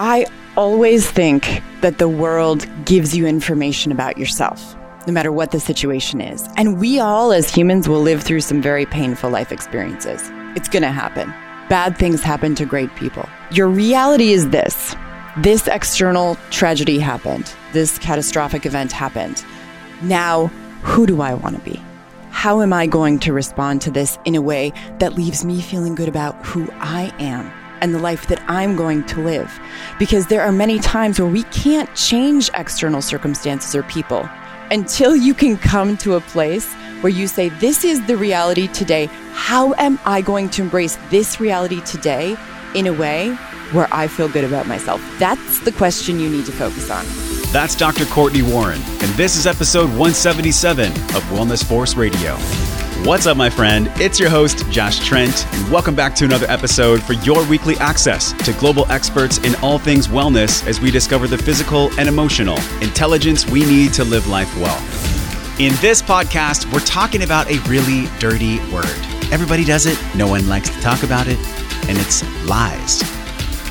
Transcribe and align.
I 0.00 0.26
always 0.56 1.10
think 1.10 1.60
that 1.80 1.98
the 1.98 2.08
world 2.08 2.68
gives 2.84 3.16
you 3.16 3.26
information 3.26 3.90
about 3.90 4.16
yourself, 4.16 4.76
no 5.08 5.12
matter 5.12 5.32
what 5.32 5.50
the 5.50 5.58
situation 5.58 6.20
is. 6.20 6.48
And 6.56 6.78
we 6.78 7.00
all, 7.00 7.32
as 7.32 7.52
humans, 7.52 7.88
will 7.88 8.00
live 8.00 8.22
through 8.22 8.42
some 8.42 8.62
very 8.62 8.86
painful 8.86 9.28
life 9.28 9.50
experiences. 9.50 10.22
It's 10.54 10.68
going 10.68 10.84
to 10.84 10.92
happen. 10.92 11.34
Bad 11.68 11.98
things 11.98 12.22
happen 12.22 12.54
to 12.54 12.64
great 12.64 12.94
people. 12.94 13.28
Your 13.50 13.66
reality 13.66 14.30
is 14.30 14.50
this 14.50 14.94
this 15.38 15.66
external 15.66 16.36
tragedy 16.50 17.00
happened, 17.00 17.52
this 17.72 17.98
catastrophic 17.98 18.66
event 18.66 18.92
happened. 18.92 19.44
Now, 20.02 20.46
who 20.82 21.06
do 21.06 21.22
I 21.22 21.34
want 21.34 21.56
to 21.56 21.62
be? 21.62 21.80
How 22.30 22.60
am 22.60 22.72
I 22.72 22.86
going 22.86 23.18
to 23.20 23.32
respond 23.32 23.82
to 23.82 23.90
this 23.90 24.16
in 24.24 24.36
a 24.36 24.42
way 24.42 24.72
that 25.00 25.14
leaves 25.14 25.44
me 25.44 25.60
feeling 25.60 25.96
good 25.96 26.08
about 26.08 26.34
who 26.46 26.68
I 26.78 27.12
am? 27.18 27.52
And 27.80 27.94
the 27.94 27.98
life 27.98 28.26
that 28.28 28.42
I'm 28.48 28.76
going 28.76 29.04
to 29.04 29.20
live. 29.20 29.58
Because 29.98 30.26
there 30.26 30.42
are 30.42 30.52
many 30.52 30.78
times 30.78 31.20
where 31.20 31.28
we 31.28 31.44
can't 31.44 31.92
change 31.94 32.50
external 32.54 33.02
circumstances 33.02 33.74
or 33.74 33.82
people 33.84 34.28
until 34.70 35.16
you 35.16 35.34
can 35.34 35.56
come 35.56 35.96
to 35.98 36.14
a 36.14 36.20
place 36.20 36.72
where 37.00 37.12
you 37.12 37.26
say, 37.26 37.48
This 37.48 37.84
is 37.84 38.04
the 38.06 38.16
reality 38.16 38.68
today. 38.68 39.06
How 39.32 39.74
am 39.74 39.98
I 40.04 40.20
going 40.20 40.50
to 40.50 40.62
embrace 40.62 40.96
this 41.10 41.40
reality 41.40 41.80
today 41.82 42.36
in 42.74 42.86
a 42.86 42.92
way 42.92 43.30
where 43.72 43.88
I 43.92 44.08
feel 44.08 44.28
good 44.28 44.44
about 44.44 44.66
myself? 44.66 45.00
That's 45.18 45.60
the 45.60 45.72
question 45.72 46.18
you 46.18 46.28
need 46.28 46.46
to 46.46 46.52
focus 46.52 46.90
on. 46.90 47.04
That's 47.52 47.74
Dr. 47.74 48.04
Cortney 48.04 48.42
Warren, 48.42 48.82
and 48.82 49.10
this 49.14 49.36
is 49.36 49.46
episode 49.46 49.88
177 49.88 50.92
of 50.92 51.22
Wellness 51.30 51.64
Force 51.64 51.94
Radio. 51.94 52.36
What's 53.04 53.26
up, 53.26 53.36
my 53.36 53.48
friend? 53.48 53.88
It's 53.94 54.18
your 54.18 54.28
host, 54.28 54.68
Josh 54.70 54.98
Trent, 55.06 55.46
and 55.54 55.72
welcome 55.72 55.94
back 55.94 56.16
to 56.16 56.24
another 56.24 56.50
episode 56.50 57.00
for 57.00 57.12
your 57.12 57.46
weekly 57.46 57.76
access 57.76 58.32
to 58.44 58.52
global 58.54 58.90
experts 58.90 59.38
in 59.38 59.54
all 59.62 59.78
things 59.78 60.08
wellness 60.08 60.66
as 60.66 60.80
we 60.80 60.90
discover 60.90 61.28
the 61.28 61.38
physical 61.38 61.90
and 61.98 62.08
emotional 62.08 62.58
intelligence 62.82 63.46
we 63.46 63.64
need 63.64 63.92
to 63.94 64.04
live 64.04 64.26
life 64.26 64.52
well. 64.56 64.76
In 65.60 65.74
this 65.80 66.02
podcast, 66.02 66.70
we're 66.72 66.80
talking 66.80 67.22
about 67.22 67.48
a 67.48 67.60
really 67.68 68.08
dirty 68.18 68.58
word. 68.72 68.98
Everybody 69.30 69.64
does 69.64 69.86
it, 69.86 69.96
no 70.16 70.26
one 70.26 70.48
likes 70.48 70.68
to 70.68 70.80
talk 70.80 71.04
about 71.04 71.28
it, 71.28 71.38
and 71.88 71.96
it's 71.98 72.24
lies. 72.46 73.00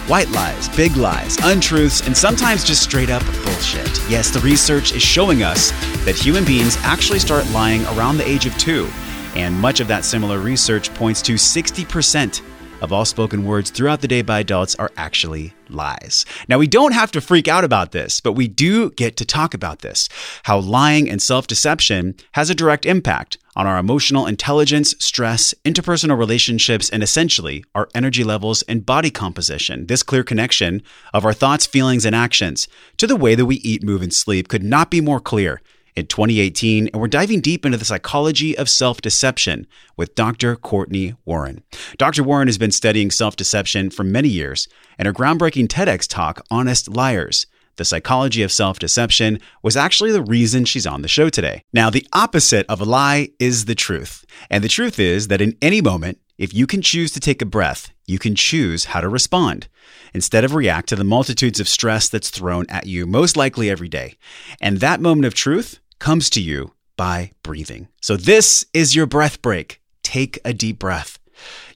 White 0.07 0.29
lies, 0.29 0.69
big 0.69 0.95
lies, 0.95 1.37
untruths, 1.43 1.99
and 2.07 2.15
sometimes 2.15 2.63
just 2.63 2.81
straight 2.81 3.09
up 3.09 3.23
bullshit. 3.43 3.99
Yes, 4.09 4.31
the 4.31 4.39
research 4.39 4.93
is 4.93 5.03
showing 5.03 5.43
us 5.43 5.71
that 6.05 6.15
human 6.15 6.45
beings 6.45 6.77
actually 6.81 7.19
start 7.19 7.45
lying 7.51 7.83
around 7.87 8.17
the 8.17 8.27
age 8.27 8.45
of 8.45 8.57
two 8.57 8.89
and 9.37 9.55
much 9.59 9.79
of 9.79 9.87
that 9.87 10.03
similar 10.03 10.39
research 10.39 10.91
points 10.95 11.21
to 11.21 11.35
60% 11.35 12.41
of 12.81 12.91
all 12.91 13.05
spoken 13.05 13.45
words 13.45 13.69
throughout 13.69 14.01
the 14.01 14.07
day 14.07 14.21
by 14.21 14.39
adults 14.39 14.75
are 14.75 14.91
actually 14.97 15.53
lies. 15.69 16.25
Now, 16.47 16.57
we 16.57 16.67
don't 16.67 16.93
have 16.93 17.11
to 17.11 17.21
freak 17.21 17.47
out 17.47 17.63
about 17.63 17.91
this, 17.91 18.19
but 18.19 18.33
we 18.33 18.47
do 18.47 18.91
get 18.91 19.17
to 19.17 19.25
talk 19.25 19.53
about 19.53 19.79
this 19.79 20.09
how 20.43 20.59
lying 20.59 21.09
and 21.09 21.21
self 21.21 21.47
deception 21.47 22.15
has 22.33 22.49
a 22.49 22.55
direct 22.55 22.85
impact 22.85 23.37
on 23.55 23.65
our 23.65 23.79
emotional 23.79 24.27
intelligence, 24.27 24.95
stress, 24.99 25.53
interpersonal 25.65 26.17
relationships, 26.17 26.89
and 26.89 27.01
essentially 27.01 27.63
our 27.73 27.89
energy 27.95 28.23
levels 28.23 28.61
and 28.63 28.85
body 28.85 29.09
composition. 29.09 29.87
This 29.87 30.03
clear 30.03 30.23
connection 30.23 30.83
of 31.13 31.25
our 31.25 31.33
thoughts, 31.33 31.65
feelings, 31.65 32.05
and 32.05 32.15
actions 32.15 32.67
to 32.97 33.07
the 33.07 33.15
way 33.15 33.33
that 33.33 33.45
we 33.45 33.55
eat, 33.57 33.83
move, 33.83 34.01
and 34.01 34.13
sleep 34.13 34.47
could 34.47 34.63
not 34.63 34.91
be 34.91 35.01
more 35.01 35.19
clear 35.19 35.61
in 35.97 36.05
2018, 36.05 36.89
and 36.93 37.01
we're 37.01 37.07
diving 37.07 37.41
deep 37.41 37.65
into 37.65 37.77
the 37.77 37.83
psychology 37.83 38.55
of 38.55 38.69
self 38.69 39.01
deception 39.01 39.65
with 39.97 40.13
Dr. 40.13 40.55
Cortney 40.55 41.17
Warren. 41.25 41.63
Dr. 41.97 42.23
Warren 42.23 42.47
has 42.47 42.59
been 42.59 42.71
studying 42.71 43.09
self 43.09 43.35
deception 43.35 43.89
for 43.89 44.03
many 44.03 44.29
years, 44.29 44.67
and 44.99 45.07
her 45.07 45.13
groundbreaking 45.13 45.67
TEDx 45.67 46.07
talk, 46.07 46.45
Honest 46.51 46.87
Liars, 46.87 47.47
the 47.77 47.85
psychology 47.85 48.43
of 48.43 48.51
self 48.51 48.77
deception, 48.77 49.39
was 49.63 49.75
actually 49.75 50.11
the 50.11 50.21
reason 50.21 50.65
she's 50.65 50.85
on 50.85 51.01
the 51.01 51.07
show 51.07 51.29
today. 51.29 51.63
Now, 51.73 51.89
the 51.89 52.05
opposite 52.13 52.67
of 52.69 52.79
a 52.79 52.85
lie 52.85 53.29
is 53.39 53.65
the 53.65 53.75
truth. 53.75 54.23
And 54.51 54.63
the 54.63 54.69
truth 54.69 54.99
is 54.99 55.29
that 55.29 55.41
in 55.41 55.57
any 55.63 55.81
moment, 55.81 56.19
if 56.37 56.53
you 56.53 56.67
can 56.67 56.83
choose 56.83 57.11
to 57.13 57.19
take 57.19 57.41
a 57.41 57.45
breath, 57.45 57.91
you 58.05 58.19
can 58.19 58.35
choose 58.35 58.85
how 58.85 59.01
to 59.01 59.09
respond 59.09 59.67
instead 60.13 60.43
of 60.43 60.53
react 60.53 60.89
to 60.89 60.95
the 60.95 61.03
multitudes 61.03 61.59
of 61.59 61.67
stress 61.67 62.07
that's 62.07 62.29
thrown 62.29 62.67
at 62.69 62.85
you, 62.85 63.07
most 63.07 63.35
likely 63.35 63.69
every 63.69 63.89
day. 63.89 64.15
And 64.61 64.77
that 64.77 65.01
moment 65.01 65.25
of 65.25 65.33
truth 65.33 65.79
comes 65.99 66.29
to 66.31 66.41
you 66.41 66.73
by 66.95 67.31
breathing. 67.43 67.87
So, 68.01 68.17
this 68.17 68.65
is 68.73 68.95
your 68.95 69.05
breath 69.05 69.41
break. 69.41 69.81
Take 70.03 70.39
a 70.45 70.53
deep 70.53 70.79
breath. 70.79 71.19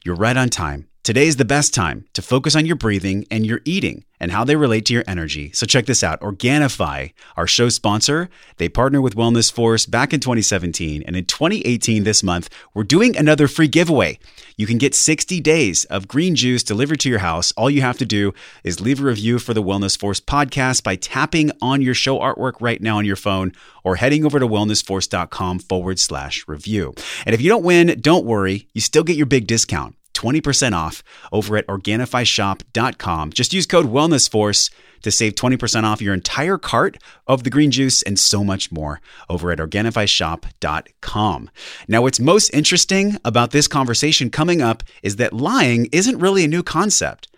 You're 0.04 0.16
right 0.16 0.36
on 0.36 0.48
time. 0.48 0.88
Today 1.04 1.26
is 1.26 1.34
the 1.34 1.44
best 1.44 1.74
time 1.74 2.04
to 2.12 2.22
focus 2.22 2.54
on 2.54 2.64
your 2.64 2.76
breathing 2.76 3.26
and 3.28 3.44
your 3.44 3.60
eating 3.64 4.04
and 4.20 4.30
how 4.30 4.44
they 4.44 4.54
relate 4.54 4.86
to 4.86 4.94
your 4.94 5.02
energy. 5.08 5.50
So 5.52 5.66
check 5.66 5.86
this 5.86 6.04
out. 6.04 6.20
Organifi, 6.20 7.12
our 7.36 7.48
show 7.48 7.68
sponsor, 7.70 8.30
they 8.58 8.68
partner 8.68 9.00
with 9.00 9.16
Wellness 9.16 9.52
Force 9.52 9.84
back 9.84 10.14
in 10.14 10.20
2017. 10.20 11.02
And 11.04 11.16
in 11.16 11.24
2018, 11.24 12.04
this 12.04 12.22
month, 12.22 12.48
we're 12.72 12.84
doing 12.84 13.16
another 13.16 13.48
free 13.48 13.66
giveaway. 13.66 14.20
You 14.56 14.66
can 14.66 14.78
get 14.78 14.94
60 14.94 15.40
days 15.40 15.84
of 15.86 16.08
green 16.08 16.34
juice 16.34 16.62
delivered 16.62 17.00
to 17.00 17.08
your 17.08 17.20
house. 17.20 17.52
All 17.52 17.70
you 17.70 17.80
have 17.80 17.98
to 17.98 18.06
do 18.06 18.32
is 18.64 18.80
leave 18.80 19.00
a 19.00 19.04
review 19.04 19.38
for 19.38 19.54
the 19.54 19.62
Wellness 19.62 19.98
Force 19.98 20.20
podcast 20.20 20.82
by 20.82 20.96
tapping 20.96 21.50
on 21.60 21.82
your 21.82 21.94
show 21.94 22.18
artwork 22.18 22.54
right 22.60 22.80
now 22.80 22.98
on 22.98 23.04
your 23.04 23.16
phone 23.16 23.52
or 23.84 23.96
heading 23.96 24.24
over 24.24 24.38
to 24.38 24.46
wellnessforce.com 24.46 25.58
forward 25.60 25.98
slash 25.98 26.44
review. 26.46 26.94
And 27.26 27.34
if 27.34 27.40
you 27.40 27.48
don't 27.48 27.64
win, 27.64 27.98
don't 28.00 28.26
worry. 28.26 28.68
You 28.72 28.80
still 28.80 29.04
get 29.04 29.16
your 29.16 29.26
big 29.26 29.46
discount. 29.46 29.96
20% 30.22 30.72
off 30.72 31.02
over 31.32 31.56
at 31.56 31.66
OrganifiShop.com. 31.66 33.32
Just 33.32 33.52
use 33.52 33.66
code 33.66 33.86
WellnessForce 33.86 34.70
to 35.02 35.10
save 35.10 35.34
20% 35.34 35.82
off 35.82 36.00
your 36.00 36.14
entire 36.14 36.58
cart 36.58 36.96
of 37.26 37.42
the 37.42 37.50
green 37.50 37.72
juice 37.72 38.02
and 38.02 38.18
so 38.18 38.44
much 38.44 38.70
more 38.70 39.00
over 39.28 39.50
at 39.50 39.58
OrganifiShop.com. 39.58 41.50
Now, 41.88 42.02
what's 42.02 42.20
most 42.20 42.50
interesting 42.50 43.16
about 43.24 43.50
this 43.50 43.66
conversation 43.66 44.30
coming 44.30 44.62
up 44.62 44.84
is 45.02 45.16
that 45.16 45.32
lying 45.32 45.88
isn't 45.92 46.18
really 46.18 46.44
a 46.44 46.48
new 46.48 46.62
concept. 46.62 47.28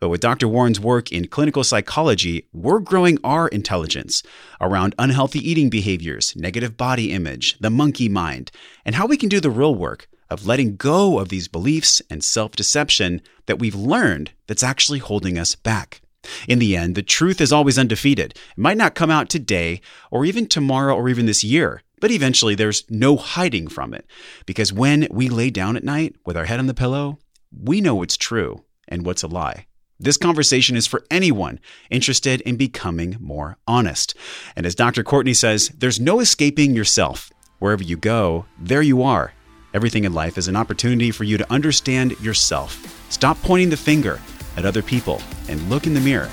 But 0.00 0.10
with 0.10 0.20
Dr. 0.20 0.48
Warren's 0.48 0.80
work 0.80 1.12
in 1.12 1.28
clinical 1.28 1.64
psychology, 1.64 2.46
we're 2.52 2.80
growing 2.80 3.16
our 3.24 3.48
intelligence 3.48 4.22
around 4.60 4.94
unhealthy 4.98 5.38
eating 5.38 5.70
behaviors, 5.70 6.36
negative 6.36 6.76
body 6.76 7.10
image, 7.12 7.56
the 7.58 7.70
monkey 7.70 8.10
mind, 8.10 8.50
and 8.84 8.96
how 8.96 9.06
we 9.06 9.16
can 9.16 9.30
do 9.30 9.40
the 9.40 9.50
real 9.50 9.74
work 9.74 10.08
of 10.30 10.46
letting 10.46 10.76
go 10.76 11.18
of 11.18 11.28
these 11.28 11.48
beliefs 11.48 12.02
and 12.10 12.22
self 12.22 12.52
deception 12.52 13.20
that 13.46 13.58
we've 13.58 13.74
learned 13.74 14.32
that's 14.46 14.62
actually 14.62 14.98
holding 14.98 15.38
us 15.38 15.54
back. 15.54 16.00
In 16.48 16.58
the 16.58 16.76
end, 16.76 16.94
the 16.94 17.02
truth 17.02 17.40
is 17.40 17.52
always 17.52 17.78
undefeated. 17.78 18.32
It 18.32 18.58
might 18.58 18.76
not 18.78 18.94
come 18.94 19.10
out 19.10 19.28
today, 19.28 19.80
or 20.10 20.24
even 20.24 20.46
tomorrow, 20.46 20.94
or 20.94 21.08
even 21.08 21.26
this 21.26 21.44
year, 21.44 21.82
but 22.00 22.10
eventually 22.10 22.54
there's 22.54 22.84
no 22.90 23.16
hiding 23.16 23.68
from 23.68 23.94
it. 23.94 24.06
Because 24.46 24.72
when 24.72 25.06
we 25.10 25.28
lay 25.28 25.50
down 25.50 25.76
at 25.76 25.84
night 25.84 26.16
with 26.24 26.36
our 26.36 26.46
head 26.46 26.58
on 26.58 26.66
the 26.66 26.74
pillow, 26.74 27.18
we 27.52 27.80
know 27.80 27.94
what's 27.94 28.16
true 28.16 28.64
and 28.88 29.04
what's 29.04 29.22
a 29.22 29.28
lie. 29.28 29.66
This 30.00 30.16
conversation 30.16 30.76
is 30.76 30.86
for 30.86 31.04
anyone 31.10 31.60
interested 31.88 32.40
in 32.42 32.56
becoming 32.56 33.16
more 33.20 33.58
honest. 33.66 34.14
And 34.56 34.66
as 34.66 34.74
Dr. 34.74 35.04
Cortney 35.04 35.36
says, 35.36 35.68
there's 35.68 36.00
no 36.00 36.20
escaping 36.20 36.74
yourself. 36.74 37.30
Wherever 37.58 37.82
you 37.82 37.96
go, 37.96 38.46
there 38.58 38.82
you 38.82 39.02
are. 39.02 39.32
Everything 39.74 40.04
in 40.04 40.14
life 40.14 40.38
is 40.38 40.46
an 40.46 40.54
opportunity 40.54 41.10
for 41.10 41.24
you 41.24 41.36
to 41.36 41.52
understand 41.52 42.12
yourself. 42.20 43.04
Stop 43.10 43.36
pointing 43.42 43.70
the 43.70 43.76
finger 43.76 44.20
at 44.56 44.64
other 44.64 44.82
people 44.82 45.20
and 45.48 45.60
look 45.68 45.88
in 45.88 45.94
the 45.94 46.00
mirror. 46.00 46.30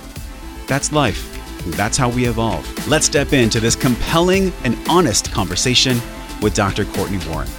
That's 0.67 0.91
life. 0.91 1.27
That's 1.71 1.97
how 1.97 2.07
we 2.07 2.25
evolve. 2.25 2.87
Let's 2.87 3.07
step 3.07 3.33
into 3.33 3.59
this 3.59 3.75
compelling 3.75 4.53
and 4.63 4.77
honest 4.87 5.31
conversation 5.31 5.99
with 6.43 6.53
Dr. 6.53 6.85
Cortney 6.85 7.17
Warren. 7.31 7.49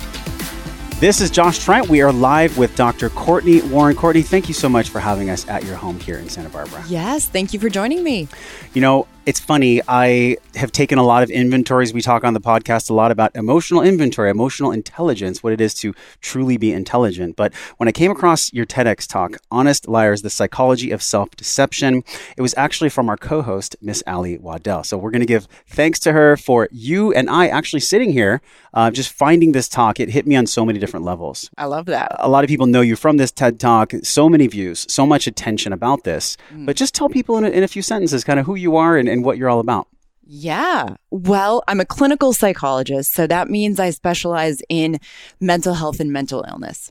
This 1.00 1.20
is 1.20 1.32
Josh 1.32 1.59
Trent. 1.59 1.88
We 1.88 2.00
are 2.00 2.12
live 2.12 2.56
with 2.56 2.76
Dr. 2.76 3.10
Cortney 3.10 3.69
Warren. 3.69 3.97
Cortney, 3.97 4.25
thank 4.25 4.46
you 4.46 4.55
so 4.55 4.69
much 4.69 4.88
for 4.88 5.00
having 5.00 5.31
us 5.31 5.49
at 5.49 5.64
your 5.64 5.75
home 5.75 5.99
here 5.99 6.17
in 6.17 6.29
Santa 6.29 6.49
Barbara. 6.49 6.84
Yes, 6.87 7.26
thank 7.26 7.52
you 7.52 7.58
for 7.58 7.69
joining 7.69 8.05
me. 8.05 8.29
You 8.73 8.82
know, 8.82 9.08
it's 9.24 9.38
funny. 9.38 9.80
I 9.86 10.36
have 10.56 10.72
taken 10.72 10.98
a 10.98 11.04
lot 11.04 11.22
of 11.22 11.30
inventories. 11.30 11.94
We 11.94 12.02
talk 12.02 12.24
on 12.24 12.34
the 12.34 12.40
podcast 12.40 12.90
a 12.90 12.94
lot 12.94 13.12
about 13.12 13.34
emotional 13.36 13.80
inventory, 13.80 14.30
emotional 14.30 14.72
intelligence, 14.72 15.42
what 15.42 15.52
it 15.52 15.60
is 15.60 15.74
to 15.74 15.94
truly 16.20 16.56
be 16.56 16.72
intelligent. 16.72 17.36
But 17.36 17.54
when 17.76 17.88
I 17.88 17.92
came 17.92 18.10
across 18.10 18.52
your 18.52 18.66
TEDx 18.66 19.06
talk, 19.06 19.36
Honest 19.50 19.86
Liars, 19.86 20.22
the 20.22 20.30
Psychology 20.30 20.90
of 20.90 21.02
Self 21.02 21.30
Deception, 21.36 22.02
it 22.36 22.42
was 22.42 22.54
actually 22.56 22.90
from 22.90 23.08
our 23.08 23.16
co 23.16 23.42
host, 23.42 23.76
Miss 23.80 24.02
Ali 24.06 24.38
Waddell. 24.38 24.82
So 24.82 24.98
we're 24.98 25.12
going 25.12 25.20
to 25.20 25.26
give 25.26 25.46
thanks 25.66 26.00
to 26.00 26.12
her 26.12 26.36
for 26.36 26.69
you 26.72 27.12
and 27.12 27.30
I 27.30 27.46
actually 27.46 27.80
sitting 27.80 28.12
here, 28.12 28.40
uh, 28.74 28.90
just 28.90 29.12
finding 29.12 29.52
this 29.52 29.69
talk. 29.69 30.00
It 30.00 30.10
hit 30.10 30.26
me 30.26 30.34
on 30.34 30.46
so 30.46 30.64
many 30.64 30.80
different 30.80 31.06
levels. 31.06 31.48
I 31.56 31.66
love 31.66 31.86
that. 31.86 32.16
A 32.19 32.28
lot 32.28 32.42
of 32.42 32.48
people 32.48 32.66
know 32.66 32.80
you 32.80 32.96
from 32.96 33.19
this 33.19 33.30
TED 33.30 33.60
talk, 33.60 33.92
so 34.02 34.28
many 34.28 34.48
views, 34.48 34.84
so 34.88 35.06
much 35.06 35.28
attention 35.28 35.72
about 35.72 36.02
this. 36.02 36.36
Mm. 36.52 36.66
But 36.66 36.76
just 36.76 36.94
tell 36.94 37.08
people 37.08 37.36
in 37.38 37.44
a, 37.44 37.50
in 37.50 37.62
a 37.62 37.69
few 37.69 37.82
sentences 37.82 38.24
kind 38.24 38.40
of 38.40 38.46
who 38.46 38.56
you 38.56 38.76
are 38.76 38.96
and 38.96 39.12
and 39.12 39.25
what 39.25 39.38
you're 39.38 39.49
all 39.50 39.61
about. 39.61 39.88
Yeah. 40.25 40.97
Well, 41.11 41.62
I'm 41.69 41.81
a 41.81 41.85
clinical 41.85 42.32
psychologist, 42.32 43.12
so 43.12 43.26
that 43.26 43.50
means 43.50 43.79
I 43.79 43.91
specialize 43.91 44.62
in 44.69 44.99
mental 45.41 45.75
health 45.75 46.00
and 46.00 46.12
mental 46.12 46.44
illness. 46.49 46.91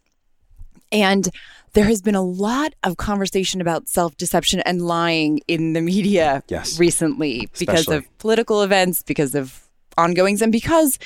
And 0.92 1.30
there 1.74 1.86
has 1.86 2.02
been 2.02 2.16
a 2.16 2.22
lot 2.22 2.74
of 2.84 2.98
conversation 2.98 3.62
about 3.62 3.88
self 3.88 4.16
deception 4.18 4.60
and 4.62 4.82
lying 4.82 5.40
in 5.48 5.74
the 5.74 5.82
media 5.82 6.44
Yes. 6.50 6.78
recently 6.78 7.50
because 7.58 7.88
of 7.88 8.06
political 8.18 8.62
events, 8.62 9.02
because 9.02 9.34
of 9.34 9.62
ongoings, 9.98 10.42
and 10.42 10.52
because 10.52 11.00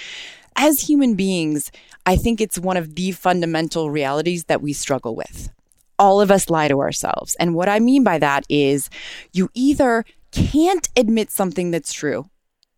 as 0.56 0.80
human 0.82 1.16
beings, 1.16 1.72
I 2.06 2.16
think 2.16 2.42
it's 2.42 2.58
one 2.58 2.78
of 2.78 2.96
the 2.96 3.12
fundamental 3.12 3.90
realities 3.92 4.46
that 4.46 4.62
we 4.62 4.74
struggle 4.74 5.16
with. 5.16 5.50
All 5.98 6.20
of 6.20 6.32
us 6.32 6.50
lie 6.50 6.68
to 6.68 6.80
ourselves. 6.82 7.36
And 7.40 7.56
what 7.56 7.70
I 7.70 7.80
mean 7.80 8.04
by 8.04 8.20
that 8.20 8.46
is 8.50 8.90
you 9.34 9.50
either 9.54 10.04
can't 10.36 10.90
admit 10.96 11.32
something 11.32 11.72
that's 11.72 11.94
true 11.94 12.30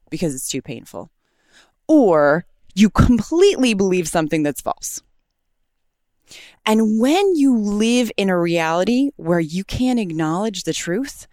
because 0.10 0.36
it's 0.36 0.50
too 0.50 0.62
painful, 0.62 1.10
or 1.88 2.46
you 2.76 2.90
completely 2.90 3.74
believe 3.74 4.08
something 4.08 4.44
that's 4.44 4.62
false. 4.62 5.02
And 6.66 7.00
when 7.00 7.36
you 7.36 7.58
live 7.58 8.12
in 8.18 8.30
a 8.30 8.38
reality 8.38 9.12
where 9.16 9.40
you 9.40 9.64
can't 9.64 10.00
acknowledge 10.00 10.64
the 10.64 10.74
truth, 10.74 11.28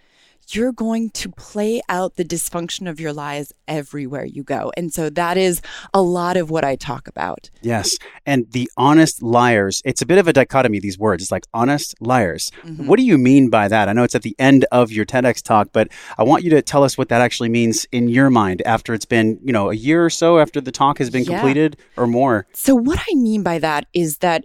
you're 0.50 0.72
going 0.72 1.10
to 1.10 1.28
play 1.30 1.80
out 1.88 2.16
the 2.16 2.24
dysfunction 2.24 2.88
of 2.88 2.98
your 2.98 3.12
lies 3.12 3.52
everywhere 3.68 4.24
you 4.24 4.42
go. 4.42 4.72
And 4.76 4.92
so 4.92 5.08
that 5.10 5.36
is 5.36 5.62
a 5.92 6.02
lot 6.02 6.36
of 6.36 6.50
what 6.50 6.64
I 6.64 6.76
talk 6.76 7.06
about. 7.08 7.50
Yes. 7.62 7.96
And 8.26 8.50
the 8.52 8.70
honest 8.76 9.22
liars, 9.22 9.80
it's 9.84 10.02
a 10.02 10.06
bit 10.06 10.18
of 10.18 10.26
a 10.28 10.32
dichotomy, 10.32 10.80
these 10.80 10.98
words. 10.98 11.22
It's 11.22 11.32
like 11.32 11.44
honest 11.54 11.94
liars. 12.00 12.50
Mm-hmm. 12.64 12.86
What 12.86 12.96
do 12.98 13.04
you 13.04 13.16
mean 13.18 13.48
by 13.50 13.68
that? 13.68 13.88
I 13.88 13.92
know 13.92 14.02
it's 14.02 14.14
at 14.14 14.22
the 14.22 14.36
end 14.38 14.66
of 14.72 14.90
your 14.92 15.04
TEDx 15.04 15.42
talk, 15.42 15.68
but 15.72 15.88
I 16.18 16.24
want 16.24 16.42
you 16.44 16.50
to 16.50 16.62
tell 16.62 16.82
us 16.82 16.98
what 16.98 17.08
that 17.08 17.20
actually 17.20 17.48
means 17.48 17.86
in 17.92 18.08
your 18.08 18.30
mind 18.30 18.62
after 18.66 18.92
it's 18.94 19.04
been, 19.06 19.38
you 19.42 19.52
know, 19.52 19.70
a 19.70 19.74
year 19.74 20.04
or 20.04 20.10
so 20.10 20.38
after 20.38 20.60
the 20.60 20.72
talk 20.72 20.98
has 20.98 21.10
been 21.10 21.24
Yeah. 21.24 21.38
completed 21.38 21.76
or 21.96 22.06
more. 22.06 22.46
So, 22.52 22.74
what 22.74 22.98
I 22.98 23.14
mean 23.14 23.42
by 23.42 23.58
that 23.60 23.86
is 23.92 24.18
that 24.18 24.44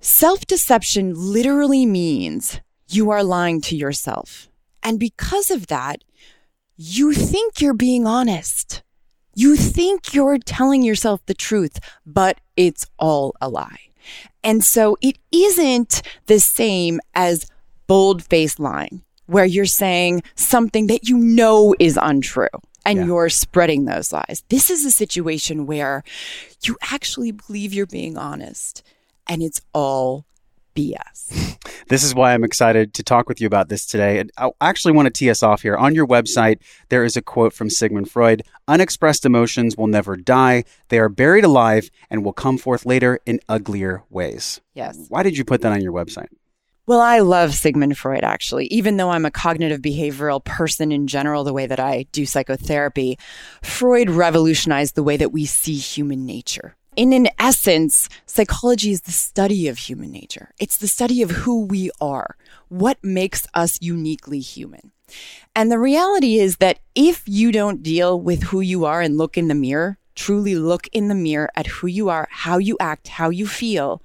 self 0.00 0.46
deception 0.46 1.12
literally 1.16 1.86
means 1.86 2.60
you 2.88 3.10
are 3.10 3.22
lying 3.22 3.60
to 3.62 3.76
yourself. 3.76 4.48
And 4.82 4.98
because 4.98 5.50
of 5.50 5.66
that, 5.68 6.02
you 6.76 7.12
think 7.12 7.60
you're 7.60 7.74
being 7.74 8.06
honest. 8.06 8.82
You 9.34 9.56
think 9.56 10.14
you're 10.14 10.38
telling 10.38 10.82
yourself 10.82 11.20
the 11.26 11.34
truth, 11.34 11.78
but 12.06 12.40
it's 12.56 12.86
all 12.98 13.34
a 13.40 13.48
lie. 13.48 13.78
And 14.42 14.64
so 14.64 14.96
it 15.00 15.18
isn't 15.32 16.02
the 16.26 16.40
same 16.40 17.00
as 17.14 17.46
bold 17.86 18.22
faced 18.22 18.58
lying, 18.60 19.02
where 19.26 19.44
you're 19.44 19.66
saying 19.66 20.22
something 20.34 20.86
that 20.88 21.08
you 21.08 21.16
know 21.18 21.74
is 21.78 21.98
untrue 22.00 22.48
and 22.84 22.98
Yeah. 23.00 23.04
you're 23.06 23.28
spreading 23.28 23.84
those 23.84 24.12
lies. 24.12 24.42
This 24.48 24.70
is 24.70 24.84
a 24.84 24.90
situation 24.90 25.66
where 25.66 26.02
you 26.64 26.76
actually 26.90 27.32
believe 27.32 27.74
you're 27.74 27.86
being 27.86 28.16
honest 28.16 28.82
and 29.26 29.42
it's 29.42 29.60
all 29.72 30.24
BS. 30.78 31.58
This 31.88 32.04
is 32.04 32.14
why 32.14 32.32
I'm 32.32 32.44
excited 32.44 32.94
to 32.94 33.02
talk 33.02 33.28
with 33.28 33.40
you 33.40 33.46
about 33.46 33.68
this 33.68 33.84
today. 33.84 34.20
And 34.20 34.30
I 34.38 34.50
actually 34.60 34.92
want 34.92 35.06
to 35.06 35.10
tee 35.10 35.28
us 35.28 35.42
off 35.42 35.62
here. 35.62 35.76
On 35.76 35.94
your 35.94 36.06
website, 36.06 36.58
there 36.88 37.02
is 37.02 37.16
a 37.16 37.22
quote 37.22 37.52
from 37.52 37.68
Sigmund 37.68 38.10
Freud 38.10 38.42
Unexpressed 38.68 39.24
emotions 39.24 39.76
will 39.76 39.88
never 39.88 40.16
die. 40.16 40.64
They 40.88 40.98
are 40.98 41.08
buried 41.08 41.44
alive 41.44 41.90
and 42.10 42.24
will 42.24 42.32
come 42.32 42.58
forth 42.58 42.86
later 42.86 43.18
in 43.26 43.40
uglier 43.48 44.04
ways. 44.08 44.60
Yes. 44.74 45.06
Why 45.08 45.22
did 45.22 45.36
you 45.36 45.44
put 45.44 45.62
that 45.62 45.72
on 45.72 45.80
your 45.80 45.92
website? 45.92 46.28
Well, 46.86 47.00
I 47.00 47.18
love 47.18 47.52
Sigmund 47.54 47.98
Freud, 47.98 48.24
actually. 48.24 48.66
Even 48.68 48.96
though 48.96 49.10
I'm 49.10 49.26
a 49.26 49.30
cognitive 49.30 49.82
behavioral 49.82 50.42
person 50.42 50.90
in 50.92 51.06
general, 51.06 51.44
the 51.44 51.52
way 51.52 51.66
that 51.66 51.80
I 51.80 52.06
do 52.12 52.24
psychotherapy, 52.24 53.18
Freud 53.62 54.08
revolutionized 54.08 54.94
the 54.94 55.02
way 55.02 55.18
that 55.18 55.32
we 55.32 55.44
see 55.44 55.76
human 55.76 56.24
nature. 56.24 56.77
In 56.98 57.12
an 57.12 57.28
essence, 57.38 58.08
psychology 58.26 58.90
is 58.90 59.02
the 59.02 59.12
study 59.12 59.68
of 59.68 59.78
human 59.78 60.10
nature. 60.10 60.52
It's 60.58 60.76
the 60.76 60.88
study 60.88 61.22
of 61.22 61.30
who 61.30 61.64
we 61.64 61.92
are, 62.00 62.36
what 62.66 62.98
makes 63.04 63.46
us 63.54 63.78
uniquely 63.80 64.40
human. 64.40 64.90
And 65.54 65.70
the 65.70 65.78
reality 65.78 66.40
is 66.40 66.56
that 66.56 66.80
if 66.96 67.22
you 67.24 67.52
don't 67.52 67.84
deal 67.84 68.20
with 68.20 68.42
who 68.42 68.60
you 68.60 68.84
are 68.84 69.00
and 69.00 69.16
look 69.16 69.38
in 69.38 69.46
the 69.46 69.54
mirror, 69.54 69.96
truly 70.16 70.56
look 70.56 70.88
in 70.88 71.06
the 71.06 71.14
mirror 71.14 71.50
at 71.54 71.68
who 71.68 71.86
you 71.86 72.08
are, 72.08 72.26
how 72.32 72.58
you 72.58 72.76
act, 72.80 73.06
how 73.06 73.30
you 73.30 73.46
feel, 73.46 74.02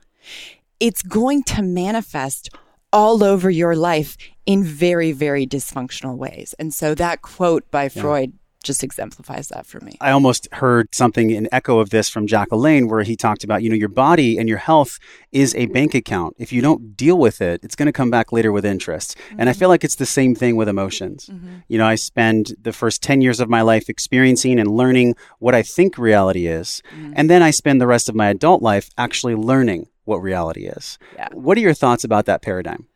it's 0.79 1.01
going 1.01 1.41
to 1.45 1.63
manifest 1.63 2.51
all 2.91 3.23
over 3.23 3.49
your 3.49 3.75
life 3.75 4.17
in 4.45 4.63
very, 4.63 5.11
very 5.11 5.47
dysfunctional 5.47 6.15
ways. 6.15 6.53
And 6.59 6.71
so 6.71 6.93
that 6.93 7.23
quote 7.23 7.71
by 7.71 7.89
Freud 7.89 8.33
just 8.63 8.83
exemplifies 8.83 9.49
that 9.49 9.65
for 9.65 9.79
me. 9.81 9.97
I 10.01 10.11
almost 10.11 10.47
heard 10.53 10.93
something 10.93 11.29
in 11.29 11.47
echo 11.51 11.79
of 11.79 11.89
this 11.89 12.09
from 12.09 12.27
Jack 12.27 12.49
LaLanne, 12.49 12.89
where 12.89 13.03
he 13.03 13.15
talked 13.15 13.43
about, 13.43 13.61
you 13.61 13.69
know, 13.69 13.75
your 13.75 13.89
body 13.89 14.37
and 14.37 14.49
your 14.49 14.57
health 14.57 14.99
is 15.31 15.53
a 15.55 15.67
bank 15.67 15.93
account. 15.93 16.35
If 16.39 16.51
you 16.51 16.61
don't 16.61 16.95
deal 16.95 17.17
with 17.17 17.41
it, 17.41 17.61
it's 17.63 17.75
going 17.75 17.87
to 17.87 17.93
come 17.93 18.09
back 18.09 18.31
later 18.31 18.51
with 18.51 18.65
interest. 18.65 19.17
And 19.31 19.49
I 19.49 19.51
mm-hmm. 19.51 19.59
feel 19.59 19.69
like 19.69 19.83
it's 19.83 19.95
the 19.95 20.05
same 20.05 20.33
thing 20.33 20.55
with 20.55 20.67
emotions. 20.67 21.27
Mm-hmm. 21.27 21.57
You 21.67 21.77
know, 21.77 21.85
I 21.85 21.95
spend 21.95 22.55
the 22.61 22.73
first 22.73 23.03
10 23.03 23.21
years 23.21 23.39
of 23.39 23.49
my 23.49 23.61
life 23.61 23.89
experiencing 23.89 24.59
and 24.59 24.71
learning 24.71 25.15
what 25.39 25.53
I 25.53 25.61
think 25.61 25.97
reality 25.97 26.47
is. 26.47 26.81
Mm-hmm. 26.95 27.13
And 27.15 27.29
then 27.29 27.43
I 27.43 27.51
spend 27.51 27.81
the 27.81 27.87
rest 27.87 28.09
of 28.09 28.15
my 28.15 28.29
adult 28.29 28.61
life 28.61 28.89
actually 28.97 29.35
learning 29.35 29.87
what 30.05 30.17
reality 30.17 30.65
is. 30.65 30.97
Yeah. 31.15 31.29
What 31.33 31.57
are 31.57 31.61
your 31.61 31.73
thoughts 31.73 32.03
about 32.03 32.25
that 32.25 32.41
paradigm? 32.41 32.87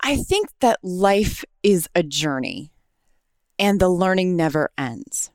I 0.00 0.16
think 0.16 0.48
that 0.60 0.78
life 0.82 1.44
is 1.62 1.88
a 1.94 2.02
journey 2.02 2.70
and 3.58 3.80
the 3.80 3.88
learning 3.88 4.36
never 4.36 4.70
ends. 4.78 5.30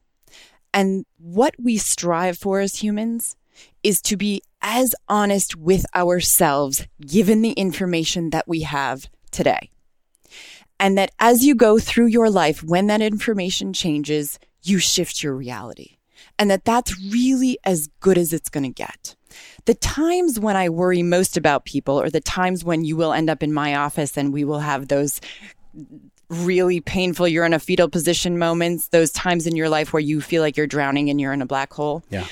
And 0.74 1.06
what 1.18 1.56
we 1.60 1.78
strive 1.78 2.38
for 2.38 2.60
as 2.60 2.78
humans 2.78 3.36
is 3.84 4.02
to 4.04 4.18
be 4.18 4.42
as 4.62 4.96
honest 5.08 5.56
with 5.56 5.86
ourselves 5.94 6.88
given 7.06 7.42
the 7.42 7.52
information 7.52 8.32
that 8.32 8.48
we 8.48 8.62
have 8.62 9.08
today. 9.32 9.70
And 10.80 10.98
that 10.98 11.12
as 11.20 11.46
you 11.46 11.54
go 11.54 11.80
through 11.80 12.08
your 12.08 12.30
life, 12.30 12.64
when 12.64 12.88
that 12.88 13.02
information 13.02 13.74
changes, 13.74 14.40
you 14.64 14.80
shift 14.80 15.22
your 15.22 15.36
reality. 15.36 15.98
And 16.40 16.50
that 16.50 16.66
that's 16.66 16.98
really 17.00 17.60
as 17.64 17.88
good 18.00 18.18
as 18.18 18.34
it's 18.34 18.50
going 18.50 18.64
to 18.64 18.70
get. 18.70 19.16
The 19.66 19.76
times 19.76 20.40
when 20.40 20.56
I 20.56 20.70
worry 20.70 21.04
most 21.04 21.38
about 21.38 21.66
people 21.66 22.00
are 22.02 22.10
the 22.10 22.22
times 22.22 22.64
when 22.64 22.84
you 22.84 22.96
will 22.96 23.14
end 23.14 23.30
up 23.30 23.44
in 23.44 23.54
my 23.54 23.76
office 23.76 24.18
and 24.18 24.34
we 24.34 24.44
will 24.44 24.60
have 24.60 24.88
those 24.88 25.22
really 26.34 26.82
painful, 26.82 27.28
you're 27.28 27.46
in 27.46 27.54
a 27.54 27.60
fetal 27.60 27.90
position 27.90 28.38
moments, 28.38 28.90
those 28.90 29.12
times 29.12 29.48
in 29.48 29.56
your 29.56 29.70
life 29.70 29.94
where 29.94 30.00
you 30.00 30.22
feel 30.22 30.42
like 30.42 30.58
you're 30.58 30.68
drowning 30.68 31.10
and 31.10 31.20
you're 31.20 31.34
in 31.34 31.42
a 31.42 31.46
black 31.46 31.74
hole. 31.74 32.04
Yeah. 32.10 32.26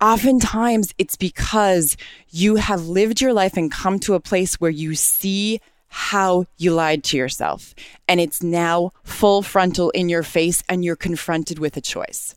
Oftentimes 0.00 0.92
it's 0.98 1.14
because 1.14 1.96
you 2.30 2.56
have 2.56 2.86
lived 2.86 3.20
your 3.20 3.32
life 3.32 3.56
and 3.56 3.70
come 3.70 4.00
to 4.00 4.14
a 4.14 4.20
place 4.20 4.60
where 4.60 4.70
you 4.70 4.94
see 4.96 5.60
how 5.86 6.46
you 6.56 6.72
lied 6.72 7.04
to 7.04 7.16
yourself. 7.16 7.74
And 8.08 8.20
it's 8.20 8.42
now 8.42 8.90
full 9.04 9.42
frontal 9.42 9.90
in 9.90 10.08
your 10.08 10.22
face 10.22 10.62
and 10.68 10.84
you're 10.84 10.96
confronted 10.96 11.58
with 11.58 11.76
a 11.76 11.80
choice. 11.80 12.34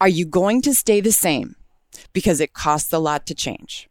Are 0.00 0.08
you 0.08 0.24
going 0.24 0.62
to 0.62 0.74
stay 0.74 1.00
the 1.00 1.10
same 1.10 1.56
because 2.12 2.40
it 2.40 2.52
costs 2.52 2.92
a 2.92 2.98
lot 2.98 3.26
to 3.26 3.34
change? 3.34 3.88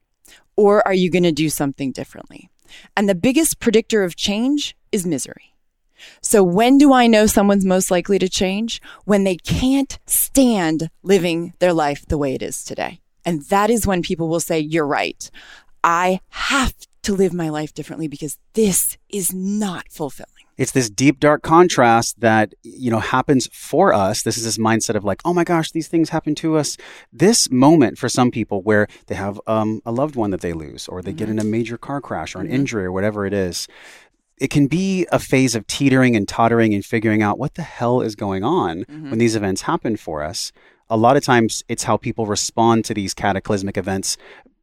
Or 0.56 0.88
are 0.88 0.94
you 0.94 1.10
going 1.10 1.24
to 1.24 1.32
do 1.32 1.50
something 1.50 1.92
differently? 1.92 2.50
And 2.96 3.10
the 3.10 3.16
biggest 3.16 3.60
predictor 3.60 4.04
of 4.04 4.16
change 4.16 4.76
is 4.92 5.06
misery. 5.06 5.49
So 6.22 6.44
when 6.44 6.78
do 6.78 6.94
I 6.94 7.08
know 7.08 7.26
someone's 7.26 7.66
most 7.66 7.92
likely 7.92 8.20
to 8.20 8.30
change? 8.30 8.82
When 9.06 9.24
they 9.24 9.36
can't 9.36 10.00
stand 10.06 10.90
living 11.04 11.54
their 11.60 11.74
life 11.74 12.06
the 12.08 12.18
way 12.18 12.34
it 12.34 12.42
is 12.42 12.64
today. 12.64 13.02
And 13.26 13.44
that 13.44 13.70
is 13.70 13.86
when 13.86 14.02
people 14.02 14.28
will 14.30 14.40
say, 14.40 14.60
you're 14.60 14.88
right. 14.88 15.30
I 15.84 16.22
have 16.30 16.74
to 17.04 17.16
live 17.16 17.34
my 17.34 17.50
life 17.50 17.74
differently 17.74 18.08
because 18.08 18.38
this 18.54 18.98
is 19.10 19.34
not 19.34 19.86
fulfilling. 19.90 20.46
it's 20.58 20.74
this 20.74 20.90
deep 20.90 21.22
dark 21.22 21.42
contrast 21.42 22.20
that 22.20 22.54
you 22.64 22.92
know 22.92 23.00
happens 23.00 23.48
for 23.54 23.94
us 23.94 24.24
this 24.24 24.38
is 24.38 24.44
this 24.44 24.58
mindset 24.58 24.96
of 24.96 25.06
like 25.06 25.22
oh 25.24 25.34
my 25.34 25.46
gosh 25.46 25.72
these 25.72 25.88
things 25.88 26.10
happen 26.10 26.36
to 26.36 26.58
us 26.58 26.76
this 27.14 27.50
moment 27.50 27.98
for 27.98 28.10
some 28.10 28.30
people 28.30 28.62
where 28.62 28.86
they 29.08 29.16
have 29.16 29.40
um, 29.48 29.82
a 29.86 29.92
loved 29.92 30.16
one 30.18 30.32
that 30.32 30.42
they 30.42 30.52
lose 30.52 30.88
or 30.90 31.02
they 31.02 31.14
get 31.14 31.30
in 31.30 31.40
a 31.40 31.44
major 31.44 31.78
car 31.78 32.02
crash 32.02 32.36
or 32.36 32.42
an 32.42 32.50
injury 32.50 32.84
or 32.84 32.92
whatever 32.92 33.26
it 33.26 33.34
is 33.34 33.68
it 34.40 34.50
can 34.50 34.68
be 34.68 35.06
a 35.12 35.20
phase 35.20 35.54
of 35.54 35.68
teetering 35.68 36.16
and 36.16 36.28
tottering 36.28 36.74
and 36.74 36.86
figuring 36.86 37.22
out 37.22 37.38
what 37.38 37.56
the 37.56 37.62
hell 37.62 38.02
is 38.02 38.16
going 38.16 38.44
on 38.44 38.86
mm-hmm. 38.86 39.10
when 39.10 39.20
these 39.20 39.36
events 39.36 39.64
happen 39.64 39.98
for 39.98 40.24
us. 40.24 40.52
A 40.90 40.98
lot 40.98 41.18
of 41.18 41.24
times 41.24 41.64
it's 41.68 41.84
how 41.84 41.98
people 41.98 42.26
respond 42.26 42.86
to 42.86 42.94
these 42.94 43.14
cataclysmic 43.14 43.78
events. 43.78 44.18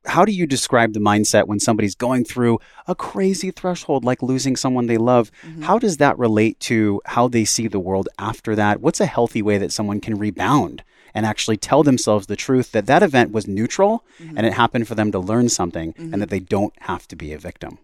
How 0.06 0.24
do 0.24 0.32
you 0.32 0.46
describe 0.46 0.92
the 0.92 1.00
mindset 1.00 1.46
when 1.46 1.60
somebody's 1.60 1.94
going 1.94 2.24
through 2.24 2.58
a 2.86 2.94
crazy 2.94 3.50
threshold 3.50 4.04
like 4.04 4.22
losing 4.22 4.56
someone 4.56 4.86
they 4.86 4.98
love? 4.98 5.30
Mm-hmm. 5.42 5.62
How 5.62 5.78
does 5.78 5.98
that 5.98 6.18
relate 6.18 6.58
to 6.60 7.02
how 7.04 7.28
they 7.28 7.44
see 7.44 7.68
the 7.68 7.80
world 7.80 8.08
after 8.18 8.54
that? 8.56 8.80
What's 8.80 9.00
a 9.00 9.06
healthy 9.06 9.42
way 9.42 9.58
that 9.58 9.72
someone 9.72 10.00
can 10.00 10.18
rebound 10.18 10.82
and 11.12 11.26
actually 11.26 11.56
tell 11.56 11.82
themselves 11.82 12.26
the 12.26 12.36
truth 12.36 12.72
that 12.72 12.86
that 12.86 13.02
event 13.02 13.32
was 13.32 13.46
neutral 13.46 14.04
mm-hmm. 14.20 14.36
and 14.36 14.46
it 14.46 14.52
happened 14.54 14.88
for 14.88 14.94
them 14.94 15.12
to 15.12 15.18
learn 15.18 15.48
something 15.48 15.94
and 15.98 16.20
that 16.22 16.30
they 16.30 16.40
don't 16.40 16.74
have 16.82 17.06
to 17.08 17.16
be 17.16 17.32
a 17.32 17.38
victim? 17.38 17.78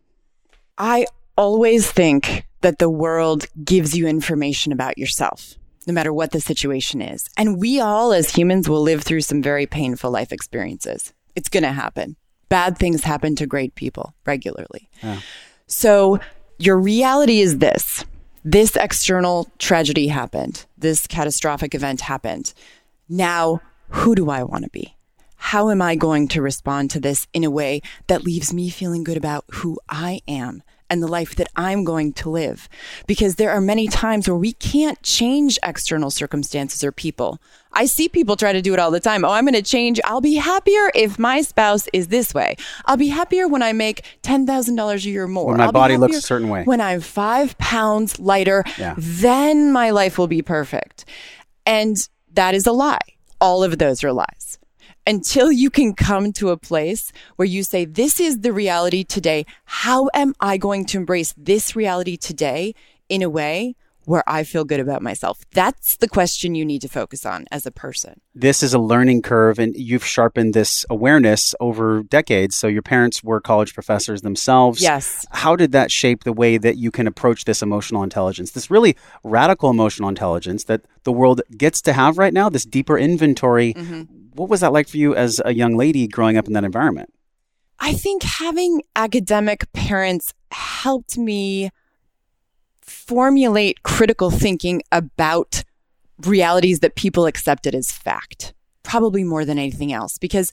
I 0.78 1.06
always 1.42 1.90
think 1.90 2.46
that 2.60 2.78
the 2.78 2.88
world 2.88 3.46
gives 3.64 3.96
you 3.96 4.06
information 4.06 4.70
about 4.70 4.96
yourself, 4.96 5.56
no 5.88 5.92
matter 5.92 6.12
what 6.12 6.30
the 6.30 6.40
situation 6.40 7.02
is. 7.02 7.28
And 7.36 7.58
we 7.58 7.80
all, 7.80 8.12
as 8.12 8.30
humans, 8.30 8.68
will 8.68 8.80
live 8.80 9.02
through 9.02 9.22
some 9.22 9.42
very 9.42 9.66
painful 9.66 10.12
life 10.12 10.32
experiences. 10.32 11.12
It's 11.34 11.48
going 11.48 11.64
to 11.64 11.72
happen. 11.72 12.14
bad 12.52 12.76
things 12.76 13.02
happen 13.02 13.34
to 13.34 13.46
great 13.46 13.74
people 13.74 14.14
regularly. 14.26 14.90
Yeah. 15.02 15.20
So 15.66 16.20
your 16.58 16.78
reality 16.78 17.40
is 17.40 17.58
this 17.58 18.04
this 18.44 18.76
external 18.76 19.48
tragedy 19.58 20.08
happened, 20.08 20.66
this 20.76 21.06
catastrophic 21.06 21.74
event 21.74 22.02
happened. 22.02 22.52
Now, 23.08 23.62
who 23.88 24.14
do 24.14 24.28
I 24.28 24.42
want 24.42 24.64
to 24.64 24.70
be? 24.70 24.94
How 25.36 25.70
am 25.70 25.80
I 25.80 25.96
going 25.96 26.28
to 26.28 26.42
respond 26.42 26.90
to 26.90 27.00
this 27.00 27.26
in 27.32 27.42
a 27.42 27.50
way 27.50 27.80
that 28.06 28.22
leaves 28.22 28.52
me 28.52 28.68
feeling 28.68 29.02
good 29.02 29.16
about 29.16 29.44
who 29.50 29.80
I 29.88 30.20
am 30.28 30.62
and 30.92 31.02
the 31.02 31.08
life 31.08 31.34
that 31.36 31.48
I'm 31.56 31.82
going 31.84 32.12
to 32.14 32.28
live? 32.28 32.68
Because 33.06 33.36
there 33.36 33.50
are 33.50 33.60
many 33.60 33.88
times 33.88 34.28
where 34.28 34.36
we 34.36 34.52
can't 34.52 35.02
change 35.02 35.58
external 35.64 36.10
circumstances 36.10 36.84
or 36.84 36.92
people. 36.92 37.40
I 37.72 37.86
see 37.86 38.10
people 38.10 38.36
try 38.36 38.52
to 38.52 38.60
do 38.60 38.74
it 38.74 38.78
all 38.78 38.90
the 38.90 39.00
time. 39.00 39.24
Oh, 39.24 39.30
I'm 39.30 39.44
going 39.44 39.54
to 39.54 39.62
change. 39.62 39.98
I'll 40.04 40.20
be 40.20 40.34
happier 40.34 40.90
if 40.94 41.18
my 41.18 41.40
spouse 41.40 41.88
is 41.94 42.08
this 42.08 42.34
way. 42.34 42.56
I'll 42.84 42.98
be 42.98 43.08
happier 43.08 43.48
when 43.48 43.62
I 43.62 43.72
make 43.72 44.04
$10,000 44.22 44.94
a 44.94 45.08
year 45.08 45.26
more. 45.26 45.46
When 45.46 45.56
my 45.56 45.64
I'll 45.64 45.72
body 45.72 45.96
looks 45.96 46.16
a 46.16 46.20
certain 46.20 46.50
way. 46.50 46.64
When 46.64 46.82
I'm 46.82 47.00
five 47.00 47.56
pounds 47.56 48.20
lighter, 48.20 48.62
yeah. 48.76 48.94
then 48.98 49.72
my 49.72 49.90
life 49.90 50.18
will 50.18 50.28
be 50.28 50.42
perfect. 50.42 51.06
And 51.64 51.96
that 52.34 52.54
is 52.54 52.66
a 52.66 52.72
lie. 52.72 52.98
All 53.40 53.64
of 53.64 53.78
those 53.78 54.04
are 54.04 54.12
lies 54.12 54.41
until 55.06 55.50
you 55.50 55.70
can 55.70 55.94
come 55.94 56.32
to 56.34 56.50
a 56.50 56.56
place 56.56 57.12
where 57.36 57.46
you 57.46 57.62
say, 57.62 57.84
this 57.84 58.20
is 58.20 58.40
the 58.40 58.52
reality 58.52 59.04
today. 59.04 59.46
How 59.64 60.08
am 60.14 60.34
I 60.40 60.56
going 60.56 60.84
to 60.86 60.98
embrace 60.98 61.34
this 61.36 61.74
reality 61.74 62.16
today 62.16 62.74
in 63.08 63.22
a 63.22 63.30
way 63.30 63.74
where 64.04 64.22
I 64.26 64.44
feel 64.44 64.64
good 64.64 64.80
about 64.80 65.02
myself? 65.02 65.38
That's 65.52 65.96
the 65.96 66.08
question 66.08 66.54
you 66.54 66.64
need 66.64 66.80
to 66.82 66.88
focus 66.88 67.24
on 67.26 67.46
as 67.50 67.66
a 67.66 67.70
person. 67.70 68.20
This 68.34 68.62
is 68.62 68.74
a 68.74 68.78
learning 68.78 69.22
curve, 69.22 69.58
and 69.58 69.74
you've 69.76 70.04
sharpened 70.04 70.54
this 70.54 70.84
awareness 70.90 71.54
over 71.60 72.02
decades. 72.02 72.56
So, 72.56 72.66
your 72.66 72.82
parents 72.82 73.22
were 73.22 73.40
college 73.40 73.74
professors 73.74 74.22
themselves. 74.22 74.80
Yes. 74.80 75.26
How 75.30 75.56
did 75.56 75.72
that 75.72 75.90
shape 75.90 76.24
the 76.24 76.32
way 76.32 76.58
that 76.58 76.76
you 76.76 76.90
can 76.90 77.06
approach 77.06 77.44
this 77.44 77.62
emotional 77.62 78.02
intelligence, 78.02 78.52
this 78.52 78.70
really 78.70 78.96
radical 79.24 79.70
emotional 79.70 80.08
intelligence 80.08 80.64
that 80.64 80.82
the 81.04 81.12
world 81.12 81.42
gets 81.56 81.82
to 81.82 81.92
have 81.92 82.18
right 82.18 82.32
now, 82.32 82.48
this 82.48 82.64
deeper 82.64 82.98
inventory? 82.98 83.74
Mm-hmm 83.74 84.18
what 84.34 84.48
was 84.48 84.60
that 84.60 84.72
like 84.72 84.88
for 84.88 84.96
you 84.96 85.14
as 85.14 85.40
a 85.44 85.54
young 85.54 85.76
lady 85.76 86.06
growing 86.06 86.36
up 86.36 86.46
in 86.46 86.52
that 86.54 86.64
environment? 86.64 87.12
I 87.78 87.94
think 87.94 88.22
having 88.22 88.82
academic 88.94 89.70
parents 89.72 90.32
helped 90.50 91.18
me 91.18 91.70
formulate 92.82 93.82
critical 93.82 94.30
thinking 94.30 94.82
about 94.92 95.64
realities 96.26 96.80
that 96.80 96.94
people 96.94 97.26
accepted 97.26 97.74
as 97.74 97.90
fact, 97.90 98.52
probably 98.82 99.24
more 99.24 99.44
than 99.44 99.58
anything 99.58 99.92
else. 99.92 100.18
Because 100.18 100.52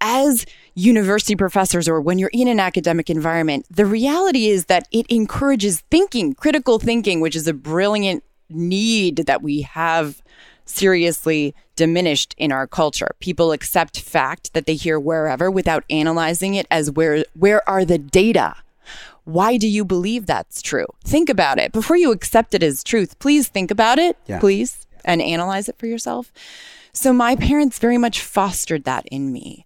as 0.00 0.46
university 0.74 1.36
professors 1.36 1.88
or 1.88 2.00
when 2.00 2.18
you're 2.18 2.30
in 2.32 2.48
an 2.48 2.60
academic 2.60 3.10
environment, 3.10 3.66
the 3.70 3.86
reality 3.86 4.46
is 4.46 4.66
that 4.66 4.88
it 4.92 5.06
encourages 5.08 5.80
thinking, 5.90 6.34
critical 6.34 6.78
thinking, 6.78 7.20
which 7.20 7.36
is 7.36 7.46
a 7.46 7.54
brilliant 7.54 8.24
need 8.48 9.16
that 9.26 9.42
we 9.42 9.62
have 9.62 10.22
seriously 10.64 11.54
diminished 11.76 12.34
in 12.38 12.52
our 12.52 12.66
culture. 12.66 13.14
People 13.20 13.52
accept 13.52 14.00
fact 14.00 14.52
that 14.54 14.66
they 14.66 14.74
hear 14.74 14.98
wherever 14.98 15.50
without 15.50 15.84
analyzing 15.90 16.54
it 16.54 16.66
as 16.70 16.90
where 16.90 17.24
where 17.34 17.68
are 17.68 17.84
the 17.84 17.98
data? 17.98 18.54
Why 19.32 19.56
do 19.56 19.68
you 19.68 19.84
believe 19.84 20.26
that's 20.26 20.60
true? 20.60 20.86
Think 21.04 21.28
about 21.28 21.58
it. 21.58 21.72
Before 21.72 21.96
you 21.96 22.10
accept 22.12 22.54
it 22.54 22.62
as 22.62 22.82
truth, 22.82 23.18
please 23.18 23.48
think 23.48 23.70
about 23.70 23.98
it, 23.98 24.16
yeah. 24.26 24.40
please, 24.40 24.86
and 25.04 25.22
analyze 25.22 25.68
it 25.68 25.78
for 25.78 25.86
yourself. 25.86 26.32
So 26.92 27.12
my 27.12 27.36
parents 27.36 27.78
very 27.78 27.98
much 27.98 28.20
fostered 28.20 28.84
that 28.84 29.06
in 29.06 29.32
me. 29.32 29.64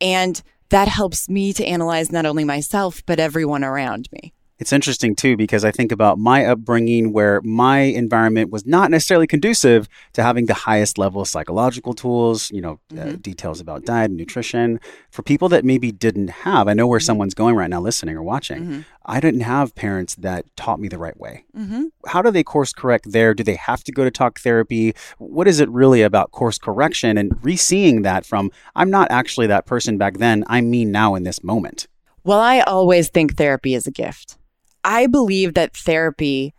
And 0.00 0.42
that 0.68 0.88
helps 0.88 1.28
me 1.28 1.52
to 1.54 1.64
analyze 1.64 2.12
not 2.12 2.26
only 2.26 2.44
myself, 2.44 3.02
but 3.06 3.18
everyone 3.18 3.64
around 3.64 4.08
me. 4.12 4.34
It's 4.58 4.72
interesting 4.72 5.14
too 5.14 5.36
because 5.36 5.64
I 5.64 5.70
think 5.70 5.92
about 5.92 6.18
my 6.18 6.46
upbringing 6.46 7.12
where 7.12 7.40
my 7.42 7.80
environment 7.80 8.50
was 8.50 8.64
not 8.64 8.90
necessarily 8.90 9.26
conducive 9.26 9.88
to 10.14 10.22
having 10.22 10.46
the 10.46 10.54
highest 10.54 10.96
level 10.96 11.20
of 11.20 11.28
psychological 11.28 11.92
tools, 11.92 12.50
you 12.50 12.62
know, 12.62 12.80
uh, 12.92 12.94
mm-hmm. 12.94 13.08
uh, 13.08 13.12
details 13.20 13.60
about 13.60 13.84
diet 13.84 14.10
and 14.10 14.16
nutrition 14.16 14.80
for 15.10 15.22
people 15.22 15.48
that 15.50 15.64
maybe 15.64 15.92
didn't 15.92 16.28
have. 16.28 16.68
I 16.68 16.72
know 16.72 16.86
where 16.86 16.98
mm-hmm. 16.98 17.04
someone's 17.04 17.34
going 17.34 17.54
right 17.54 17.68
now 17.68 17.80
listening 17.80 18.16
or 18.16 18.22
watching. 18.22 18.62
Mm-hmm. 18.62 18.80
I 19.04 19.20
didn't 19.20 19.42
have 19.42 19.74
parents 19.74 20.14
that 20.16 20.44
taught 20.56 20.80
me 20.80 20.88
the 20.88 20.98
right 20.98 21.18
way. 21.18 21.44
Mm-hmm. 21.56 21.84
How 22.06 22.22
do 22.22 22.30
they 22.30 22.42
course 22.42 22.72
correct 22.72 23.12
there? 23.12 23.34
Do 23.34 23.44
they 23.44 23.54
have 23.56 23.84
to 23.84 23.92
go 23.92 24.04
to 24.04 24.10
talk 24.10 24.40
therapy? 24.40 24.94
What 25.18 25.46
is 25.46 25.60
it 25.60 25.68
really 25.68 26.02
about 26.02 26.32
course 26.32 26.58
correction 26.58 27.18
and 27.18 27.32
re-seeing 27.44 28.02
that 28.02 28.24
from 28.24 28.50
I'm 28.74 28.90
not 28.90 29.10
actually 29.10 29.46
that 29.48 29.66
person 29.66 29.98
back 29.98 30.16
then, 30.16 30.44
I'm 30.48 30.70
me 30.70 30.84
now 30.84 31.14
in 31.14 31.24
this 31.24 31.44
moment? 31.44 31.86
Well, 32.24 32.40
I 32.40 32.60
always 32.60 33.08
think 33.08 33.36
therapy 33.36 33.74
is 33.74 33.86
a 33.86 33.92
gift. 33.92 34.38
I 34.86 35.08
believe 35.08 35.54
that 35.54 35.76
therapy 35.76 36.54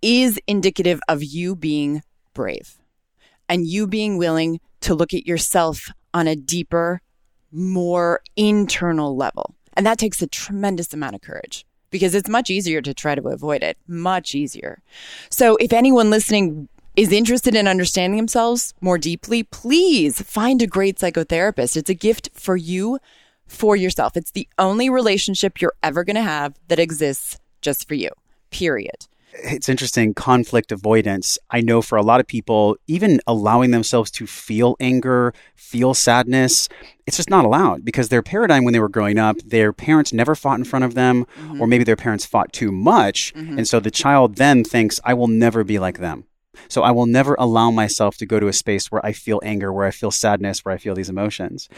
is 0.00 0.40
indicative 0.46 1.00
of 1.08 1.24
you 1.24 1.56
being 1.56 2.02
brave 2.32 2.78
and 3.48 3.66
you 3.66 3.88
being 3.88 4.18
willing 4.18 4.60
to 4.82 4.94
look 4.94 5.12
at 5.12 5.26
yourself 5.26 5.90
on 6.14 6.28
a 6.28 6.36
deeper, 6.36 7.02
more 7.50 8.22
internal 8.36 9.16
level. 9.16 9.56
And 9.74 9.84
that 9.84 9.98
takes 9.98 10.22
a 10.22 10.28
tremendous 10.28 10.94
amount 10.94 11.16
of 11.16 11.22
courage 11.22 11.66
because 11.90 12.14
it's 12.14 12.28
much 12.28 12.50
easier 12.50 12.80
to 12.82 12.94
try 12.94 13.16
to 13.16 13.28
avoid 13.28 13.64
it, 13.64 13.76
much 13.88 14.32
easier. 14.36 14.80
So 15.28 15.56
if 15.56 15.72
anyone 15.72 16.08
listening 16.08 16.68
is 16.94 17.10
interested 17.10 17.56
in 17.56 17.66
understanding 17.66 18.16
themselves 18.16 18.74
more 18.80 18.96
deeply, 18.96 19.42
please 19.42 20.22
find 20.22 20.62
a 20.62 20.68
great 20.68 20.98
psychotherapist. 20.98 21.76
It's 21.76 21.90
a 21.90 21.94
gift 21.94 22.30
for 22.32 22.56
you 22.56 23.00
for 23.48 23.74
yourself. 23.74 24.16
It's 24.16 24.30
the 24.30 24.48
only 24.56 24.88
relationship 24.88 25.60
you're 25.60 25.74
ever 25.82 26.04
going 26.04 26.14
to 26.14 26.22
have 26.22 26.54
that 26.68 26.78
exists 26.78 27.39
just 27.60 27.86
for 27.88 27.94
you, 27.94 28.10
period. 28.50 29.06
It's 29.32 29.68
interesting 29.68 30.12
conflict 30.12 30.72
avoidance. 30.72 31.38
I 31.50 31.60
know 31.60 31.82
for 31.82 31.96
a 31.96 32.02
lot 32.02 32.20
of 32.20 32.26
people, 32.26 32.76
even 32.88 33.20
allowing 33.26 33.70
themselves 33.70 34.10
to 34.12 34.26
feel 34.26 34.76
anger, 34.80 35.32
feel 35.54 35.94
sadness, 35.94 36.68
it's 37.06 37.16
just 37.16 37.30
not 37.30 37.44
allowed 37.44 37.84
because 37.84 38.08
their 38.08 38.22
paradigm 38.22 38.64
when 38.64 38.72
they 38.72 38.80
were 38.80 38.88
growing 38.88 39.18
up, 39.18 39.36
their 39.38 39.72
parents 39.72 40.12
never 40.12 40.34
fought 40.34 40.58
in 40.58 40.64
front 40.64 40.84
of 40.84 40.94
them, 40.94 41.26
mm-hmm. 41.38 41.60
or 41.60 41.66
maybe 41.66 41.84
their 41.84 41.96
parents 41.96 42.26
fought 42.26 42.52
too 42.52 42.72
much. 42.72 43.32
Mm-hmm. 43.34 43.58
And 43.58 43.68
so 43.68 43.78
the 43.78 43.90
child 43.90 44.36
then 44.36 44.64
thinks, 44.64 45.00
I 45.04 45.14
will 45.14 45.28
never 45.28 45.62
be 45.62 45.78
like 45.78 45.98
them. 45.98 46.24
So 46.68 46.82
I 46.82 46.90
will 46.90 47.06
never 47.06 47.36
allow 47.38 47.70
myself 47.70 48.16
to 48.18 48.26
go 48.26 48.40
to 48.40 48.48
a 48.48 48.52
space 48.52 48.90
where 48.90 49.04
I 49.04 49.12
feel 49.12 49.40
anger, 49.44 49.72
where 49.72 49.86
I 49.86 49.92
feel 49.92 50.10
sadness, 50.10 50.64
where 50.64 50.74
I 50.74 50.78
feel 50.78 50.94
these 50.94 51.08
emotions 51.08 51.68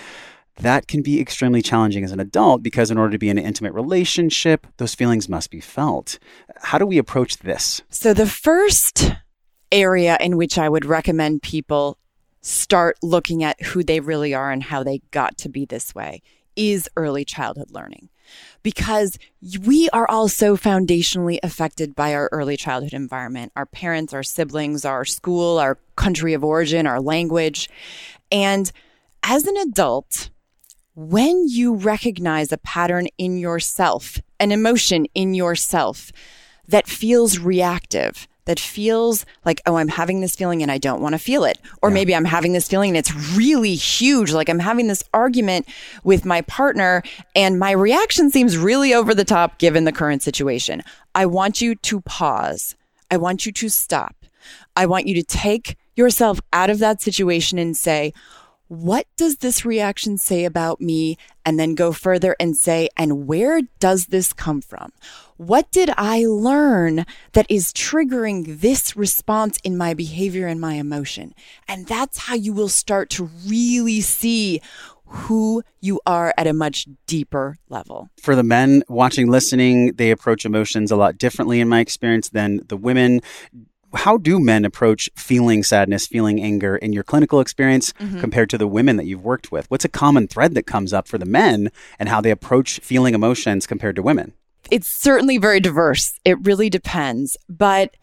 that 0.56 0.86
can 0.86 1.02
be 1.02 1.20
extremely 1.20 1.62
challenging 1.62 2.04
as 2.04 2.12
an 2.12 2.20
adult 2.20 2.62
because, 2.62 2.90
in 2.90 2.98
order 2.98 3.12
to 3.12 3.18
be 3.18 3.28
in 3.28 3.38
an 3.38 3.44
intimate 3.44 3.72
relationship, 3.72 4.66
those 4.76 4.94
feelings 4.94 5.28
must 5.28 5.50
be 5.50 5.60
felt. 5.60 6.18
How 6.62 6.78
do 6.78 6.86
we 6.86 6.98
approach 6.98 7.38
this? 7.38 7.82
So, 7.90 8.12
the 8.12 8.26
first 8.26 9.12
area 9.70 10.18
in 10.20 10.36
which 10.36 10.58
I 10.58 10.68
would 10.68 10.84
recommend 10.84 11.42
people 11.42 11.98
start 12.42 12.98
looking 13.02 13.42
at 13.42 13.60
who 13.62 13.82
they 13.82 14.00
really 14.00 14.34
are 14.34 14.50
and 14.50 14.62
how 14.62 14.82
they 14.82 15.00
got 15.10 15.38
to 15.38 15.48
be 15.48 15.64
this 15.64 15.94
way 15.94 16.22
is 16.56 16.88
early 16.96 17.24
childhood 17.24 17.70
learning. 17.70 18.08
Because 18.62 19.18
we 19.62 19.88
are 19.90 20.08
all 20.08 20.28
so 20.28 20.56
foundationally 20.56 21.38
affected 21.42 21.94
by 21.94 22.14
our 22.14 22.28
early 22.32 22.56
childhood 22.56 22.92
environment 22.92 23.52
our 23.56 23.66
parents, 23.66 24.12
our 24.12 24.22
siblings, 24.22 24.84
our 24.84 25.04
school, 25.04 25.58
our 25.58 25.78
country 25.96 26.34
of 26.34 26.44
origin, 26.44 26.86
our 26.86 27.00
language. 27.00 27.68
And 28.30 28.70
as 29.22 29.46
an 29.46 29.56
adult, 29.56 30.30
when 30.94 31.48
you 31.48 31.74
recognize 31.74 32.52
a 32.52 32.58
pattern 32.58 33.08
in 33.18 33.38
yourself, 33.38 34.18
an 34.38 34.52
emotion 34.52 35.06
in 35.14 35.34
yourself 35.34 36.12
that 36.68 36.86
feels 36.86 37.38
reactive, 37.38 38.28
that 38.44 38.58
feels 38.58 39.24
like, 39.44 39.62
oh, 39.66 39.76
I'm 39.76 39.88
having 39.88 40.20
this 40.20 40.34
feeling 40.34 40.62
and 40.62 40.70
I 40.70 40.78
don't 40.78 41.00
want 41.00 41.14
to 41.14 41.18
feel 41.18 41.44
it. 41.44 41.58
Or 41.80 41.90
yeah. 41.90 41.94
maybe 41.94 42.14
I'm 42.14 42.24
having 42.24 42.52
this 42.52 42.68
feeling 42.68 42.90
and 42.90 42.96
it's 42.96 43.14
really 43.34 43.74
huge. 43.74 44.32
Like 44.32 44.48
I'm 44.48 44.58
having 44.58 44.88
this 44.88 45.04
argument 45.14 45.66
with 46.02 46.24
my 46.24 46.42
partner 46.42 47.02
and 47.34 47.58
my 47.58 47.70
reaction 47.70 48.30
seems 48.30 48.58
really 48.58 48.92
over 48.92 49.14
the 49.14 49.24
top 49.24 49.58
given 49.58 49.84
the 49.84 49.92
current 49.92 50.22
situation. 50.22 50.82
I 51.14 51.26
want 51.26 51.60
you 51.60 51.74
to 51.76 52.00
pause. 52.00 52.74
I 53.10 53.16
want 53.16 53.46
you 53.46 53.52
to 53.52 53.68
stop. 53.68 54.16
I 54.74 54.86
want 54.86 55.06
you 55.06 55.14
to 55.14 55.22
take 55.22 55.76
yourself 55.94 56.40
out 56.52 56.70
of 56.70 56.80
that 56.80 57.00
situation 57.00 57.58
and 57.58 57.76
say, 57.76 58.12
what 58.72 59.06
does 59.18 59.36
this 59.36 59.66
reaction 59.66 60.16
say 60.16 60.46
about 60.46 60.80
me? 60.80 61.18
And 61.44 61.60
then 61.60 61.74
go 61.74 61.92
further 61.92 62.34
and 62.40 62.56
say, 62.56 62.88
and 62.96 63.26
where 63.26 63.60
does 63.80 64.06
this 64.06 64.32
come 64.32 64.62
from? 64.62 64.92
What 65.36 65.70
did 65.70 65.90
I 65.98 66.24
learn 66.24 67.04
that 67.32 67.44
is 67.50 67.72
triggering 67.74 68.60
this 68.60 68.96
response 68.96 69.58
in 69.62 69.76
my 69.76 69.92
behavior 69.92 70.46
and 70.46 70.58
my 70.58 70.74
emotion? 70.74 71.34
And 71.68 71.86
that's 71.86 72.16
how 72.16 72.34
you 72.34 72.54
will 72.54 72.70
start 72.70 73.10
to 73.10 73.28
really 73.46 74.00
see 74.00 74.62
who 75.04 75.62
you 75.82 76.00
are 76.06 76.32
at 76.38 76.46
a 76.46 76.54
much 76.54 76.86
deeper 77.06 77.58
level. 77.68 78.08
For 78.22 78.34
the 78.34 78.42
men 78.42 78.82
watching, 78.88 79.30
listening, 79.30 79.92
they 79.96 80.10
approach 80.10 80.46
emotions 80.46 80.90
a 80.90 80.96
lot 80.96 81.18
differently, 81.18 81.60
in 81.60 81.68
my 81.68 81.80
experience, 81.80 82.30
than 82.30 82.60
the 82.68 82.78
women 82.78 83.20
how 83.94 84.16
do 84.18 84.38
men 84.40 84.64
approach 84.64 85.08
feeling 85.16 85.62
sadness, 85.62 86.06
feeling 86.06 86.40
anger 86.42 86.76
in 86.76 86.92
your 86.92 87.02
clinical 87.04 87.40
experience 87.40 87.92
Mm-hmm. 87.92 88.20
compared 88.20 88.50
to 88.50 88.58
the 88.58 88.66
women 88.66 88.96
that 88.96 89.06
you've 89.06 89.24
worked 89.24 89.52
with? 89.52 89.70
What's 89.70 89.84
a 89.84 89.88
common 89.88 90.26
thread 90.28 90.54
that 90.54 90.66
comes 90.66 90.92
up 90.92 91.06
for 91.08 91.18
the 91.18 91.26
men 91.26 91.70
and 91.98 92.08
how 92.08 92.20
they 92.20 92.30
approach 92.30 92.80
feeling 92.80 93.14
emotions 93.14 93.66
compared 93.66 93.96
to 93.96 94.02
women? 94.02 94.32
it's 94.70 94.86
certainly 94.88 95.38
very 95.38 95.58
diverse. 95.60 96.18
It 96.24 96.38
really 96.46 96.70
depends. 96.70 97.36
But 97.48 97.96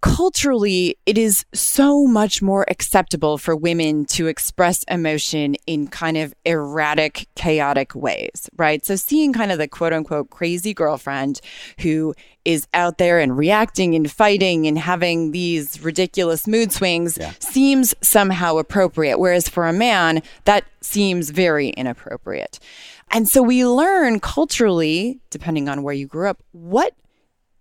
culturally, 0.00 0.96
it 1.06 1.18
is 1.18 1.44
so 1.52 2.06
much 2.06 2.40
more 2.40 2.64
acceptable 2.68 3.38
for 3.38 3.56
women 3.56 4.04
to 4.06 4.26
express 4.26 4.84
emotion 4.84 5.56
in 5.66 5.88
kind 5.88 6.16
of 6.16 6.34
erratic, 6.44 7.26
chaotic 7.34 7.94
ways, 7.94 8.48
right? 8.56 8.84
So 8.84 8.96
seeing 8.96 9.32
kind 9.32 9.52
of 9.52 9.58
the 9.58 9.68
quote 9.68 9.92
unquote 9.92 10.30
crazy 10.30 10.74
girlfriend 10.74 11.40
who 11.80 12.14
is 12.44 12.66
out 12.72 12.98
there 12.98 13.18
and 13.18 13.36
reacting 13.36 13.94
and 13.94 14.10
fighting 14.10 14.66
and 14.66 14.78
having 14.78 15.32
these 15.32 15.82
ridiculous 15.82 16.46
mood 16.46 16.72
swings 16.72 17.18
seems 17.40 17.94
somehow 18.00 18.56
appropriate. 18.56 19.18
Whereas 19.18 19.48
for 19.48 19.66
a 19.66 19.72
man, 19.72 20.22
that 20.44 20.64
seems 20.80 21.30
very 21.30 21.70
inappropriate. 21.70 22.58
And 23.10 23.28
so 23.28 23.42
we 23.42 23.66
learn 23.66 24.20
culturally, 24.20 25.18
depending 25.30 25.68
on 25.68 25.82
where 25.82 25.94
you 25.94 26.06
grew 26.06 26.28
up, 26.28 26.42
what 26.52 26.94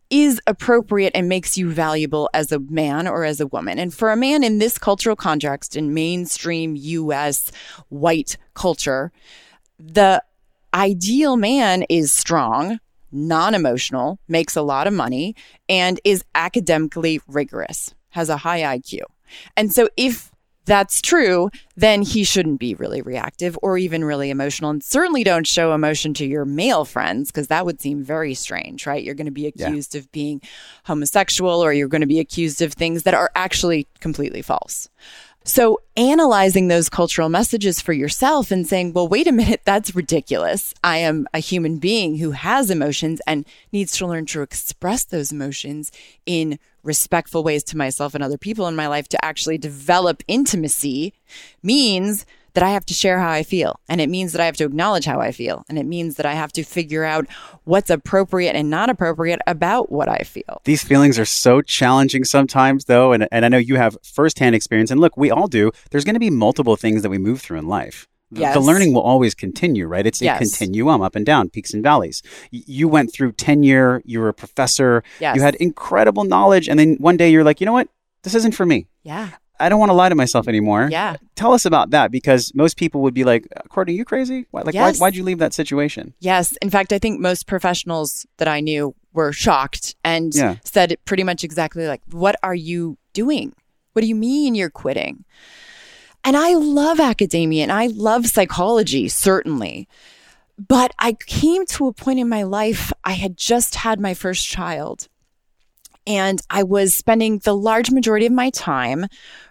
is 0.09 0.41
appropriate 0.47 1.11
and 1.15 1.27
makes 1.27 1.57
you 1.57 1.71
valuable 1.71 2.29
as 2.33 2.51
a 2.51 2.59
man 2.59 3.07
or 3.07 3.23
as 3.23 3.39
a 3.39 3.47
woman. 3.47 3.79
And 3.79 3.93
for 3.93 4.11
a 4.11 4.17
man 4.17 4.43
in 4.43 4.59
this 4.59 4.77
cultural 4.77 5.15
context, 5.15 5.75
in 5.75 5.93
mainstream 5.93 6.75
US 6.75 7.51
white 7.89 8.37
culture, 8.53 9.11
the 9.79 10.23
ideal 10.73 11.37
man 11.37 11.83
is 11.89 12.13
strong, 12.13 12.79
non 13.11 13.53
emotional, 13.53 14.19
makes 14.27 14.55
a 14.55 14.61
lot 14.61 14.87
of 14.87 14.93
money, 14.93 15.35
and 15.67 15.99
is 16.03 16.23
academically 16.35 17.21
rigorous, 17.27 17.93
has 18.09 18.29
a 18.29 18.37
high 18.37 18.77
IQ. 18.77 19.01
And 19.55 19.73
so 19.73 19.89
if 19.97 20.31
that's 20.67 21.01
true, 21.01 21.49
then 21.75 22.03
he 22.03 22.23
shouldn't 22.23 22.59
be 22.59 22.75
really 22.75 23.01
reactive 23.01 23.57
or 23.63 23.77
even 23.77 24.03
really 24.03 24.29
emotional. 24.29 24.69
And 24.69 24.83
certainly 24.83 25.23
don't 25.23 25.47
show 25.47 25.73
emotion 25.73 26.13
to 26.15 26.25
your 26.25 26.45
male 26.45 26.85
friends 26.85 27.31
because 27.31 27.47
that 27.47 27.65
would 27.65 27.81
seem 27.81 28.03
very 28.03 28.33
strange, 28.33 28.85
right? 28.85 29.03
You're 29.03 29.15
going 29.15 29.25
to 29.25 29.31
be 29.31 29.47
accused 29.47 29.95
of 29.95 30.11
being 30.11 30.41
homosexual 30.83 31.63
or 31.63 31.73
you're 31.73 31.87
going 31.87 32.01
to 32.01 32.07
be 32.07 32.19
accused 32.19 32.61
of 32.61 32.73
things 32.73 33.03
that 33.03 33.13
are 33.13 33.31
actually 33.33 33.87
completely 34.01 34.41
false. 34.41 34.89
So 35.47 35.79
analyzing 35.95 36.67
those 36.67 36.89
cultural 36.89 37.29
messages 37.29 37.79
for 37.79 37.93
yourself 37.93 38.51
and 38.51 38.67
saying, 38.67 38.91
well, 38.91 39.07
wait 39.07 39.27
a 39.27 39.31
minute, 39.31 39.61
that's 39.63 39.95
ridiculous. 39.95 40.73
I 40.83 40.97
am 40.97 41.25
a 41.33 41.39
human 41.39 41.77
being 41.77 42.17
who 42.17 42.31
has 42.31 42.69
emotions 42.69 43.21
and 43.25 43.45
needs 43.71 43.97
to 43.97 44.05
learn 44.05 44.25
to 44.27 44.41
express 44.41 45.05
those 45.05 45.31
emotions 45.31 45.89
in 46.25 46.59
respectful 46.83 47.45
ways 47.45 47.63
to 47.63 47.77
myself 47.77 48.13
and 48.13 48.21
other 48.21 48.37
people 48.37 48.67
in 48.67 48.75
my 48.75 48.87
life 48.87 49.07
to 49.07 49.25
actually 49.25 49.57
develop 49.57 50.21
intimacy 50.27 51.13
means 51.63 52.25
that 52.57 52.63
I 52.63 52.71
have 52.71 52.87
to 52.87 52.93
share 52.95 53.19
how 53.19 53.29
I 53.29 53.43
feel. 53.43 53.79
And 53.87 54.01
it 54.01 54.09
means 54.09 54.31
that 54.31 54.41
I 54.41 54.45
have 54.47 54.57
to 54.57 54.65
acknowledge 54.65 55.05
how 55.05 55.19
I 55.19 55.31
feel. 55.31 55.63
And 55.69 55.77
it 55.77 55.85
means 55.85 56.15
that 56.15 56.25
I 56.25 56.33
have 56.33 56.51
to 56.53 56.63
figure 56.63 57.03
out 57.03 57.27
what's 57.65 57.91
appropriate 57.91 58.55
and 58.55 58.71
not 58.71 58.89
appropriate 58.89 59.39
about 59.45 59.91
what 59.91 60.09
I 60.09 60.17
feel. 60.19 60.61
These 60.63 60.83
feelings 60.83 61.19
are 61.19 61.25
so 61.25 61.61
challenging 61.61 62.23
sometimes, 62.23 62.85
though. 62.85 63.11
And, 63.13 63.27
and 63.31 63.45
I 63.45 63.49
know 63.49 63.59
you 63.59 63.75
have 63.75 63.95
firsthand 64.01 64.55
experience. 64.55 64.89
And 64.89 64.99
look, 64.99 65.15
we 65.15 65.29
all 65.29 65.47
do. 65.47 65.69
There's 65.91 66.03
going 66.03 66.15
to 66.15 66.19
be 66.19 66.31
multiple 66.31 66.75
things 66.75 67.03
that 67.03 67.09
we 67.11 67.19
move 67.19 67.41
through 67.41 67.59
in 67.59 67.67
life. 67.67 68.07
The- 68.31 68.41
Yes. 68.41 68.55
The 68.55 68.59
learning 68.59 68.91
will 68.95 69.03
always 69.03 69.35
continue, 69.35 69.85
right? 69.85 70.07
It's 70.07 70.19
Yes. 70.19 70.37
a 70.37 70.39
continuum 70.39 71.01
up 71.03 71.15
and 71.15 71.25
down, 71.27 71.49
peaks 71.49 71.75
and 71.75 71.83
valleys. 71.83 72.23
You 72.49 72.87
went 72.87 73.13
through 73.13 73.33
tenure, 73.33 74.01
you 74.03 74.19
were 74.19 74.29
a 74.29 74.33
professor, 74.33 75.03
Yes. 75.19 75.35
you 75.35 75.43
had 75.43 75.53
incredible 75.55 76.23
knowledge. 76.23 76.67
And 76.67 76.79
then 76.79 76.95
one 76.99 77.17
day 77.17 77.29
you're 77.29 77.43
like, 77.43 77.61
you 77.61 77.65
know 77.65 77.73
what? 77.73 77.87
This 78.23 78.33
isn't 78.33 78.55
for 78.55 78.65
me. 78.65 78.87
Yeah. 79.03 79.29
I 79.59 79.69
don't 79.69 79.79
want 79.79 79.89
to 79.89 79.93
lie 79.93 80.09
to 80.09 80.15
myself 80.15 80.47
anymore. 80.47 80.87
Yeah. 80.91 81.17
Tell 81.35 81.53
us 81.53 81.65
about 81.65 81.89
that 81.91 82.11
because 82.11 82.51
most 82.55 82.77
people 82.77 83.01
would 83.01 83.13
be 83.13 83.23
like, 83.23 83.47
Cortney, 83.69 83.95
you 83.95 84.05
crazy? 84.05 84.45
Why, 84.51 84.61
like, 84.61 84.73
Yes. 84.75 84.99
why, 84.99 85.07
why'd 85.07 85.15
you 85.15 85.23
leave 85.23 85.39
that 85.39 85.53
situation? 85.53 86.13
Yes. 86.19 86.55
In 86.61 86.69
fact, 86.69 86.93
I 86.93 86.99
think 86.99 87.19
most 87.19 87.47
professionals 87.47 88.25
that 88.37 88.47
I 88.47 88.59
knew 88.59 88.95
were 89.13 89.33
shocked 89.33 89.95
and 90.03 90.33
Yeah. 90.35 90.55
said 90.63 90.95
pretty 91.05 91.23
much 91.23 91.43
exactly 91.43 91.87
like, 91.87 92.01
What 92.11 92.35
are 92.43 92.55
you 92.55 92.97
doing? 93.13 93.53
What 93.93 94.01
do 94.01 94.07
you 94.07 94.15
mean 94.15 94.53
you're 94.55 94.69
quitting? 94.69 95.25
And 96.23 96.35
I 96.37 96.53
love 96.53 96.99
academia 96.99 97.63
and 97.63 97.71
I 97.71 97.87
love 97.87 98.27
psychology, 98.27 99.07
certainly. 99.07 99.87
But 100.59 100.91
I 100.99 101.13
came 101.13 101.65
to 101.67 101.87
a 101.87 101.93
point 101.93 102.19
in 102.19 102.27
my 102.27 102.43
life, 102.43 102.91
I 103.03 103.13
had 103.13 103.37
just 103.37 103.75
had 103.75 103.99
my 103.99 104.13
first 104.13 104.45
child. 104.47 105.07
And 106.07 106.41
I 106.49 106.63
was 106.63 106.93
spending 106.93 107.39
the 107.39 107.55
large 107.55 107.91
majority 107.91 108.25
of 108.25 108.31
my 108.31 108.49
time 108.49 109.07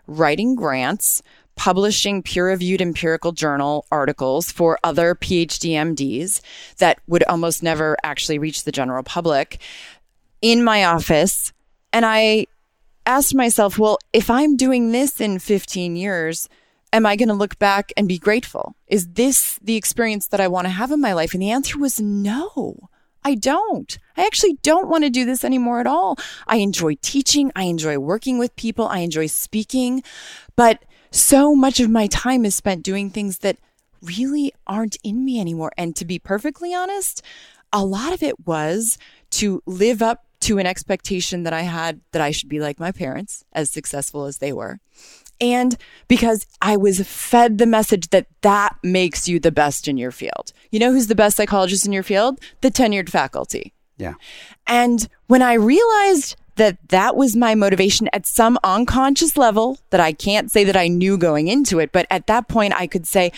writing 0.06 0.54
grants, 0.54 1.22
publishing 1.54 2.22
peer 2.22 2.48
reviewed 2.48 2.80
empirical 2.80 3.32
journal 3.32 3.86
articles 3.92 4.50
for 4.50 4.78
other 4.82 5.14
PhD 5.14 5.72
MDs 5.72 6.40
that 6.78 6.98
would 7.06 7.22
almost 7.24 7.62
never 7.62 7.96
actually 8.02 8.38
reach 8.38 8.64
the 8.64 8.72
general 8.72 9.02
public 9.02 9.60
in 10.40 10.64
my 10.64 10.84
office. 10.84 11.52
And 11.92 12.06
I 12.06 12.46
asked 13.04 13.34
myself, 13.34 13.78
well, 13.78 13.98
if 14.12 14.30
I'm 14.30 14.56
doing 14.56 14.92
this 14.92 15.20
in 15.20 15.38
15 15.38 15.94
years, 15.94 16.48
am 16.92 17.04
I 17.04 17.16
going 17.16 17.28
to 17.28 17.34
look 17.34 17.58
back 17.58 17.92
and 17.96 18.08
be 18.08 18.18
grateful? 18.18 18.74
Is 18.86 19.08
this 19.08 19.58
the 19.62 19.76
experience 19.76 20.28
that 20.28 20.40
I 20.40 20.48
want 20.48 20.66
to 20.66 20.70
have 20.70 20.90
in 20.90 21.00
my 21.00 21.12
life? 21.12 21.34
And 21.34 21.42
the 21.42 21.50
answer 21.50 21.78
was 21.78 22.00
no. 22.00 22.88
I 23.26 23.34
don't. 23.34 23.98
I 24.16 24.24
actually 24.24 24.56
don't 24.62 24.86
want 24.86 25.02
to 25.02 25.10
do 25.10 25.24
this 25.24 25.42
anymore 25.42 25.80
at 25.80 25.86
all. 25.88 26.16
I 26.46 26.58
enjoy 26.58 26.94
teaching. 27.02 27.50
I 27.56 27.64
enjoy 27.64 27.98
working 27.98 28.38
with 28.38 28.54
people. 28.54 28.86
I 28.86 29.00
enjoy 29.00 29.26
speaking. 29.26 30.04
But 30.54 30.84
so 31.10 31.56
much 31.56 31.80
of 31.80 31.90
my 31.90 32.06
time 32.06 32.44
is 32.44 32.54
spent 32.54 32.84
doing 32.84 33.10
things 33.10 33.38
that 33.38 33.56
really 34.00 34.52
aren't 34.64 34.96
in 35.02 35.24
me 35.24 35.40
anymore. 35.40 35.72
And 35.76 35.96
to 35.96 36.04
be 36.04 36.20
perfectly 36.20 36.72
honest, 36.72 37.20
a 37.72 37.84
lot 37.84 38.12
of 38.12 38.22
it 38.22 38.46
was 38.46 38.96
to 39.30 39.60
live 39.66 40.02
up 40.02 40.24
to 40.42 40.58
an 40.58 40.66
expectation 40.66 41.42
that 41.42 41.52
I 41.52 41.62
had 41.62 42.02
that 42.12 42.22
I 42.22 42.30
should 42.30 42.48
be 42.48 42.60
like 42.60 42.78
my 42.78 42.92
parents, 42.92 43.44
as 43.52 43.70
successful 43.70 44.26
as 44.26 44.38
they 44.38 44.52
were. 44.52 44.78
And 45.40 45.76
because 46.08 46.46
I 46.62 46.76
was 46.76 47.06
fed 47.06 47.58
the 47.58 47.66
message 47.66 48.08
that 48.08 48.26
that 48.42 48.76
makes 48.82 49.28
you 49.28 49.38
the 49.38 49.52
best 49.52 49.88
in 49.88 49.96
your 49.96 50.10
field. 50.10 50.52
You 50.70 50.78
know 50.78 50.92
who's 50.92 51.08
the 51.08 51.14
best 51.14 51.36
psychologist 51.36 51.86
in 51.86 51.92
your 51.92 52.02
field? 52.02 52.40
The 52.60 52.70
tenured 52.70 53.08
faculty. 53.08 53.72
Yeah. 53.98 54.14
And 54.66 55.08
when 55.26 55.42
I 55.42 55.54
realized 55.54 56.36
that 56.56 56.78
that 56.88 57.16
was 57.16 57.36
my 57.36 57.54
motivation 57.54 58.08
at 58.12 58.26
some 58.26 58.58
unconscious 58.64 59.36
level 59.36 59.78
that 59.90 60.00
I 60.00 60.12
can't 60.12 60.50
say 60.50 60.64
that 60.64 60.76
I 60.76 60.88
knew 60.88 61.18
going 61.18 61.48
into 61.48 61.78
it, 61.78 61.92
but 61.92 62.06
at 62.10 62.26
that 62.26 62.48
point 62.48 62.74
I 62.74 62.86
could 62.86 63.06
say, 63.06 63.32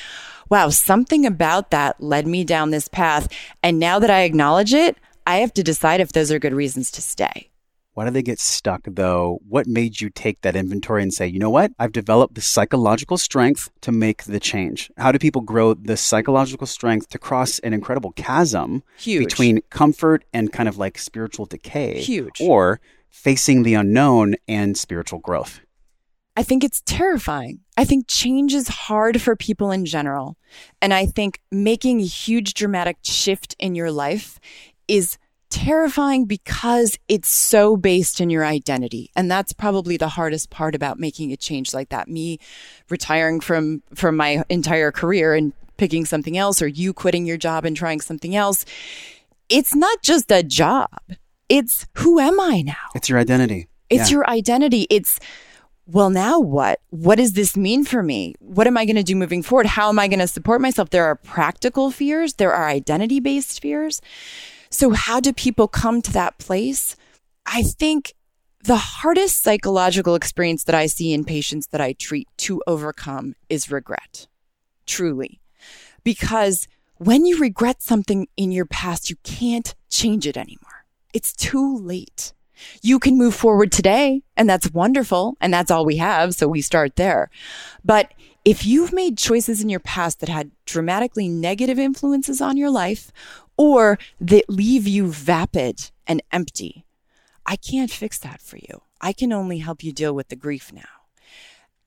wow, 0.48 0.68
something 0.68 1.26
about 1.26 1.70
that 1.70 2.00
led 2.00 2.26
me 2.26 2.44
down 2.44 2.70
this 2.70 2.88
path. 2.88 3.28
And 3.62 3.78
now 3.78 3.98
that 3.98 4.10
I 4.10 4.22
acknowledge 4.22 4.72
it, 4.72 4.96
I 5.26 5.38
have 5.38 5.52
to 5.54 5.62
decide 5.62 6.00
if 6.00 6.12
those 6.12 6.32
are 6.32 6.38
good 6.38 6.54
reasons 6.54 6.90
to 6.92 7.02
stay. 7.02 7.50
Why 7.98 8.04
do 8.04 8.12
they 8.12 8.22
get 8.22 8.38
stuck 8.38 8.82
though? 8.86 9.40
What 9.48 9.66
made 9.66 10.00
you 10.00 10.08
take 10.08 10.42
that 10.42 10.54
inventory 10.54 11.02
and 11.02 11.12
say, 11.12 11.26
you 11.26 11.40
know 11.40 11.50
what? 11.50 11.72
I've 11.80 11.90
developed 11.90 12.36
the 12.36 12.40
psychological 12.40 13.18
strength 13.18 13.70
to 13.80 13.90
make 13.90 14.22
the 14.22 14.38
change. 14.38 14.88
How 14.96 15.10
do 15.10 15.18
people 15.18 15.42
grow 15.42 15.74
the 15.74 15.96
psychological 15.96 16.68
strength 16.68 17.08
to 17.08 17.18
cross 17.18 17.58
an 17.58 17.72
incredible 17.72 18.12
chasm 18.12 18.84
Huge. 18.98 19.24
between 19.24 19.62
comfort 19.70 20.24
and 20.32 20.52
kind 20.52 20.68
of 20.68 20.78
like 20.78 20.96
spiritual 20.96 21.46
decay? 21.46 22.00
Huge. 22.00 22.40
Or 22.40 22.80
facing 23.10 23.64
the 23.64 23.74
unknown 23.74 24.36
and 24.46 24.78
spiritual 24.78 25.18
growth? 25.18 25.58
I 26.36 26.44
think 26.44 26.62
it's 26.62 26.82
terrifying. 26.86 27.62
I 27.76 27.84
think 27.84 28.06
change 28.06 28.54
is 28.54 28.68
hard 28.68 29.20
for 29.20 29.34
people 29.34 29.72
in 29.72 29.84
general. 29.84 30.36
And 30.80 30.94
I 30.94 31.06
think 31.06 31.40
making 31.50 31.98
a 31.98 32.04
huge 32.04 32.54
dramatic 32.54 32.98
shift 33.02 33.56
in 33.58 33.74
your 33.74 33.90
life 33.90 34.38
is 34.86 35.18
terrifying 35.50 36.24
because 36.26 36.98
it's 37.08 37.28
so 37.28 37.76
based 37.76 38.20
in 38.20 38.30
your 38.30 38.44
identity. 38.44 39.10
And 39.16 39.30
that's 39.30 39.52
probably 39.52 39.96
the 39.96 40.08
hardest 40.08 40.50
part 40.50 40.74
about 40.74 40.98
making 40.98 41.32
a 41.32 41.36
change 41.36 41.72
like 41.74 41.88
that. 41.90 42.08
Me 42.08 42.38
retiring 42.90 43.40
from 43.40 43.82
from 43.94 44.16
my 44.16 44.42
entire 44.48 44.92
career 44.92 45.34
and 45.34 45.52
picking 45.76 46.04
something 46.04 46.36
else 46.36 46.60
or 46.60 46.66
you 46.66 46.92
quitting 46.92 47.24
your 47.24 47.36
job 47.36 47.64
and 47.64 47.76
trying 47.76 48.00
something 48.00 48.34
else. 48.34 48.64
It's 49.48 49.74
not 49.74 50.02
just 50.02 50.30
a 50.30 50.42
job. 50.42 50.90
It's 51.48 51.86
who 51.94 52.18
am 52.18 52.38
I 52.38 52.60
now? 52.62 52.74
It's 52.94 53.08
your 53.08 53.18
identity. 53.18 53.68
It's 53.88 54.10
Yeah. 54.10 54.16
your 54.16 54.28
identity. 54.28 54.86
It's, 54.90 55.18
well, 55.86 56.10
now 56.10 56.38
what? 56.40 56.80
What 56.90 57.16
does 57.16 57.32
this 57.32 57.56
mean 57.56 57.86
for 57.86 58.02
me? 58.02 58.34
What 58.40 58.66
am 58.66 58.76
I 58.76 58.84
going 58.84 58.96
to 58.96 59.02
do 59.02 59.16
moving 59.16 59.42
forward? 59.42 59.64
How 59.64 59.88
am 59.88 59.98
I 59.98 60.08
going 60.08 60.18
to 60.18 60.26
support 60.28 60.60
myself? 60.60 60.90
There 60.90 61.06
are 61.06 61.14
practical 61.14 61.90
fears, 61.90 62.34
there 62.34 62.52
are 62.52 62.68
identity 62.68 63.20
based 63.20 63.62
fears. 63.62 64.02
So, 64.70 64.90
how 64.90 65.20
do 65.20 65.32
people 65.32 65.68
come 65.68 66.02
to 66.02 66.12
that 66.12 66.38
place? 66.38 66.96
I 67.46 67.62
think 67.62 68.14
the 68.62 68.76
hardest 68.76 69.42
psychological 69.42 70.14
experience 70.14 70.64
that 70.64 70.74
I 70.74 70.86
see 70.86 71.12
in 71.12 71.24
patients 71.24 71.68
that 71.68 71.80
I 71.80 71.92
treat 71.92 72.28
to 72.38 72.62
overcome 72.66 73.34
is 73.48 73.70
regret. 73.70 74.26
Truly. 74.86 75.40
Because 76.04 76.68
when 76.96 77.24
you 77.24 77.38
regret 77.38 77.82
something 77.82 78.26
in 78.36 78.52
your 78.52 78.66
past, 78.66 79.08
you 79.08 79.16
can't 79.22 79.74
change 79.88 80.26
it 80.26 80.36
anymore. 80.36 80.84
It's 81.14 81.32
too 81.32 81.78
late. 81.78 82.32
You 82.82 82.98
can 82.98 83.16
move 83.16 83.34
forward 83.34 83.70
today, 83.70 84.22
and 84.36 84.50
that's 84.50 84.72
wonderful, 84.72 85.36
and 85.40 85.54
that's 85.54 85.70
all 85.70 85.84
we 85.84 85.98
have, 85.98 86.34
so 86.34 86.48
we 86.48 86.60
start 86.60 86.96
there. 86.96 87.30
But 87.84 88.12
if 88.44 88.66
you've 88.66 88.92
made 88.92 89.16
choices 89.16 89.62
in 89.62 89.68
your 89.68 89.80
past 89.80 90.20
that 90.20 90.28
had 90.28 90.50
dramatically 90.66 91.28
negative 91.28 91.78
influences 91.78 92.40
on 92.40 92.56
your 92.56 92.70
life 92.70 93.12
or 93.58 93.98
that 94.20 94.48
leave 94.48 94.86
you 94.86 95.08
vapid 95.12 95.90
and 96.06 96.22
empty, 96.32 96.86
I 97.44 97.56
can't 97.56 97.90
fix 97.90 98.18
that 98.20 98.40
for 98.40 98.56
you. 98.56 98.82
I 99.00 99.12
can 99.12 99.32
only 99.32 99.58
help 99.58 99.84
you 99.84 99.92
deal 99.92 100.14
with 100.14 100.28
the 100.28 100.36
grief 100.36 100.72
now. 100.72 100.82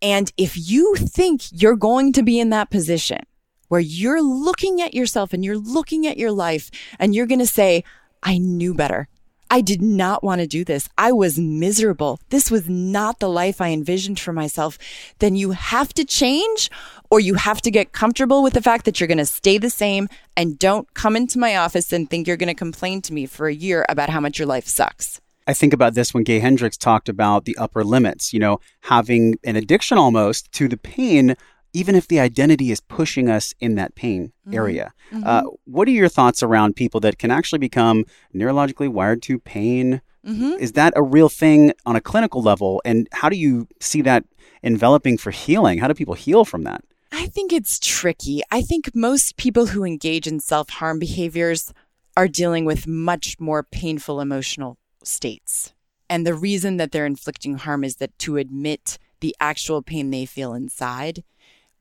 And 0.01 0.31
if 0.37 0.55
you 0.57 0.95
think 0.95 1.43
you're 1.51 1.75
going 1.75 2.13
to 2.13 2.23
be 2.23 2.39
in 2.39 2.49
that 2.49 2.69
position 2.69 3.19
where 3.67 3.79
you're 3.79 4.21
looking 4.21 4.81
at 4.81 4.93
yourself 4.93 5.31
and 5.33 5.45
you're 5.45 5.57
looking 5.57 6.05
at 6.05 6.17
your 6.17 6.31
life 6.31 6.69
and 6.99 7.15
you're 7.15 7.27
going 7.27 7.39
to 7.39 7.45
say, 7.45 7.83
I 8.21 8.37
knew 8.37 8.73
better. 8.73 9.07
I 9.51 9.59
did 9.59 9.81
not 9.81 10.23
want 10.23 10.39
to 10.39 10.47
do 10.47 10.63
this. 10.63 10.87
I 10.97 11.11
was 11.11 11.37
miserable. 11.37 12.21
This 12.29 12.49
was 12.49 12.69
not 12.69 13.19
the 13.19 13.27
life 13.27 13.59
I 13.59 13.71
envisioned 13.71 14.17
for 14.17 14.31
myself. 14.31 14.79
Then 15.19 15.35
you 15.35 15.51
have 15.51 15.93
to 15.95 16.05
change 16.05 16.71
or 17.09 17.19
you 17.19 17.33
have 17.33 17.61
to 17.63 17.69
get 17.69 17.91
comfortable 17.91 18.43
with 18.43 18.53
the 18.53 18.61
fact 18.61 18.85
that 18.85 19.01
you're 19.01 19.09
going 19.09 19.17
to 19.17 19.25
stay 19.25 19.57
the 19.57 19.69
same 19.69 20.07
and 20.37 20.57
don't 20.57 20.91
come 20.93 21.17
into 21.17 21.37
my 21.37 21.57
office 21.57 21.91
and 21.91 22.09
think 22.09 22.27
you're 22.27 22.37
going 22.37 22.47
to 22.47 22.53
complain 22.55 23.01
to 23.01 23.13
me 23.13 23.25
for 23.25 23.47
a 23.49 23.53
year 23.53 23.85
about 23.89 24.09
how 24.09 24.21
much 24.21 24.39
your 24.39 24.45
life 24.45 24.67
sucks. 24.67 25.19
I 25.45 25.53
think 25.53 25.73
about 25.73 25.95
this 25.95 26.13
when 26.13 26.23
Gay 26.23 26.39
Hendricks 26.39 26.77
talked 26.77 27.09
about 27.09 27.43
the 27.43 27.57
upper 27.57 27.83
limits, 27.83 28.31
you 28.31 28.39
know, 28.39 28.61
having 28.79 29.35
an 29.43 29.57
addiction 29.57 29.97
almost 29.97 30.49
to 30.53 30.69
the 30.69 30.77
pain 30.77 31.35
even 31.73 31.95
if 31.95 32.07
the 32.07 32.19
identity 32.19 32.71
is 32.71 32.81
pushing 32.81 33.29
us 33.29 33.53
in 33.59 33.75
that 33.75 33.95
pain 33.95 34.33
mm-hmm. 34.45 34.55
area. 34.55 34.93
Mm-hmm. 35.11 35.23
Uh, 35.25 35.43
what 35.65 35.87
are 35.87 35.91
your 35.91 36.09
thoughts 36.09 36.43
around 36.43 36.75
people 36.75 36.99
that 37.01 37.17
can 37.17 37.31
actually 37.31 37.59
become 37.59 38.05
neurologically 38.33 38.89
wired 38.89 39.21
to 39.23 39.39
pain? 39.39 40.01
Mm-hmm. 40.25 40.53
Is 40.59 40.73
that 40.73 40.93
a 40.95 41.01
real 41.01 41.29
thing 41.29 41.73
on 41.85 41.95
a 41.95 42.01
clinical 42.01 42.41
level? 42.41 42.81
And 42.85 43.07
how 43.11 43.29
do 43.29 43.37
you 43.37 43.67
see 43.79 44.01
that 44.01 44.25
enveloping 44.63 45.17
for 45.17 45.31
healing? 45.31 45.79
How 45.79 45.87
do 45.87 45.93
people 45.93 46.13
heal 46.13 46.45
from 46.45 46.63
that? 46.63 46.83
I 47.11 47.27
think 47.27 47.51
it's 47.51 47.79
tricky. 47.79 48.41
I 48.51 48.61
think 48.61 48.95
most 48.95 49.37
people 49.37 49.67
who 49.67 49.83
engage 49.83 50.27
in 50.27 50.39
self 50.39 50.69
harm 50.69 50.99
behaviors 50.99 51.73
are 52.15 52.27
dealing 52.27 52.65
with 52.65 52.87
much 52.87 53.39
more 53.39 53.63
painful 53.63 54.21
emotional 54.21 54.77
states. 55.03 55.73
And 56.09 56.27
the 56.27 56.33
reason 56.33 56.77
that 56.77 56.91
they're 56.91 57.05
inflicting 57.05 57.57
harm 57.57 57.83
is 57.83 57.97
that 57.97 58.17
to 58.19 58.37
admit 58.37 58.97
the 59.21 59.35
actual 59.39 59.81
pain 59.81 60.11
they 60.11 60.25
feel 60.25 60.53
inside 60.53 61.23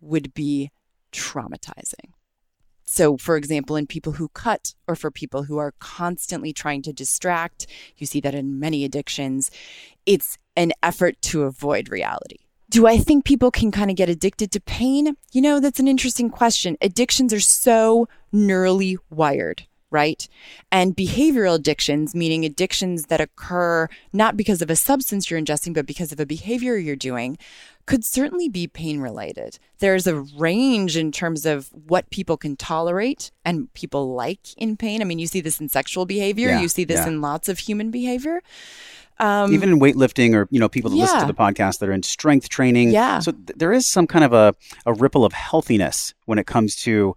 would 0.01 0.35
be 0.35 0.71
traumatizing. 1.13 2.13
So, 2.85 3.17
for 3.17 3.37
example, 3.37 3.77
in 3.77 3.87
people 3.87 4.15
who 4.15 4.29
cut 4.31 4.75
or 4.89 4.97
for 4.97 5.13
people 5.13 5.45
who 5.45 5.59
are 5.59 5.75
constantly 5.79 6.53
trying 6.53 6.83
to 6.83 6.93
distract, 6.93 7.69
you 7.97 8.05
see 8.05 8.21
that 8.21 8.35
in 8.35 8.59
many 8.59 8.85
addictions, 8.85 9.51
it's 10.07 10.39
an 10.57 10.73
effort 10.83 11.23
to 11.23 11.45
avoid 11.45 11.89
reality. 11.89 12.39
Do 12.69 12.89
I 12.89 12.99
think 12.99 13.25
people 13.25 13.53
can 13.53 13.71
kind 13.71 13.91
of 13.91 13.97
get 13.97 14.09
addicted 14.09 14.51
to 14.53 14.61
pain? 14.61 15.17
You 15.31 15.41
know, 15.41 15.61
that's 15.61 15.79
an 15.79 15.87
interesting 15.87 16.31
question. 16.31 16.77
Addictions 16.81 17.33
are 17.33 17.41
so 17.41 18.09
neurally 18.33 18.97
wired 19.09 19.67
right? 19.91 20.29
And 20.71 20.97
behavioral 20.97 21.57
addictions, 21.57 22.15
meaning 22.15 22.45
addictions 22.45 23.07
that 23.07 23.21
occur 23.21 23.89
not 24.13 24.37
because 24.37 24.63
of 24.63 24.71
a 24.71 24.77
substance 24.77 25.31
you're 25.31 25.41
ingesting, 25.41 25.75
but 25.75 25.87
because 25.87 26.13
of 26.13 26.21
a 26.21 26.27
behavior 26.27 26.77
you're 26.77 26.97
doing, 26.97 27.37
could 27.87 28.05
certainly 28.05 28.49
be 28.49 28.66
pain 28.66 29.01
related. 29.01 29.59
There's 29.79 30.07
a 30.07 30.21
range 30.21 30.97
in 30.97 31.12
terms 31.12 31.47
of 31.47 31.71
what 31.88 32.09
people 32.11 32.37
can 32.37 32.57
tolerate 32.57 33.31
and 33.45 33.73
people 33.75 34.14
like 34.14 34.55
in 34.57 34.77
pain. 34.77 35.01
I 35.01 35.05
mean, 35.05 35.19
you 35.19 35.27
see 35.27 35.40
this 35.40 35.61
in 35.61 35.69
sexual 35.69 36.07
behavior, 36.07 36.49
yeah, 36.49 36.61
you 36.61 36.69
see 36.69 36.85
this 36.85 37.01
yeah. 37.01 37.09
in 37.09 37.21
lots 37.21 37.49
of 37.49 37.59
human 37.59 37.90
behavior. 37.90 38.43
Um, 39.19 39.53
Even 39.53 39.69
in 39.69 39.81
weightlifting, 39.81 40.35
or 40.35 40.49
you 40.51 40.59
know, 40.59 40.69
people 40.69 40.90
that 40.90 40.97
yeah. 40.97 41.05
listen 41.05 41.21
to 41.21 41.27
the 41.27 41.35
podcast 41.35 41.79
that 41.81 41.88
are 41.90 41.93
in 41.93 42.03
strength 42.03 42.49
training. 42.49 42.90
Yeah. 42.90 43.19
So 43.19 43.33
th- 43.33 43.51
there 43.55 43.73
is 43.73 43.87
some 43.87 44.07
kind 44.07 44.25
of 44.25 44.33
a, 44.33 44.55
a 44.87 44.95
ripple 44.95 45.27
of 45.27 45.35
healthiness 45.35 46.14
when 46.25 46.38
it 46.38 46.47
comes 46.47 46.75
to 46.77 47.14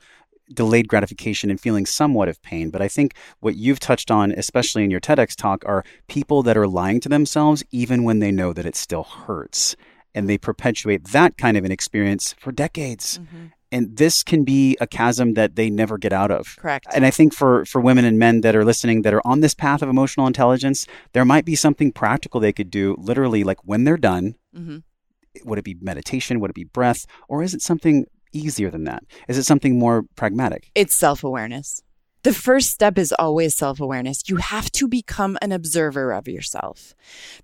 delayed 0.53 0.89
gratification 0.89 1.49
and 1.49 1.59
feeling 1.59 1.85
somewhat 1.85 2.27
of 2.27 2.41
pain. 2.41 2.69
But 2.69 2.81
I 2.81 2.89
think 2.89 3.15
what 3.39 3.55
you've 3.55 3.79
touched 3.79 4.11
on, 4.11 4.31
especially 4.33 4.83
in 4.83 4.91
your 4.91 4.99
TEDx 4.99 5.35
talk, 5.35 5.63
are 5.65 5.85
people 6.07 6.43
that 6.43 6.57
are 6.57 6.67
lying 6.67 6.99
to 7.01 7.09
themselves 7.09 7.63
even 7.71 8.03
when 8.03 8.19
they 8.19 8.31
know 8.31 8.51
that 8.51 8.65
it 8.65 8.75
still 8.75 9.03
hurts. 9.03 9.75
And 10.15 10.29
they 10.29 10.37
perpetuate 10.37 11.05
that 11.05 11.37
kind 11.37 11.57
of 11.57 11.65
an 11.65 11.71
experience 11.71 12.35
for 12.39 12.51
decades. 12.51 13.19
Mm-hmm. 13.19 13.45
And 13.71 13.97
this 13.97 14.21
can 14.21 14.43
be 14.43 14.77
a 14.79 14.85
chasm 14.85 15.33
that 15.33 15.55
they 15.55 15.71
never 15.71 15.97
get 15.97 16.13
out 16.13 16.29
of. 16.29 16.55
Correct. 16.57 16.85
And 16.93 17.07
I 17.07 17.09
think 17.09 17.33
for, 17.33 17.65
for 17.65 17.81
women 17.81 18.05
and 18.05 18.19
men 18.19 18.41
that 18.41 18.55
are 18.55 18.63
listening 18.63 19.01
that 19.01 19.15
are 19.15 19.25
on 19.25 19.39
this 19.39 19.55
path 19.55 19.81
of 19.81 19.89
emotional 19.89 20.27
intelligence, 20.27 20.85
there 21.13 21.25
might 21.25 21.43
be 21.43 21.55
something 21.55 21.91
practical 21.91 22.39
they 22.39 22.53
could 22.53 22.69
do 22.69 22.95
literally 22.99 23.43
like 23.43 23.57
when 23.63 23.83
they're 23.83 23.97
done. 23.97 24.35
Mm-hmm. 24.55 24.77
Would 25.45 25.57
it 25.57 25.65
be 25.65 25.75
meditation? 25.81 26.39
Would 26.39 26.51
it 26.51 26.55
be 26.55 26.65
breath? 26.65 27.07
Or 27.27 27.41
is 27.41 27.55
it 27.55 27.63
something 27.63 28.05
easier 28.33 28.69
than 28.69 28.83
that? 28.83 29.03
Is 29.27 29.37
it 29.37 29.43
something 29.43 29.79
more 29.79 30.03
pragmatic? 30.15 30.69
It's 30.75 30.93
self 30.93 31.23
awareness. 31.23 31.81
The 32.23 32.33
first 32.33 32.71
step 32.71 32.97
is 32.97 33.13
always 33.19 33.55
self 33.55 33.79
awareness. 33.79 34.23
You 34.27 34.37
have 34.37 34.71
to 34.73 34.87
become 34.87 35.37
an 35.41 35.51
observer 35.51 36.13
of 36.13 36.27
yourself. 36.27 36.95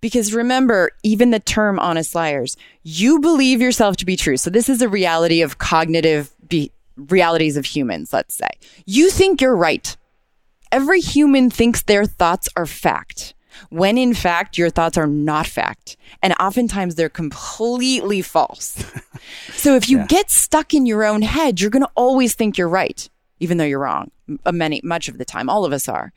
Because 0.02 0.34
remember, 0.34 0.92
even 1.04 1.32
the 1.32 1.40
term 1.40 1.80
honest 1.80 2.16
liars, 2.16 2.56
you 2.84 3.20
believe 3.20 3.62
yourself 3.62 3.98
to 3.98 4.06
be 4.06 4.16
true. 4.16 4.38
So 4.38 4.50
this 4.50 4.70
is 4.70 4.82
a 4.82 4.90
reality 4.90 5.42
of 5.42 5.58
cognitive 5.58 6.32
be- 6.48 6.72
realities 6.96 7.58
of 7.58 7.66
humans, 7.66 8.14
let's 8.14 8.36
say. 8.36 8.50
You 8.86 9.10
think 9.10 9.42
you're 9.42 9.56
right. 9.56 9.96
Every 10.72 11.02
human 11.02 11.50
thinks 11.50 11.82
their 11.84 12.06
thoughts 12.06 12.48
are 12.56 12.66
fact 12.66 13.34
when 13.70 13.98
in 13.98 14.14
fact 14.14 14.58
your 14.58 14.70
thoughts 14.70 14.98
are 14.98 15.08
not 15.08 15.46
fact. 15.46 15.98
And 16.24 16.34
oftentimes 16.40 16.96
they're 16.96 17.10
completely 17.10 18.22
false. 18.22 18.84
so 19.54 19.76
if 19.76 19.90
you 19.90 20.00
yeah. 20.00 20.08
get 20.08 20.32
stuck 20.32 20.74
in 20.74 20.86
your 20.86 21.04
own 21.04 21.22
head, 21.22 21.60
you're 21.60 21.70
going 21.70 21.84
to 21.84 21.92
always 21.96 22.36
think 22.36 22.58
you're 22.58 22.70
right, 22.70 23.10
even 23.40 23.58
though 23.58 23.66
you're 23.66 23.80
wrong. 23.80 24.12
Uh, 24.46 24.52
many, 24.52 24.82
much 24.84 25.08
of 25.08 25.18
the 25.18 25.26
time, 25.26 25.50
all 25.50 25.66
of 25.66 25.74
us 25.74 25.88
are. 25.88 26.14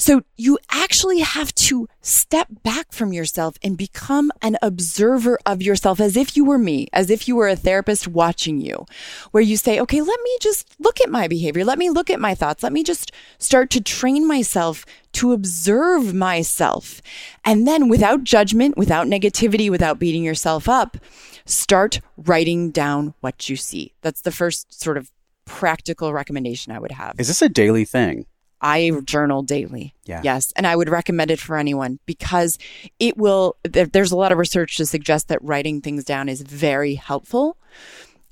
So 0.00 0.22
you 0.38 0.58
actually 0.70 1.18
have 1.18 1.54
to 1.56 1.86
step 2.00 2.48
back 2.62 2.90
from 2.90 3.12
yourself 3.12 3.56
and 3.62 3.76
become 3.76 4.32
an 4.40 4.56
observer 4.62 5.38
of 5.44 5.60
yourself 5.60 6.00
as 6.00 6.16
if 6.16 6.38
you 6.38 6.42
were 6.46 6.56
me, 6.56 6.88
as 6.94 7.10
if 7.10 7.28
you 7.28 7.36
were 7.36 7.48
a 7.48 7.54
therapist 7.54 8.08
watching 8.08 8.62
you, 8.62 8.86
where 9.30 9.42
you 9.42 9.58
say, 9.58 9.78
okay, 9.78 10.00
let 10.00 10.20
me 10.22 10.38
just 10.40 10.74
look 10.78 11.02
at 11.02 11.10
my 11.10 11.28
behavior. 11.28 11.66
Let 11.66 11.78
me 11.78 11.90
look 11.90 12.08
at 12.08 12.18
my 12.18 12.34
thoughts. 12.34 12.62
Let 12.62 12.72
me 12.72 12.82
just 12.82 13.12
start 13.38 13.68
to 13.70 13.82
train 13.82 14.26
myself 14.26 14.86
to 15.12 15.32
observe 15.32 16.14
myself. 16.14 17.02
And 17.44 17.68
then 17.68 17.90
without 17.90 18.24
judgment, 18.24 18.78
without 18.78 19.06
negativity, 19.06 19.70
without 19.70 19.98
beating 19.98 20.24
yourself 20.24 20.66
up, 20.66 20.96
start 21.44 22.00
writing 22.16 22.70
down 22.70 23.12
what 23.20 23.50
you 23.50 23.56
see. 23.56 23.92
That's 24.00 24.22
the 24.22 24.32
first 24.32 24.80
sort 24.80 24.96
of 24.96 25.10
practical 25.50 26.12
recommendation 26.12 26.72
I 26.72 26.78
would 26.78 26.92
have. 26.92 27.16
Is 27.18 27.26
this 27.26 27.42
a 27.42 27.48
daily 27.48 27.84
thing? 27.84 28.24
I 28.60 28.92
journal 29.04 29.42
daily. 29.42 29.94
Yeah. 30.04 30.20
Yes. 30.22 30.52
And 30.54 30.64
I 30.64 30.76
would 30.76 30.88
recommend 30.88 31.30
it 31.32 31.40
for 31.40 31.56
anyone 31.56 31.98
because 32.06 32.56
it 33.00 33.16
will, 33.16 33.56
there's 33.64 34.12
a 34.12 34.16
lot 34.16 34.30
of 34.30 34.38
research 34.38 34.76
to 34.76 34.86
suggest 34.86 35.26
that 35.28 35.42
writing 35.42 35.80
things 35.80 36.04
down 36.04 36.28
is 36.28 36.42
very 36.42 36.94
helpful 36.94 37.56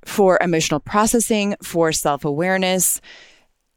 for 0.04 0.38
emotional 0.40 0.78
processing, 0.78 1.56
for 1.62 1.90
self 1.90 2.24
awareness. 2.24 3.00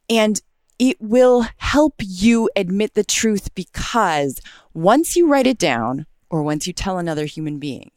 And 0.07 0.39
it 0.77 0.97
will 1.01 1.47
help 1.57 1.95
you 1.99 2.47
admit 2.55 2.93
the 2.93 3.03
truth 3.03 3.55
because 3.55 4.39
once 4.73 5.15
you 5.15 5.27
write 5.27 5.47
it 5.47 5.57
down 5.57 6.05
or 6.29 6.43
once 6.43 6.67
you 6.67 6.73
tell 6.73 6.99
another 6.99 7.25
human 7.25 7.57
being, 7.57 7.89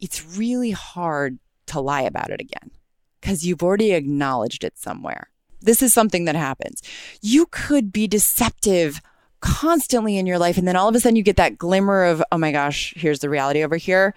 it's 0.00 0.36
really 0.38 0.70
hard 0.70 1.38
to 1.66 1.80
lie 1.80 2.02
about 2.02 2.30
it 2.30 2.40
again 2.40 2.70
because 3.24 3.46
you've 3.46 3.62
already 3.62 3.92
acknowledged 3.92 4.64
it 4.64 4.76
somewhere. 4.76 5.30
This 5.62 5.80
is 5.80 5.94
something 5.94 6.26
that 6.26 6.36
happens. 6.36 6.82
You 7.22 7.46
could 7.46 7.90
be 7.90 8.06
deceptive 8.06 9.00
constantly 9.40 10.18
in 10.18 10.26
your 10.26 10.38
life. 10.38 10.58
And 10.58 10.68
then 10.68 10.76
all 10.76 10.90
of 10.90 10.94
a 10.94 11.00
sudden 11.00 11.16
you 11.16 11.22
get 11.22 11.36
that 11.36 11.56
glimmer 11.56 12.04
of, 12.04 12.22
oh 12.30 12.36
my 12.36 12.52
gosh, 12.52 12.92
here's 12.98 13.20
the 13.20 13.30
reality 13.30 13.64
over 13.64 13.78
here. 13.78 14.14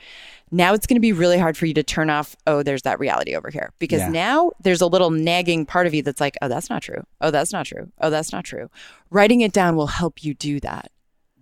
Now 0.51 0.73
it's 0.73 0.85
going 0.85 0.97
to 0.97 1.01
be 1.01 1.13
really 1.13 1.37
hard 1.37 1.55
for 1.55 1.65
you 1.65 1.73
to 1.75 1.83
turn 1.83 2.09
off, 2.09 2.35
oh, 2.47 2.63
there's 2.63 2.81
that 2.81 2.99
reality 2.99 3.33
over 3.33 3.49
here. 3.49 3.71
Because 3.79 4.01
yeah. 4.01 4.09
now 4.09 4.51
there's 4.61 4.81
a 4.81 4.87
little 4.87 5.09
nagging 5.09 5.65
part 5.65 5.87
of 5.87 5.93
you 5.93 6.03
that's 6.03 6.19
like, 6.19 6.35
oh, 6.41 6.49
that's 6.49 6.69
not 6.69 6.81
true. 6.81 7.05
Oh, 7.21 7.31
that's 7.31 7.53
not 7.53 7.65
true. 7.65 7.89
Oh, 8.01 8.09
that's 8.09 8.33
not 8.33 8.43
true. 8.43 8.69
Writing 9.09 9.39
it 9.39 9.53
down 9.53 9.77
will 9.77 9.87
help 9.87 10.21
you 10.21 10.33
do 10.33 10.59
that 10.59 10.91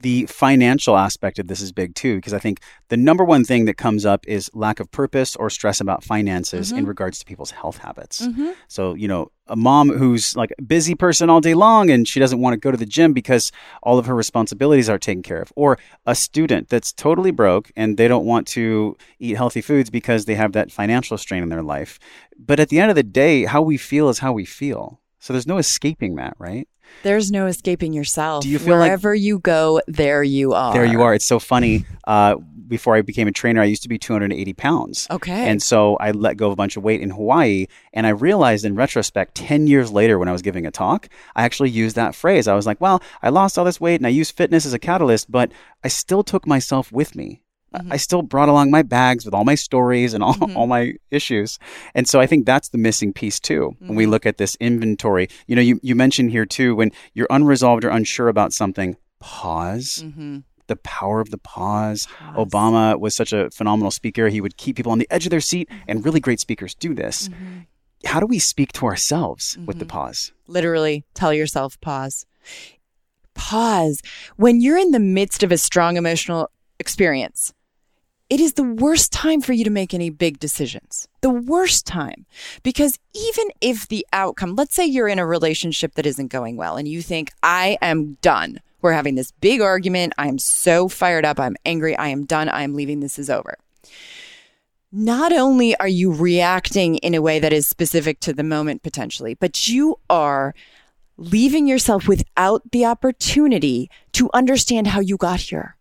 the 0.06 0.28
financial 0.28 0.98
aspect 0.98 1.40
of 1.40 1.48
this 1.48 1.60
is 1.62 1.72
big 1.72 1.96
too, 1.96 2.18
because 2.18 2.32
I 2.32 2.38
think 2.38 2.60
the 2.90 2.96
number 2.96 3.24
one 3.24 3.44
thing 3.44 3.66
that 3.66 3.76
comes 3.76 4.06
up 4.06 4.24
is 4.28 4.52
lack 4.54 4.80
of 4.80 4.92
purpose 4.92 5.36
or 5.36 5.50
stress 5.50 5.82
about 5.82 6.04
finances 6.04 6.70
mm-hmm. 6.70 6.78
in 6.78 6.86
regards 6.86 7.18
to 7.18 7.26
people's 7.26 7.50
health 7.50 7.80
habits. 7.80 8.22
Mm-hmm. 8.22 8.52
So, 8.68 8.94
you 8.94 9.08
know, 9.08 9.32
a 9.48 9.56
mom 9.56 9.90
who's 9.90 10.36
like 10.36 10.54
a 10.60 10.62
busy 10.62 10.94
person 10.94 11.32
all 11.32 11.42
day 11.42 11.56
long 11.56 11.90
and 11.90 12.08
she 12.08 12.20
doesn't 12.20 12.40
want 12.40 12.54
to 12.54 12.58
go 12.58 12.70
to 12.70 12.78
the 12.78 12.86
gym 12.86 13.14
because 13.14 13.52
all 13.82 13.98
of 13.98 14.06
her 14.06 14.14
responsibilities 14.14 14.92
are 14.92 15.00
taken 15.00 15.24
care 15.24 15.42
of, 15.42 15.52
or 15.56 15.80
a 16.06 16.14
student 16.14 16.70
that's 16.70 16.94
totally 16.94 17.32
broke 17.32 17.72
and 17.76 17.98
they 17.98 18.08
don't 18.08 18.28
want 18.28 18.46
to 18.50 18.96
eat 19.18 19.36
healthy 19.36 19.62
foods 19.62 19.90
because 19.90 20.26
they 20.26 20.36
have 20.36 20.52
that 20.52 20.72
financial 20.72 21.18
strain 21.18 21.42
in 21.42 21.50
their 21.50 21.64
life. 21.64 21.98
But 22.38 22.60
at 22.60 22.70
the 22.70 22.80
end 22.80 22.92
of 22.92 22.96
the 22.96 23.02
day, 23.02 23.46
how 23.46 23.64
we 23.64 23.78
feel 23.78 24.10
is 24.10 24.20
how 24.20 24.34
we 24.34 24.46
feel 24.46 25.00
So 25.20 25.34
there's 25.34 25.48
no 25.48 25.58
escaping 25.58 26.16
that, 26.16 26.36
right? 26.38 26.68
There's 27.04 27.32
no 27.32 27.48
escaping 27.48 27.94
yourself. 27.94 28.44
Do 28.44 28.50
you 28.50 28.60
feel 28.60 28.78
like- 28.78 28.88
Wherever 28.90 29.16
you 29.16 29.40
go, 29.40 29.82
there 29.88 30.22
you 30.24 30.54
are. 30.54 30.72
There 30.74 30.86
you 30.86 31.02
are. 31.02 31.14
It's 31.16 31.26
so 31.26 31.40
funny. 31.40 31.86
Uh, 32.06 32.36
before 32.68 32.96
I 32.96 33.02
became 33.02 33.28
a 33.28 33.32
trainer, 33.32 33.62
I 33.62 33.66
used 33.66 33.84
to 33.84 33.90
be 33.90 33.98
280 33.98 34.54
pounds. 34.54 35.08
Okay. 35.12 35.48
And 35.50 35.62
so 35.62 35.96
I 35.98 36.12
let 36.12 36.38
go 36.38 36.48
of 36.48 36.54
a 36.54 36.56
bunch 36.56 36.78
of 36.78 36.84
weight 36.84 37.02
in 37.02 37.10
Hawaii. 37.12 37.66
And 37.94 38.06
I 38.06 38.10
realized 38.12 38.66
in 38.66 38.76
retrospect, 38.76 39.36
10 39.36 39.66
years 39.68 39.92
later, 39.92 40.18
when 40.20 40.28
I 40.28 40.32
was 40.32 40.42
giving 40.44 40.66
a 40.66 40.72
talk, 40.72 41.10
I 41.36 41.44
actually 41.44 41.70
used 41.72 41.96
that 41.96 42.14
phrase. 42.16 42.48
I 42.48 42.54
was 42.56 42.66
like, 42.68 42.80
well, 42.82 43.02
I 43.24 43.30
lost 43.30 43.58
all 43.58 43.66
this 43.66 43.82
weight 43.82 44.00
and 44.00 44.06
I 44.08 44.10
used 44.12 44.36
fitness 44.38 44.66
as 44.66 44.74
a 44.74 44.80
catalyst, 44.80 45.32
but 45.32 45.52
I 45.84 45.88
still 45.88 46.24
took 46.24 46.46
myself 46.48 46.92
with 46.92 47.16
me. 47.16 47.42
Mhm. 47.84 47.88
I 47.92 47.98
still 47.98 48.22
brought 48.22 48.50
along 48.50 48.72
my 48.72 48.82
bags 48.84 49.26
with 49.26 49.34
all 49.34 49.44
my 49.46 49.56
stories 49.56 50.14
and 50.14 50.24
all, 50.24 50.36
Mhm. 50.36 50.56
all 50.56 50.68
my 50.68 50.94
issues. 51.12 51.60
And 51.94 52.08
so 52.08 52.20
I 52.20 52.28
think 52.28 52.46
that's 52.46 52.70
the 52.70 52.78
missing 52.78 53.14
piece 53.14 53.40
too. 53.40 53.76
When 53.80 53.96
we 53.96 54.06
Mhm. 54.06 54.10
look 54.10 54.26
at 54.26 54.38
this 54.38 54.56
inventory, 54.60 55.28
you 55.48 55.56
know, 55.56 55.62
you, 55.62 55.80
you 55.84 55.96
mentioned 55.96 56.32
here 56.32 56.46
too, 56.46 56.76
when 56.76 56.92
you're 57.14 57.28
unresolved 57.30 57.84
or 57.86 57.90
unsure 57.90 58.28
about 58.30 58.54
something, 58.54 58.96
pause. 59.20 60.04
Mhm. 60.06 60.44
The 60.68 60.76
power 60.78 61.20
of 61.20 61.30
the 61.30 61.38
pause. 61.38 62.08
Pause. 62.08 62.36
Obama 62.38 63.00
was 63.00 63.16
such 63.16 63.32
a 63.34 63.50
phenomenal 63.52 63.92
speaker. 63.92 64.30
He 64.30 64.42
would 64.42 64.58
keep 64.58 64.76
people 64.78 64.92
on 64.92 64.98
the 65.00 65.08
edge 65.12 65.26
of 65.26 65.30
their 65.30 65.40
seat, 65.42 65.70
and 65.88 66.04
really 66.04 66.20
great 66.20 66.40
speakers 66.40 66.74
do 66.74 66.94
this. 66.96 67.30
How 68.06 68.20
do 68.20 68.26
we 68.26 68.40
speak 68.40 68.72
to 68.74 68.86
ourselves 68.86 69.58
with 69.66 69.78
the 69.80 69.86
pause? 69.86 70.32
Literally, 70.48 71.04
tell 71.14 71.34
yourself 71.34 71.80
pause. 71.82 72.26
Pause. 73.34 74.02
When 74.38 74.62
you're 74.62 74.78
in 74.78 74.92
the 74.92 75.00
midst 75.00 75.44
of 75.44 75.52
a 75.52 75.58
strong 75.58 75.98
emotional 75.98 76.50
experience, 76.80 77.54
it 78.30 78.40
is 78.40 78.54
the 78.54 78.64
worst 78.64 79.12
time 79.12 79.42
for 79.42 79.54
you 79.54 79.64
to 79.64 79.70
make 79.70 79.94
any 79.94 80.10
big 80.10 80.40
decisions. 80.40 81.08
The 81.22 81.30
worst 81.30 81.86
time. 81.86 82.26
Because 82.64 82.98
even 83.14 83.48
if 83.62 83.88
the 83.88 84.06
outcome, 84.14 84.56
let's 84.56 84.74
say 84.74 84.86
you're 84.86 85.08
in 85.08 85.20
a 85.20 85.26
relationship 85.26 85.94
that 85.96 86.06
isn't 86.06 86.28
going 86.28 86.58
well 86.58 86.76
and 86.76 86.88
you 86.88 87.02
think, 87.02 87.32
I 87.44 87.78
am 87.82 88.18
done. 88.22 88.62
We're 88.82 88.94
having 88.94 89.16
this 89.16 89.32
big 89.32 89.62
argument. 89.62 90.14
I 90.18 90.28
am 90.28 90.40
so 90.40 90.88
fired 90.88 91.26
up. 91.26 91.40
I'm 91.40 91.56
angry. 91.66 91.96
I 91.98 92.08
am 92.08 92.26
done. 92.26 92.50
I 92.50 92.64
am 92.64 92.74
leaving. 92.74 93.00
This 93.00 93.20
is 93.20 93.30
over. 93.30 93.58
Not 94.92 95.34
only 95.34 95.76
are 95.78 95.88
you 95.88 96.12
reacting 96.12 96.96
in 96.98 97.14
a 97.14 97.22
way 97.22 97.40
that 97.40 97.54
is 97.54 97.68
specific 97.68 98.20
to 98.22 98.34
the 98.34 98.44
moment 98.44 98.82
potentially, 98.82 99.34
but 99.34 99.68
you 99.68 99.98
are 100.10 100.56
leaving 101.18 101.68
yourself 101.68 102.08
without 102.08 102.62
the 102.72 102.86
opportunity 102.86 103.90
to 104.14 104.30
understand 104.34 104.88
how 104.88 105.00
you 105.00 105.18
got 105.18 105.40
here. 105.40 105.76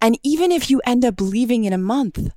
And 0.00 0.18
even 0.22 0.52
if 0.52 0.70
you 0.70 0.80
end 0.84 1.04
up 1.04 1.20
leaving 1.20 1.64
in 1.64 1.72
a 1.72 1.78
month, 1.78 2.30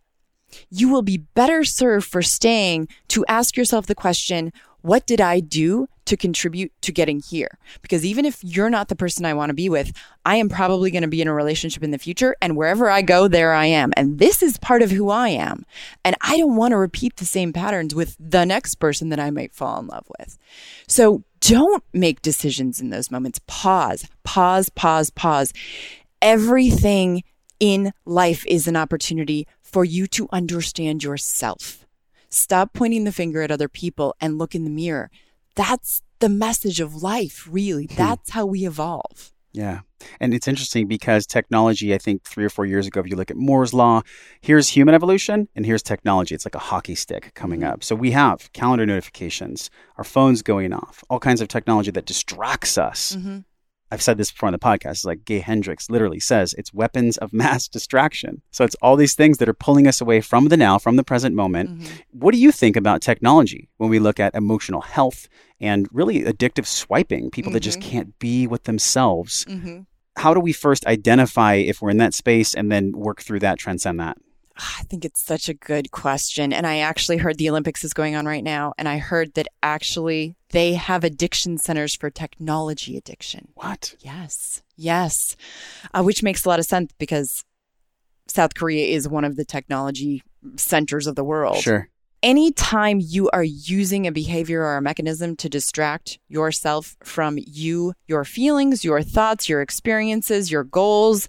you 0.69 0.89
will 0.89 1.01
be 1.01 1.17
better 1.17 1.63
served 1.63 2.07
for 2.07 2.21
staying 2.21 2.87
to 3.09 3.25
ask 3.27 3.57
yourself 3.57 3.87
the 3.87 3.95
question, 3.95 4.53
what 4.81 5.07
did 5.07 5.19
I 5.19 5.39
do 5.39 5.87
to 6.05 6.15
contribute 6.15 6.71
to 6.81 6.91
getting 6.91 7.19
here? 7.19 7.57
Because 7.81 8.05
even 8.05 8.23
if 8.23 8.43
you're 8.43 8.69
not 8.69 8.87
the 8.87 8.95
person 8.95 9.25
I 9.25 9.33
want 9.33 9.49
to 9.49 9.55
be 9.55 9.67
with, 9.67 9.91
I 10.23 10.35
am 10.35 10.47
probably 10.47 10.91
going 10.91 11.01
to 11.01 11.07
be 11.07 11.23
in 11.23 11.27
a 11.27 11.33
relationship 11.33 11.81
in 11.81 11.89
the 11.89 11.97
future. 11.97 12.35
And 12.39 12.55
wherever 12.55 12.87
I 12.87 13.01
go, 13.01 13.27
there 13.27 13.51
I 13.51 13.65
am. 13.65 13.91
And 13.97 14.19
this 14.19 14.43
is 14.43 14.57
part 14.57 14.83
of 14.83 14.91
who 14.91 15.09
I 15.09 15.29
am. 15.29 15.65
And 16.03 16.15
I 16.21 16.37
don't 16.37 16.55
want 16.55 16.73
to 16.73 16.77
repeat 16.77 17.15
the 17.15 17.25
same 17.25 17.51
patterns 17.51 17.95
with 17.95 18.15
the 18.19 18.45
next 18.45 18.75
person 18.75 19.09
that 19.09 19.19
I 19.19 19.31
might 19.31 19.55
fall 19.55 19.79
in 19.79 19.87
love 19.87 20.05
with. 20.19 20.37
So 20.87 21.23
don't 21.41 21.83
make 21.91 22.21
decisions 22.21 22.79
in 22.79 22.91
those 22.91 23.09
moments. 23.09 23.41
Pause, 23.47 24.07
pause, 24.23 24.69
pause, 24.69 25.09
pause. 25.09 25.51
Everything 26.21 27.23
in 27.59 27.93
life 28.05 28.45
is 28.47 28.67
an 28.67 28.75
opportunity 28.75 29.47
for 29.61 29.85
you 29.85 30.07
to 30.07 30.27
understand 30.31 31.03
yourself. 31.03 31.85
Stop 32.29 32.73
pointing 32.73 33.03
the 33.03 33.11
finger 33.11 33.41
at 33.41 33.51
other 33.51 33.69
people 33.69 34.15
and 34.19 34.37
look 34.37 34.55
in 34.55 34.63
the 34.63 34.69
mirror. 34.69 35.09
That's 35.55 36.01
the 36.19 36.29
message 36.29 36.79
of 36.79 37.01
life, 37.01 37.47
really. 37.49 37.85
Hmm. 37.85 37.95
That's 37.95 38.31
how 38.31 38.45
we 38.45 38.65
evolve. 38.65 39.31
Yeah. 39.55 39.81
And 40.19 40.33
it's 40.33 40.49
interesting 40.49 40.85
because 40.87 41.25
technology, 41.25 41.93
I 41.93 41.97
think 41.97 42.23
three 42.23 42.43
or 42.43 42.49
four 42.49 42.65
years 42.65 42.87
ago, 42.87 42.99
if 42.99 43.07
you 43.07 43.15
look 43.15 43.31
at 43.31 43.37
Moore's 43.37 43.73
Law, 43.73 44.01
here's 44.41 44.67
human 44.67 44.93
evolution 44.93 45.47
and 45.55 45.65
here's 45.65 45.81
technology. 45.81 46.35
It's 46.35 46.45
like 46.45 46.55
a 46.55 46.59
hockey 46.59 46.93
stick 46.93 47.33
coming 47.35 47.61
mm-hmm. 47.61 47.71
up. 47.71 47.83
So 47.83 47.95
we 47.95 48.11
have 48.11 48.51
calendar 48.51 48.85
notifications, 48.85 49.69
our 49.97 50.03
phones 50.03 50.41
going 50.41 50.73
off, 50.73 51.05
all 51.09 51.19
kinds 51.19 51.39
of 51.39 51.47
technology 51.47 51.89
that 51.91 52.05
distracts 52.05 52.77
us. 52.77 53.15
Mm-hmm. 53.15 53.39
I've 53.95 54.01
said 54.01 54.17
this 54.17 54.29
before 54.29 54.47
on 54.47 54.51
the 54.51 54.59
podcast. 54.59 54.91
It's 54.91 55.05
like 55.05 55.23
Gay 55.23 55.39
Hendricks 55.39 55.89
literally 55.89 56.19
says 56.19 56.53
it's 56.57 56.73
weapons 56.73 57.17
of 57.17 57.31
mass 57.31 57.67
distraction. 57.75 58.41
So 58.51 58.65
it's 58.65 58.75
all 58.81 58.97
these 58.97 59.15
things 59.15 59.37
that 59.37 59.47
are 59.47 59.53
pulling 59.53 59.87
us 59.87 60.01
away 60.01 60.19
from 60.19 60.49
the 60.49 60.57
now, 60.57 60.77
from 60.77 60.97
the 60.97 61.03
present 61.03 61.33
moment. 61.33 61.89
What 62.11 62.33
do 62.33 62.37
you 62.37 62.51
think 62.51 62.75
about 62.75 63.01
technology 63.01 63.69
when 63.77 63.89
we 63.89 63.99
look 63.99 64.19
at 64.19 64.35
emotional 64.35 64.81
health 64.81 65.29
and 65.61 65.87
really 65.93 66.23
addictive 66.23 66.65
swiping, 66.65 67.31
people 67.31 67.53
that 67.53 67.61
just 67.61 67.79
can't 67.79 68.19
be 68.19 68.47
with 68.47 68.65
themselves? 68.65 69.45
Mm-hmm. 69.45 69.83
How 70.17 70.33
do 70.33 70.41
we 70.41 70.51
first 70.51 70.85
identify 70.87 71.53
if 71.53 71.81
we're 71.81 71.89
in 71.89 71.97
that 71.99 72.13
space 72.13 72.53
and 72.53 72.69
then 72.69 72.91
work 72.91 73.21
through 73.21 73.39
that, 73.39 73.59
transcend 73.59 74.01
that? 74.01 74.17
I 74.57 74.83
think 74.89 75.03
it's 75.03 75.23
such 75.23 75.49
a 75.49 75.53
good 75.53 75.91
question. 75.91 76.53
And 76.53 76.65
I 76.65 76.77
actually 76.77 77.17
heard 77.17 77.37
the 77.37 77.49
Olympics 77.49 77.83
is 77.83 77.93
going 77.93 78.15
on 78.15 78.25
right 78.25 78.43
now. 78.43 78.73
And 78.77 78.87
I 78.87 78.97
heard 78.97 79.33
that 79.33 79.47
actually 79.61 80.35
they 80.49 80.73
have 80.73 81.03
addiction 81.03 81.57
centers 81.57 81.95
for 81.95 82.09
technology 82.09 82.95
addiction. 82.95 83.49
What? 83.55 83.95
Yes. 83.99 84.63
Yes. 84.77 85.35
Uh, 85.93 86.03
which 86.03 86.23
makes 86.23 86.45
a 86.45 86.49
lot 86.49 86.59
of 86.59 86.65
sense 86.65 86.93
because 86.97 87.43
South 88.27 88.53
Korea 88.53 88.87
is 88.95 89.07
one 89.07 89.25
of 89.25 89.35
the 89.35 89.45
technology 89.45 90.23
centers 90.55 91.07
of 91.07 91.15
the 91.15 91.23
world. 91.23 91.57
Sure. 91.57 91.89
Anytime 92.23 92.99
you 93.01 93.29
are 93.31 93.43
using 93.43 94.07
a 94.07 94.11
behavior 94.11 94.63
or 94.63 94.77
a 94.77 94.81
mechanism 94.81 95.35
to 95.35 95.49
distract 95.49 96.17
yourself 96.27 96.95
from 97.03 97.37
you, 97.45 97.93
your 98.07 98.23
feelings, 98.23 98.83
your 98.83 99.03
thoughts, 99.03 99.47
your 99.47 99.61
experiences, 99.61 100.49
your 100.49 100.63
goals, 100.63 101.27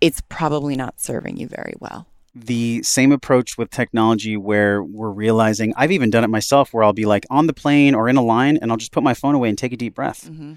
it's 0.00 0.22
probably 0.28 0.74
not 0.74 0.98
serving 1.00 1.36
you 1.36 1.46
very 1.46 1.74
well. 1.78 2.08
The 2.34 2.82
same 2.82 3.12
approach 3.12 3.56
with 3.56 3.70
technology 3.70 4.36
where 4.36 4.82
we're 4.82 5.10
realizing 5.10 5.72
I've 5.76 5.92
even 5.92 6.10
done 6.10 6.24
it 6.24 6.30
myself 6.30 6.72
where 6.74 6.82
I'll 6.82 6.92
be 6.92 7.06
like 7.06 7.24
on 7.30 7.46
the 7.46 7.52
plane 7.52 7.94
or 7.94 8.08
in 8.08 8.16
a 8.16 8.22
line 8.22 8.56
and 8.60 8.70
I'll 8.70 8.76
just 8.76 8.92
put 8.92 9.02
my 9.04 9.14
phone 9.14 9.34
away 9.34 9.48
and 9.48 9.56
take 9.56 9.72
a 9.72 9.76
deep 9.76 9.94
breath. 9.94 10.28
Mm-hmm. 10.30 10.54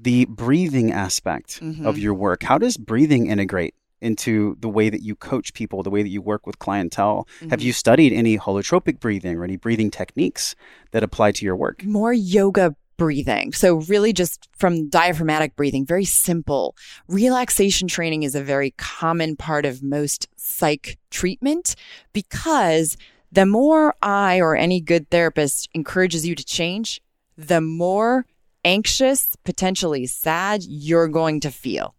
The 0.00 0.24
breathing 0.24 0.90
aspect 0.92 1.60
Mhm. 1.60 1.86
of 1.86 1.98
your 1.98 2.14
work, 2.14 2.42
how 2.42 2.58
does 2.58 2.76
breathing 2.76 3.28
integrate 3.28 3.74
into 4.00 4.56
the 4.60 4.68
way 4.68 4.90
that 4.90 5.02
you 5.02 5.14
coach 5.14 5.54
people, 5.54 5.82
the 5.84 5.90
way 5.90 6.02
that 6.02 6.08
you 6.08 6.20
work 6.20 6.46
with 6.46 6.58
clientele? 6.58 7.28
Have 7.42 7.50
Mm-hmm. 7.50 7.66
you 7.66 7.72
studied 7.72 8.12
any 8.12 8.36
holotropic 8.36 8.98
breathing 8.98 9.36
or 9.36 9.44
any 9.44 9.56
breathing 9.56 9.90
techniques 9.92 10.56
that 10.90 11.04
apply 11.04 11.30
to 11.32 11.44
your 11.44 11.54
work? 11.56 11.84
more 11.84 12.12
yoga 12.12 12.74
breathing. 12.96 13.52
So, 13.52 13.76
really, 13.88 14.12
just 14.12 14.48
from 14.56 14.88
diaphragmatic 14.88 15.56
breathing, 15.56 15.84
very 15.84 16.04
simple. 16.04 16.76
Relaxation 17.08 17.88
training 17.88 18.22
is 18.22 18.36
a 18.36 18.42
very 18.42 18.72
common 18.78 19.34
part 19.36 19.66
of 19.66 19.82
most 19.82 20.28
psych 20.44 20.98
treatment 21.10 21.74
because 22.12 22.96
the 23.32 23.46
more 23.46 23.94
I 24.02 24.38
or 24.38 24.54
any 24.54 24.80
good 24.80 25.10
therapist 25.10 25.68
encourages 25.74 26.26
you 26.26 26.34
to 26.34 26.44
change, 26.44 27.00
the 27.36 27.60
more 27.60 28.26
anxious, 28.64 29.36
potentially 29.44 30.06
sad 30.06 30.62
you're 30.62 31.08
going 31.08 31.40
to 31.40 31.50
feel 31.50 31.94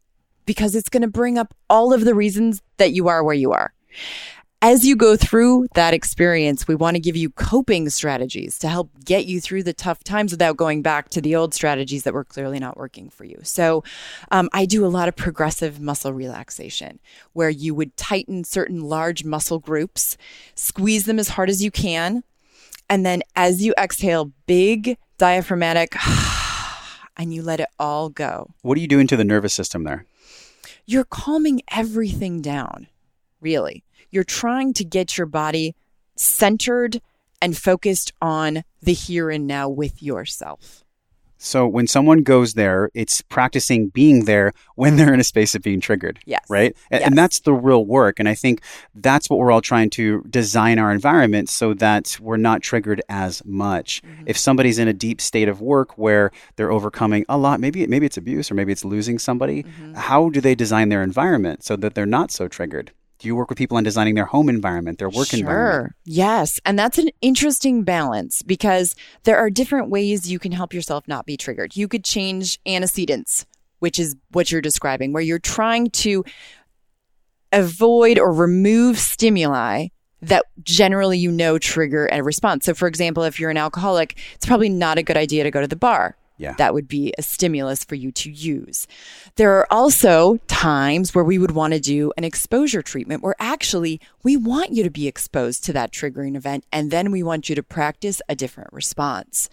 because 0.46 0.76
it's 0.76 0.90
going 0.90 1.02
to 1.02 1.08
bring 1.08 1.38
up 1.38 1.54
all 1.70 1.94
of 1.94 2.06
the 2.06 2.16
reasons 2.16 2.62
that 2.78 2.94
you 2.94 3.08
are 3.08 3.24
where 3.24 3.36
you 3.36 3.52
are. 3.52 3.74
As 4.68 4.84
you 4.84 4.96
go 4.96 5.16
through 5.16 5.68
that 5.76 5.94
experience, 5.94 6.68
we 6.68 6.74
want 6.74 6.96
to 6.96 7.00
give 7.00 7.16
you 7.16 7.30
coping 7.30 7.88
strategies 7.90 8.58
to 8.58 8.68
help 8.68 8.90
get 9.06 9.28
you 9.28 9.40
through 9.40 9.62
the 9.62 9.74
tough 9.74 10.04
times 10.04 10.32
without 10.32 10.58
going 10.58 10.82
back 10.82 11.10
to 11.10 11.22
the 11.22 11.36
old 11.36 11.54
strategies 11.54 12.02
that 12.02 12.16
were 12.16 12.24
clearly 12.24 12.58
not 12.58 12.76
working 12.76 13.12
for 13.12 13.26
you. 13.26 13.38
So, 13.44 13.84
um, 14.32 14.50
I 14.54 14.66
do 14.66 14.84
a 14.84 14.88
lot 14.88 15.08
of 15.08 15.16
progressive 15.16 15.80
muscle 15.80 16.14
relaxation 16.14 17.00
where 17.34 17.52
you 17.52 17.76
would 17.76 17.96
tighten 17.96 18.44
certain 18.44 18.82
large 18.82 19.24
muscle 19.24 19.60
groups, 19.60 20.18
squeeze 20.56 21.06
them 21.06 21.20
as 21.20 21.30
hard 21.30 21.52
as 21.52 21.64
you 21.64 21.70
can. 21.70 22.24
And 22.90 23.06
then 23.06 23.22
as 23.36 23.64
you 23.64 23.76
exhale, 23.78 24.32
big 24.48 24.98
diaphragmatic, 25.20 25.96
and 27.18 27.32
you 27.32 27.44
let 27.44 27.60
it 27.60 27.70
all 27.78 28.10
go. 28.10 28.50
What 28.64 28.80
are 28.80 28.82
you 28.82 28.88
doing 28.88 29.06
to 29.06 29.16
the 29.16 29.24
nervous 29.24 29.54
system 29.54 29.84
there? 29.84 30.08
You're 30.88 31.06
calming 31.06 31.62
everything 31.70 32.42
down, 32.42 32.88
really. 33.40 33.85
You're 34.16 34.24
trying 34.24 34.74
to 34.76 34.86
get 34.86 35.18
your 35.18 35.28
body 35.28 35.76
centered 36.16 37.02
and 37.42 37.58
focused 37.58 38.14
on 38.22 38.64
the 38.82 38.94
here 38.94 39.30
and 39.30 39.46
now 39.46 39.68
with 39.68 40.02
yourself. 40.02 40.86
So 41.38 41.68
when 41.68 41.86
someone 41.86 42.24
goes 42.24 42.54
there, 42.54 42.90
it's 42.94 43.20
practicing 43.22 43.90
being 43.90 44.24
there 44.24 44.54
when 44.76 44.96
they're 44.96 45.14
in 45.14 45.20
a 45.20 45.24
space 45.26 45.54
of 45.54 45.62
being 45.62 45.82
triggered. 45.82 46.18
Yes. 46.26 46.46
Right. 46.50 46.76
And, 46.90 47.02
Yes. 47.02 47.08
and 47.10 47.18
that's 47.18 47.42
the 47.42 47.54
real 47.54 47.86
work. 47.86 48.20
And 48.22 48.30
I 48.30 48.36
think 48.36 48.62
that's 48.96 49.30
what 49.30 49.38
we're 49.38 49.52
all 49.52 49.62
trying 49.62 49.90
to 49.92 50.22
design 50.30 50.80
our 50.80 50.94
environment 50.94 51.50
so 51.50 51.74
that 51.74 52.18
we're 52.22 52.38
not 52.38 52.62
triggered 52.62 53.02
as 53.10 53.44
much. 53.44 54.02
Mm-hmm. 54.02 54.24
If 54.28 54.38
somebody's 54.38 54.80
in 54.80 54.88
a 54.88 54.94
deep 54.94 55.20
state 55.20 55.50
of 55.50 55.60
work 55.60 55.98
where 55.98 56.32
they're 56.56 56.72
overcoming 56.72 57.26
a 57.28 57.38
lot, 57.38 57.60
maybe 57.60 57.86
maybe 57.86 58.06
it's 58.06 58.18
abuse 58.18 58.50
or 58.50 58.56
maybe 58.56 58.72
it's 58.72 58.86
losing 58.86 59.20
somebody, 59.20 59.64
mm-hmm. 59.64 59.94
how 59.94 60.30
do 60.30 60.40
they 60.40 60.56
design 60.56 60.88
their 60.88 61.04
environment 61.04 61.66
so 61.66 61.76
that 61.76 61.96
they're 61.96 62.06
not 62.06 62.32
so 62.32 62.48
triggered? 62.48 62.94
Do 63.26 63.30
you 63.30 63.36
work 63.36 63.50
with 63.50 63.58
people 63.58 63.76
on 63.76 63.84
designing 63.84 64.14
their 64.14 64.26
home 64.26 64.50
environment, 64.50 65.00
their 65.00 65.10
work 65.10 65.34
environment. 65.34 65.40
sure. 65.40 65.62
environment? 65.62 65.96
Yes. 66.06 66.60
And 66.64 66.78
that's 66.78 67.00
an 67.00 67.10
interesting 67.22 67.82
balance 67.82 68.44
because 68.44 68.94
there 69.24 69.36
are 69.40 69.50
different 69.50 69.90
ways 69.90 70.32
you 70.32 70.38
can 70.38 70.52
help 70.52 70.76
yourself 70.76 71.08
not 71.08 71.26
be 71.26 71.36
triggered. 71.36 71.76
You 71.76 71.88
could 71.88 72.04
change 72.04 72.60
antecedents, 72.68 73.48
which 73.80 73.98
is 73.98 74.16
what 74.30 74.52
you're 74.52 74.62
describing, 74.62 75.12
where 75.12 75.24
you're 75.24 75.40
trying 75.40 75.90
to 75.90 76.24
avoid 77.52 78.20
or 78.20 78.32
remove 78.32 79.00
stimuli 79.00 79.88
that 80.22 80.46
generally 80.62 81.18
you 81.18 81.32
know 81.32 81.58
trigger 81.58 82.08
a 82.12 82.22
response. 82.22 82.66
So, 82.66 82.76
for 82.76 82.88
example, 82.88 83.24
if 83.24 83.40
you're 83.40 83.50
an 83.50 83.58
alcoholic, 83.58 84.20
it's 84.36 84.46
probably 84.46 84.70
not 84.70 85.00
a 85.00 85.04
good 85.04 85.18
idea 85.18 85.44
to 85.44 85.50
go 85.50 85.62
to 85.62 85.68
the 85.68 85.76
bar. 85.76 86.16
Yeah. 86.38 86.54
That 86.58 86.74
would 86.74 86.88
be 86.88 87.14
a 87.18 87.22
stimulus 87.22 87.86
for 87.86 87.96
you 87.96 88.12
to 88.12 88.30
use. 88.30 88.88
There 89.36 89.54
are 89.54 89.68
also 89.72 90.38
times 90.48 91.16
where 91.16 91.24
we 91.24 91.38
would 91.38 91.52
want 91.52 91.74
to 91.74 91.80
do 91.80 92.12
an 92.18 92.26
exposure 92.26 92.82
treatment 92.82 93.24
where 93.24 93.36
actually 93.40 94.02
we 94.24 94.36
want 94.36 94.72
you 94.72 94.84
to 94.84 94.90
be 94.90 95.08
exposed 95.08 95.64
to 95.66 95.74
that 95.74 95.92
triggering 95.92 96.36
event 96.36 96.66
and 96.74 96.92
then 96.92 97.12
we 97.12 97.24
want 97.24 97.48
you 97.48 97.56
to 97.56 97.64
practice 97.64 98.22
a 98.28 98.36
different 98.36 98.74
response. 98.74 99.50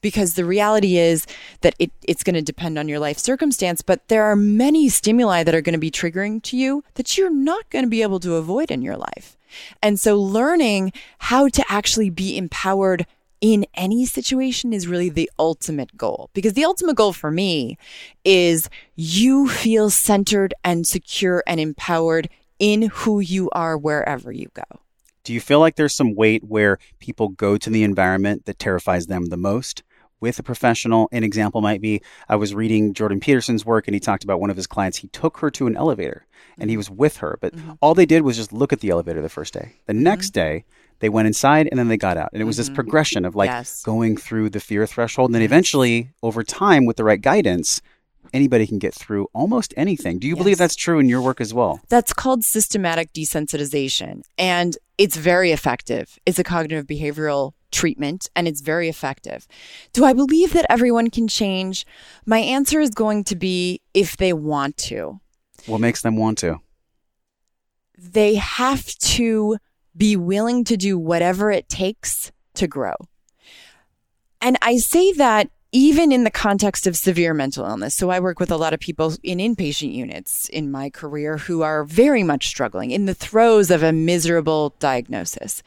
Because 0.00 0.34
the 0.34 0.44
reality 0.44 0.96
is 0.96 1.26
that 1.60 1.74
it, 1.78 1.90
it's 2.02 2.22
going 2.22 2.34
to 2.34 2.42
depend 2.42 2.78
on 2.78 2.88
your 2.88 2.98
life 2.98 3.18
circumstance, 3.18 3.82
but 3.82 4.08
there 4.08 4.24
are 4.24 4.36
many 4.36 4.88
stimuli 4.88 5.42
that 5.42 5.54
are 5.54 5.60
going 5.60 5.74
to 5.74 5.78
be 5.78 5.90
triggering 5.90 6.42
to 6.44 6.56
you 6.56 6.82
that 6.94 7.18
you're 7.18 7.30
not 7.30 7.68
going 7.68 7.84
to 7.84 7.90
be 7.90 8.02
able 8.02 8.20
to 8.20 8.36
avoid 8.36 8.70
in 8.70 8.80
your 8.80 8.96
life. 8.96 9.36
And 9.82 10.00
so 10.00 10.18
learning 10.18 10.92
how 11.18 11.48
to 11.48 11.64
actually 11.68 12.08
be 12.08 12.38
empowered 12.38 13.06
in 13.42 13.66
any 13.74 14.06
situation 14.06 14.72
is 14.72 14.86
really 14.88 15.10
the 15.10 15.30
ultimate 15.38 15.94
goal. 15.96 16.30
Because 16.32 16.54
the 16.54 16.64
ultimate 16.64 16.96
goal 16.96 17.12
for 17.12 17.30
me 17.30 17.76
is 18.24 18.70
you 18.94 19.48
feel 19.48 19.90
centered 19.90 20.54
and 20.64 20.86
secure 20.86 21.42
and 21.46 21.60
empowered 21.60 22.30
in 22.58 22.82
who 22.82 23.18
you 23.20 23.50
are 23.50 23.76
wherever 23.76 24.30
you 24.30 24.48
go. 24.54 24.62
Do 25.24 25.32
you 25.32 25.40
feel 25.40 25.58
like 25.58 25.74
there's 25.76 25.94
some 25.94 26.14
weight 26.14 26.44
where 26.44 26.78
people 27.00 27.28
go 27.28 27.56
to 27.56 27.68
the 27.68 27.82
environment 27.82 28.46
that 28.46 28.58
terrifies 28.60 29.08
them 29.08 29.26
the 29.26 29.36
most? 29.36 29.82
With 30.20 30.38
a 30.38 30.44
professional, 30.44 31.08
an 31.10 31.24
example 31.24 31.60
might 31.60 31.80
be 31.80 32.00
I 32.28 32.36
was 32.36 32.54
reading 32.54 32.94
Jordan 32.94 33.18
Peterson's 33.18 33.66
work 33.66 33.88
and 33.88 33.94
he 33.94 33.98
talked 33.98 34.22
about 34.22 34.40
one 34.40 34.50
of 34.50 34.56
his 34.56 34.68
clients. 34.68 34.98
He 34.98 35.08
took 35.08 35.38
her 35.38 35.50
to 35.50 35.66
an 35.66 35.76
elevator 35.76 36.26
and 36.58 36.70
he 36.70 36.76
was 36.76 36.88
with 36.88 37.16
her, 37.16 37.38
but 37.40 37.54
Mm-hmm. 37.56 37.72
all 37.80 37.94
they 37.94 38.06
did 38.06 38.22
was 38.22 38.36
just 38.36 38.52
look 38.52 38.72
at 38.72 38.78
the 38.78 38.90
elevator 38.90 39.20
the 39.20 39.28
first 39.28 39.52
day. 39.52 39.74
The 39.86 39.94
next 39.94 40.30
day, 40.30 40.64
they 41.02 41.08
went 41.10 41.26
inside 41.26 41.68
and 41.70 41.78
then 41.78 41.88
they 41.88 41.96
got 41.98 42.16
out. 42.16 42.30
And 42.32 42.40
it 42.40 42.44
was 42.46 42.56
this 42.56 42.70
progression 42.70 43.24
of 43.26 43.34
like 43.34 43.50
Mm-hmm. 43.50 43.58
Yes. 43.58 43.82
going 43.82 44.16
through 44.16 44.48
the 44.50 44.60
fear 44.60 44.86
threshold. 44.86 45.28
And 45.28 45.34
then 45.34 45.42
eventually, 45.42 46.08
over 46.22 46.42
time, 46.44 46.86
with 46.86 46.96
the 46.96 47.04
right 47.04 47.20
guidance, 47.20 47.82
anybody 48.32 48.66
can 48.68 48.78
get 48.78 48.94
through 48.94 49.26
almost 49.34 49.74
anything. 49.76 50.18
Do 50.20 50.26
you 50.28 50.36
believe 50.36 50.56
that's 50.58 50.76
true 50.76 50.98
in 51.00 51.08
your 51.08 51.20
work 51.20 51.40
as 51.40 51.52
well? 51.52 51.80
That's 51.88 52.12
called 52.12 52.44
systematic 52.44 53.12
desensitization. 53.12 54.22
And 54.38 54.78
it's 54.96 55.16
very 55.16 55.50
effective. 55.50 56.18
It's 56.24 56.38
a 56.38 56.44
cognitive 56.44 56.86
behavioral 56.86 57.52
treatment 57.72 58.28
and 58.36 58.46
it's 58.46 58.60
very 58.60 58.88
effective. 58.88 59.46
Do 59.92 60.04
I 60.04 60.12
believe 60.12 60.52
that 60.52 60.66
everyone 60.70 61.10
can 61.10 61.26
change? 61.26 61.84
My 62.26 62.38
answer 62.38 62.78
is 62.80 62.90
going 62.90 63.24
to 63.24 63.34
be 63.36 63.80
if 63.92 64.16
they 64.18 64.32
want 64.32 64.76
to. 64.88 65.20
What 65.66 65.80
makes 65.80 66.02
them 66.02 66.16
want 66.16 66.38
to? 66.38 66.60
They 67.98 68.36
have 68.36 68.86
to 69.16 69.56
be 69.96 70.16
willing 70.16 70.64
to 70.64 70.76
do 70.76 70.98
whatever 70.98 71.50
it 71.50 71.68
takes 71.68 72.32
to 72.54 72.66
grow. 72.66 72.94
And 74.40 74.58
I 74.62 74.78
say 74.78 75.12
that 75.12 75.50
even 75.72 76.12
in 76.12 76.24
the 76.24 76.30
context 76.30 76.86
of 76.86 76.96
severe 76.96 77.32
mental 77.32 77.64
illness. 77.64 77.94
So 77.94 78.10
I 78.10 78.20
work 78.20 78.38
with 78.38 78.50
a 78.50 78.58
lot 78.58 78.74
of 78.74 78.80
people 78.80 79.14
in 79.22 79.38
inpatient 79.38 79.94
units 79.94 80.50
in 80.50 80.70
my 80.70 80.90
career 80.90 81.38
who 81.38 81.62
are 81.62 81.82
very 81.84 82.22
much 82.22 82.46
struggling 82.46 82.90
in 82.90 83.06
the 83.06 83.14
throes 83.14 83.70
of 83.70 83.82
a 83.82 83.92
miserable 83.92 84.74
diagnosis. 84.78 85.62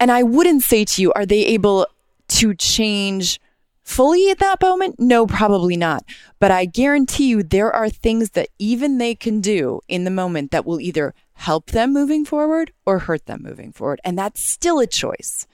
And 0.00 0.10
I 0.10 0.22
wouldn't 0.22 0.62
say 0.62 0.86
to 0.86 1.02
you, 1.02 1.12
are 1.12 1.26
they 1.26 1.44
able 1.44 1.86
to 2.28 2.54
change 2.54 3.38
fully 3.84 4.30
at 4.30 4.38
that 4.38 4.60
moment? 4.60 4.96
No, 4.98 5.26
probably 5.26 5.76
not. 5.76 6.04
But 6.40 6.50
I 6.50 6.64
guarantee 6.64 7.28
you 7.28 7.42
there 7.42 7.72
are 7.72 7.88
things 7.88 8.30
that 8.30 8.48
even 8.58 8.98
they 8.98 9.14
can 9.14 9.40
do 9.40 9.80
in 9.88 10.04
the 10.04 10.10
moment 10.10 10.50
that 10.50 10.64
will 10.64 10.80
either 10.80 11.14
help 11.34 11.70
them 11.70 11.92
moving 11.92 12.24
forward 12.24 12.72
or 12.86 13.00
hurt 13.00 13.26
them 13.26 13.42
moving 13.42 13.72
forward. 13.72 14.00
And 14.04 14.18
that's 14.18 14.44
still 14.44 14.80
a 14.80 14.86
choice. 14.86 15.46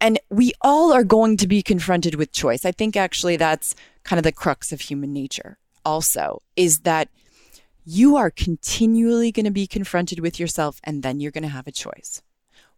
And 0.00 0.18
we 0.30 0.52
all 0.62 0.92
are 0.92 1.04
going 1.04 1.36
to 1.36 1.46
be 1.46 1.62
confronted 1.62 2.14
with 2.14 2.32
choice. 2.32 2.64
I 2.64 2.72
think 2.72 2.96
actually 2.96 3.36
that's 3.36 3.74
kind 4.02 4.18
of 4.18 4.24
the 4.24 4.32
crux 4.32 4.72
of 4.72 4.80
human 4.80 5.12
nature 5.12 5.58
also 5.84 6.42
is 6.56 6.80
that 6.80 7.08
you 7.84 8.16
are 8.16 8.30
continually 8.30 9.32
going 9.32 9.44
to 9.44 9.50
be 9.50 9.66
confronted 9.66 10.20
with 10.20 10.38
yourself 10.38 10.80
and 10.84 11.02
then 11.02 11.20
you're 11.20 11.30
going 11.30 11.42
to 11.42 11.48
have 11.48 11.66
a 11.66 11.72
choice. 11.72 12.22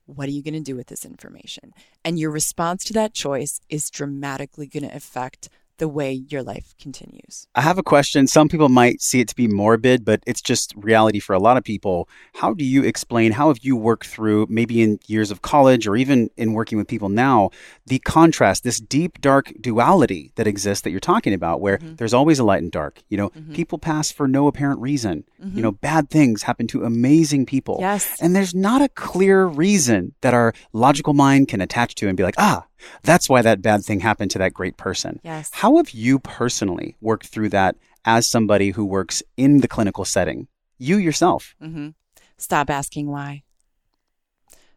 What 0.06 0.28
are 0.28 0.32
you 0.32 0.42
going 0.42 0.54
to 0.54 0.60
do 0.60 0.76
with 0.76 0.88
this 0.88 1.04
information? 1.04 1.72
And 2.04 2.18
your 2.18 2.30
response 2.30 2.84
to 2.84 2.92
that 2.94 3.14
choice 3.14 3.60
is 3.68 3.90
dramatically 3.90 4.66
going 4.66 4.88
to 4.88 4.94
affect 4.94 5.48
the 5.78 5.88
way 5.88 6.12
your 6.12 6.42
life 6.42 6.74
continues. 6.80 7.46
I 7.54 7.62
have 7.62 7.78
a 7.78 7.82
question. 7.82 8.26
Some 8.26 8.48
people 8.48 8.68
might 8.68 9.00
see 9.00 9.20
it 9.20 9.28
to 9.28 9.36
be 9.36 9.48
morbid, 9.48 10.04
but 10.04 10.22
it's 10.26 10.40
just 10.40 10.74
reality 10.76 11.18
for 11.18 11.34
a 11.34 11.38
lot 11.38 11.56
of 11.56 11.64
people. 11.64 12.08
How 12.34 12.54
do 12.54 12.64
you 12.64 12.84
explain, 12.84 13.32
how 13.32 13.48
have 13.48 13.58
you 13.62 13.76
worked 13.76 14.06
through, 14.06 14.46
maybe 14.48 14.82
in 14.82 14.98
years 15.06 15.30
of 15.30 15.42
college 15.42 15.86
or 15.86 15.96
even 15.96 16.30
in 16.36 16.52
working 16.52 16.78
with 16.78 16.88
people 16.88 17.08
now, 17.08 17.50
the 17.86 17.98
contrast, 18.00 18.64
this 18.64 18.80
deep, 18.80 19.20
dark 19.20 19.52
duality 19.60 20.32
that 20.36 20.46
exists 20.46 20.82
that 20.82 20.90
you're 20.90 21.00
talking 21.00 21.34
about, 21.34 21.60
where 21.60 21.78
mm-hmm. 21.78 21.96
there's 21.96 22.14
always 22.14 22.38
a 22.38 22.44
light 22.44 22.62
and 22.62 22.72
dark? 22.72 23.02
You 23.08 23.16
know, 23.16 23.30
mm-hmm. 23.30 23.52
people 23.54 23.78
pass 23.78 24.12
for 24.12 24.28
no 24.28 24.46
apparent 24.46 24.80
reason. 24.80 25.24
You 25.38 25.46
mm-hmm. 25.46 25.60
know, 25.60 25.72
bad 25.72 26.10
things 26.10 26.42
happen 26.44 26.66
to 26.68 26.84
amazing 26.84 27.46
people. 27.46 27.78
Yes. 27.80 28.20
And 28.20 28.36
there's 28.36 28.54
not 28.54 28.82
a 28.82 28.88
clear 28.88 29.46
reason 29.46 30.14
that 30.20 30.34
our 30.34 30.52
logical 30.72 31.14
mind 31.14 31.48
can 31.48 31.60
attach 31.60 31.94
to 31.96 32.08
and 32.08 32.16
be 32.16 32.22
like, 32.22 32.36
ah, 32.38 32.64
that's 33.02 33.28
why 33.28 33.42
that 33.42 33.62
bad 33.62 33.84
thing 33.84 34.00
happened 34.00 34.30
to 34.32 34.38
that 34.38 34.54
great 34.54 34.76
person. 34.76 35.20
Yes. 35.22 35.50
How 35.52 35.76
have 35.76 35.90
you 35.90 36.18
personally 36.18 36.96
worked 37.00 37.26
through 37.26 37.50
that 37.50 37.76
as 38.04 38.26
somebody 38.26 38.70
who 38.70 38.84
works 38.84 39.22
in 39.36 39.60
the 39.60 39.68
clinical 39.68 40.04
setting? 40.04 40.48
You 40.78 40.96
yourself. 40.96 41.54
Mm-hmm. 41.62 41.90
Stop 42.36 42.70
asking 42.70 43.08
why. 43.08 43.44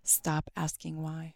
Stop 0.04 0.52
asking 0.56 1.02
why. 1.02 1.34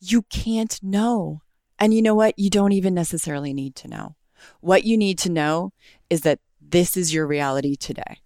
You 0.00 0.22
can't 0.22 0.78
know. 0.82 1.42
And 1.78 1.92
you 1.92 2.00
know 2.00 2.14
what? 2.14 2.38
You 2.38 2.50
don't 2.50 2.72
even 2.72 2.94
necessarily 2.94 3.52
need 3.52 3.74
to 3.76 3.88
know. 3.88 4.16
What 4.60 4.84
you 4.84 4.96
need 4.96 5.18
to 5.20 5.30
know 5.30 5.72
is 6.08 6.22
that 6.22 6.40
this 6.60 6.96
is 6.96 7.12
your 7.12 7.26
reality 7.26 7.76
today. 7.76 8.20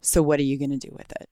So, 0.00 0.22
what 0.22 0.38
are 0.38 0.44
you 0.44 0.58
going 0.58 0.78
to 0.78 0.88
do 0.88 0.94
with 0.96 1.10
it? 1.12 1.28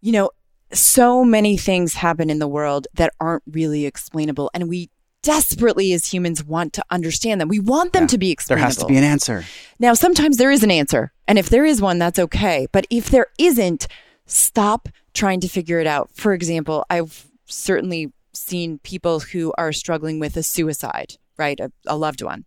You 0.00 0.12
know, 0.12 0.30
so 0.72 1.24
many 1.24 1.56
things 1.56 1.94
happen 1.94 2.30
in 2.30 2.38
the 2.38 2.48
world 2.48 2.86
that 2.94 3.12
aren't 3.20 3.42
really 3.50 3.86
explainable. 3.86 4.50
And 4.54 4.68
we 4.68 4.90
desperately, 5.22 5.92
as 5.92 6.12
humans, 6.12 6.42
want 6.42 6.72
to 6.74 6.84
understand 6.90 7.40
them. 7.40 7.48
We 7.48 7.58
want 7.58 7.92
them 7.92 8.04
Yeah. 8.04 8.08
to 8.08 8.18
be 8.18 8.30
explainable. 8.30 8.60
There 8.62 8.66
has 8.66 8.76
to 8.78 8.86
be 8.86 8.96
an 8.96 9.04
answer. 9.04 9.44
Now, 9.78 9.92
sometimes 9.94 10.36
there 10.38 10.50
is 10.50 10.62
an 10.62 10.70
answer. 10.70 11.12
And 11.28 11.38
if 11.38 11.48
there 11.50 11.64
is 11.64 11.80
one, 11.82 11.98
that's 11.98 12.18
okay. 12.18 12.66
But 12.72 12.86
if 12.90 13.10
there 13.10 13.26
isn't, 13.38 13.86
stop 14.26 14.88
trying 15.12 15.40
to 15.40 15.48
figure 15.48 15.78
it 15.80 15.86
out. 15.86 16.10
For 16.14 16.32
example, 16.32 16.86
I've 16.88 17.26
certainly 17.46 18.12
seen 18.32 18.78
people 18.78 19.20
who 19.20 19.52
are 19.58 19.72
struggling 19.72 20.20
with 20.20 20.36
a 20.36 20.42
suicide, 20.42 21.16
right? 21.36 21.58
A, 21.60 21.70
a 21.86 21.96
loved 21.96 22.22
one. 22.22 22.44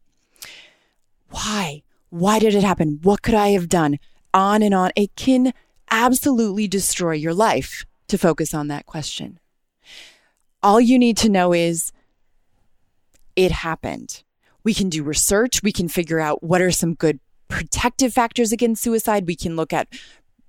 Why? 1.29 1.83
Why 2.09 2.39
did 2.39 2.55
it 2.55 2.63
happen? 2.63 2.99
What 3.03 3.21
could 3.21 3.33
I 3.35 3.49
have 3.49 3.67
done? 3.69 3.99
On 4.33 4.61
and 4.63 4.73
on. 4.73 4.91
It 4.95 5.15
can 5.15 5.53
absolutely 5.91 6.67
destroy 6.67 7.13
your 7.13 7.33
life 7.33 7.85
to 8.13 8.17
focus 8.19 8.53
on 8.53 8.67
that 8.67 8.85
question. 8.85 9.39
All 10.61 10.79
you 10.79 10.99
need 10.99 11.17
to 11.17 11.29
know 11.29 11.51
is 11.51 11.91
it 13.35 13.51
happened. 13.51 14.23
We 14.63 14.75
can 14.75 14.87
do 14.87 15.01
research. 15.01 15.63
We 15.63 15.71
can 15.71 15.89
figure 15.89 16.19
out 16.19 16.43
what 16.43 16.61
are 16.61 16.69
some 16.69 16.93
good 16.93 17.19
protective 17.47 18.13
factors 18.13 18.51
against 18.51 18.83
suicide. 18.83 19.25
We 19.25 19.35
can 19.35 19.55
look 19.55 19.73
at 19.73 19.87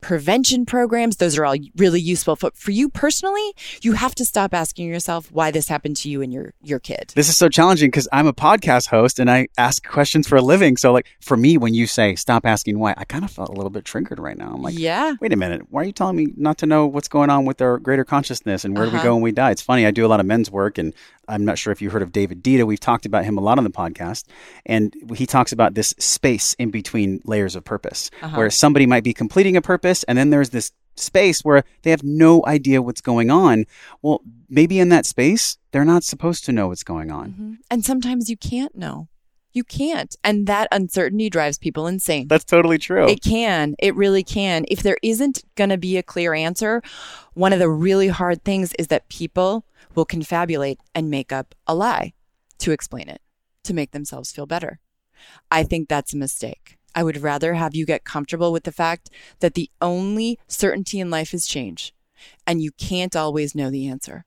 prevention 0.08 0.66
programs. 0.66 1.16
Those 1.16 1.38
are 1.38 1.46
all 1.46 1.56
really 1.76 2.00
useful. 2.00 2.36
But 2.38 2.58
for 2.58 2.72
you 2.72 2.90
personally, 2.90 3.54
you 3.80 3.92
have 3.92 4.14
to 4.16 4.24
stop 4.26 4.52
asking 4.52 4.86
yourself 4.86 5.32
why 5.32 5.50
this 5.50 5.66
happened 5.66 5.96
to 5.98 6.10
you 6.10 6.20
and 6.20 6.30
your, 6.30 6.52
your 6.62 6.78
kid. 6.78 7.12
This 7.16 7.30
is 7.30 7.38
so 7.38 7.48
challenging 7.48 7.88
because 7.90 8.06
I'm 8.12 8.26
a 8.26 8.34
podcast 8.34 8.88
host 8.88 9.18
and 9.18 9.30
I 9.30 9.48
ask 9.56 9.82
questions 9.82 10.28
for 10.28 10.36
a 10.36 10.42
living. 10.42 10.76
So, 10.76 10.92
like, 10.92 11.06
for 11.22 11.38
me, 11.38 11.56
when 11.56 11.72
you 11.72 11.86
say 11.86 12.16
stop 12.16 12.44
asking 12.44 12.78
why, 12.78 12.92
I 12.98 13.04
kind 13.04 13.24
of 13.24 13.30
felt 13.30 13.48
a 13.48 13.52
little 13.52 13.70
bit 13.70 13.86
triggered 13.86 14.18
right 14.20 14.36
now. 14.36 14.52
I'm 14.52 14.60
like, 14.60 14.78
yeah. 14.78 15.14
wait 15.22 15.32
a 15.32 15.36
minute. 15.36 15.62
Why 15.70 15.80
are 15.82 15.84
you 15.86 15.92
telling 15.92 16.16
me 16.16 16.34
not 16.36 16.58
to 16.58 16.66
know 16.66 16.86
what's 16.86 17.08
going 17.08 17.30
on 17.30 17.46
with 17.46 17.62
our 17.62 17.78
greater 17.78 18.04
consciousness 18.04 18.66
and 18.66 18.76
where 18.76 18.84
do 18.84 18.90
we 18.92 18.98
Uh-huh. 18.98 19.04
go 19.08 19.14
when 19.14 19.22
we 19.22 19.32
die? 19.32 19.52
It's 19.52 19.62
funny. 19.62 19.86
I 19.86 19.90
do 19.90 20.04
a 20.04 20.08
lot 20.12 20.20
of 20.20 20.26
men's 20.26 20.50
work 20.50 20.76
and 20.76 20.92
I'm 21.26 21.46
not 21.46 21.56
sure 21.56 21.72
if 21.72 21.80
you 21.80 21.88
heard 21.88 22.02
of 22.02 22.12
David 22.12 22.44
Deida. 22.44 22.64
We've 22.66 22.78
talked 22.78 23.06
about 23.06 23.24
him 23.24 23.38
a 23.38 23.40
lot 23.40 23.56
on 23.56 23.64
the 23.64 23.70
podcast. 23.70 24.24
And 24.66 24.94
he 25.16 25.24
talks 25.24 25.52
about 25.52 25.72
this 25.72 25.94
space 25.98 26.52
in 26.58 26.70
between 26.70 27.22
layers 27.24 27.56
of 27.56 27.64
purpose 27.64 28.10
Uh-huh. 28.20 28.36
where 28.36 28.50
somebody 28.50 28.84
might 28.84 29.04
be 29.04 29.14
completing 29.14 29.56
a 29.56 29.62
purpose 29.62 29.93
and 30.04 30.18
then 30.18 30.30
there's 30.30 30.50
this 30.50 30.72
space 30.96 31.44
where 31.44 31.64
they 31.82 31.90
have 31.90 32.02
no 32.02 32.42
idea 32.46 32.82
what's 32.82 33.00
going 33.00 33.30
on. 33.30 33.66
Well, 34.02 34.22
maybe 34.48 34.78
in 34.78 34.88
that 34.90 35.06
space, 35.06 35.58
they're 35.72 35.84
not 35.84 36.04
supposed 36.04 36.44
to 36.44 36.52
know 36.52 36.68
what's 36.68 36.84
going 36.84 37.10
on. 37.10 37.32
Mhm. 37.32 37.56
And 37.70 37.84
sometimes 37.84 38.28
you 38.28 38.36
can't 38.36 38.76
know. 38.76 39.08
You 39.52 39.64
can't. 39.64 40.14
And 40.24 40.46
that 40.48 40.66
uncertainty 40.72 41.30
drives 41.30 41.58
people 41.58 41.86
insane. 41.86 42.26
That's 42.26 42.44
totally 42.44 42.78
true. 42.78 43.08
It 43.08 43.22
can. 43.22 43.76
It 43.78 43.94
really 43.94 44.24
can. 44.24 44.64
If 44.68 44.82
there 44.82 44.96
isn't 45.02 45.44
going 45.54 45.70
to 45.70 45.78
be 45.78 45.96
a 45.96 46.02
clear 46.02 46.34
answer, 46.34 46.82
one 47.34 47.52
of 47.52 47.60
the 47.60 47.68
really 47.68 48.08
hard 48.08 48.44
things 48.44 48.72
is 48.78 48.88
that 48.88 49.08
people 49.08 49.64
will 49.94 50.06
confabulate 50.06 50.78
and 50.92 51.08
make 51.08 51.32
up 51.32 51.54
a 51.68 51.74
lie 51.74 52.14
to 52.58 52.72
explain 52.72 53.08
it, 53.08 53.20
to 53.62 53.74
make 53.74 53.92
themselves 53.92 54.32
feel 54.32 54.46
better. 54.46 54.80
I 55.50 55.62
think 55.62 55.88
that's 55.88 56.12
a 56.12 56.16
mistake. 56.16 56.76
I 56.94 57.02
would 57.02 57.22
rather 57.22 57.54
have 57.54 57.74
you 57.74 57.86
get 57.86 58.04
comfortable 58.04 58.52
with 58.52 58.64
the 58.64 58.72
fact 58.72 59.10
that 59.40 59.54
the 59.54 59.70
only 59.80 60.38
certainty 60.46 61.00
in 61.00 61.10
life 61.10 61.34
is 61.34 61.46
change, 61.46 61.94
and 62.46 62.62
you 62.62 62.70
can't 62.72 63.16
always 63.16 63.54
know 63.54 63.70
the 63.70 63.88
answer. 63.88 64.24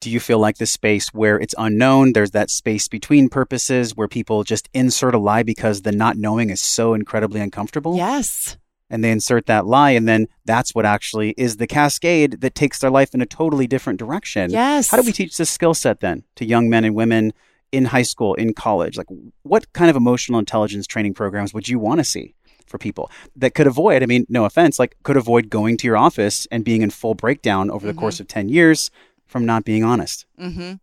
Do 0.00 0.10
you 0.10 0.18
feel 0.18 0.40
like 0.40 0.58
the 0.58 0.66
space 0.66 1.14
where 1.14 1.38
it's 1.38 1.54
unknown, 1.56 2.12
there's 2.12 2.32
that 2.32 2.50
space 2.50 2.88
between 2.88 3.28
purposes 3.28 3.96
where 3.96 4.08
people 4.08 4.42
just 4.42 4.68
insert 4.74 5.14
a 5.14 5.18
lie 5.18 5.44
because 5.44 5.82
the 5.82 5.92
not 5.92 6.16
knowing 6.16 6.50
is 6.50 6.60
so 6.60 6.94
incredibly 6.94 7.40
uncomfortable? 7.40 7.96
Yes. 7.96 8.56
And 8.90 9.04
they 9.04 9.12
insert 9.12 9.46
that 9.46 9.64
lie, 9.64 9.92
and 9.92 10.08
then 10.08 10.26
that's 10.44 10.74
what 10.74 10.84
actually 10.84 11.34
is 11.38 11.58
the 11.58 11.68
cascade 11.68 12.40
that 12.40 12.56
takes 12.56 12.80
their 12.80 12.90
life 12.90 13.14
in 13.14 13.20
a 13.20 13.26
totally 13.26 13.68
different 13.68 14.00
direction. 14.00 14.50
Yes. 14.50 14.90
How 14.90 14.96
do 14.96 15.04
we 15.04 15.12
teach 15.12 15.36
this 15.36 15.50
skill 15.50 15.72
set 15.72 16.00
then 16.00 16.24
to 16.34 16.44
young 16.44 16.68
men 16.68 16.84
and 16.84 16.96
women 16.96 17.32
in 17.72 17.86
high 17.86 18.02
school, 18.02 18.34
in 18.34 18.54
college? 18.54 18.96
Like, 18.96 19.08
what 19.42 19.72
kind 19.72 19.90
of 19.90 19.96
emotional 19.96 20.38
intelligence 20.38 20.86
training 20.86 21.14
programs 21.14 21.52
would 21.54 21.68
you 21.68 21.78
want 21.78 21.98
to 21.98 22.04
see? 22.04 22.34
for 22.68 22.78
people 22.78 23.10
that 23.36 23.54
could 23.54 23.66
avoid, 23.66 24.02
I 24.02 24.06
mean, 24.06 24.24
no 24.30 24.46
offense, 24.46 24.78
like 24.78 24.96
could 25.02 25.18
avoid 25.18 25.50
going 25.50 25.76
to 25.78 25.86
your 25.86 25.96
office 25.98 26.46
and 26.50 26.64
being 26.64 26.80
in 26.80 26.88
full 26.88 27.12
breakdown 27.14 27.70
over 27.70 27.86
the 27.86 27.92
Mhm. 27.92 27.98
course 27.98 28.18
of 28.18 28.28
10 28.28 28.48
years 28.48 28.90
from 29.26 29.44
not 29.44 29.64
being 29.64 29.84
honest. 29.84 30.24
Mm-hmm. 30.40 30.74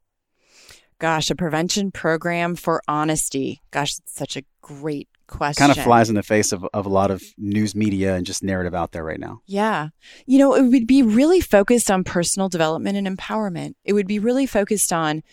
Gosh, 1.00 1.32
a 1.32 1.36
prevention 1.36 1.92
program 1.92 2.56
for 2.56 2.82
honesty. 2.88 3.62
Gosh, 3.72 3.98
it's 3.98 4.14
such 4.14 4.38
a 4.38 4.44
great 4.62 5.08
question. 5.26 5.66
Kind 5.66 5.76
of 5.76 5.84
flies 5.84 6.10
in 6.10 6.16
the 6.16 6.22
face 6.22 6.52
of, 6.52 6.64
of 6.74 6.86
a 6.86 6.90
lot 6.90 7.10
of 7.10 7.24
news 7.40 7.74
media 7.74 8.14
and 8.16 8.24
just 8.26 8.44
narrative 8.44 8.76
out 8.76 8.92
there 8.92 9.04
right 9.04 9.20
now. 9.20 9.42
Yeah. 9.48 9.88
You 10.28 10.38
know, 10.38 10.54
it 10.54 10.64
would 10.64 10.86
be 10.86 11.02
really 11.02 11.40
focused 11.42 11.90
on 11.90 12.04
personal 12.04 12.50
development 12.50 12.98
and 12.98 13.08
empowerment. 13.18 13.74
It 13.84 13.94
would 13.94 14.08
be 14.08 14.20
really 14.20 14.46
focused 14.46 14.94
on 14.94 15.24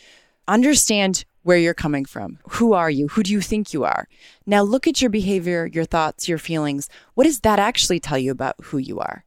understand 0.48 1.24
where 1.46 1.56
you're 1.56 1.74
coming 1.74 2.04
from. 2.04 2.40
Who 2.48 2.72
are 2.72 2.90
you? 2.90 3.06
Who 3.06 3.22
do 3.22 3.30
you 3.30 3.40
think 3.40 3.72
you 3.72 3.84
are? 3.84 4.08
Now 4.46 4.62
look 4.62 4.88
at 4.88 5.00
your 5.00 5.10
behavior, 5.10 5.70
your 5.72 5.84
thoughts, 5.84 6.28
your 6.28 6.38
feelings. 6.38 6.88
What 7.14 7.22
does 7.22 7.38
that 7.42 7.60
actually 7.60 8.00
tell 8.00 8.18
you 8.18 8.32
about 8.32 8.56
who 8.64 8.78
you 8.78 8.98
are? 8.98 9.24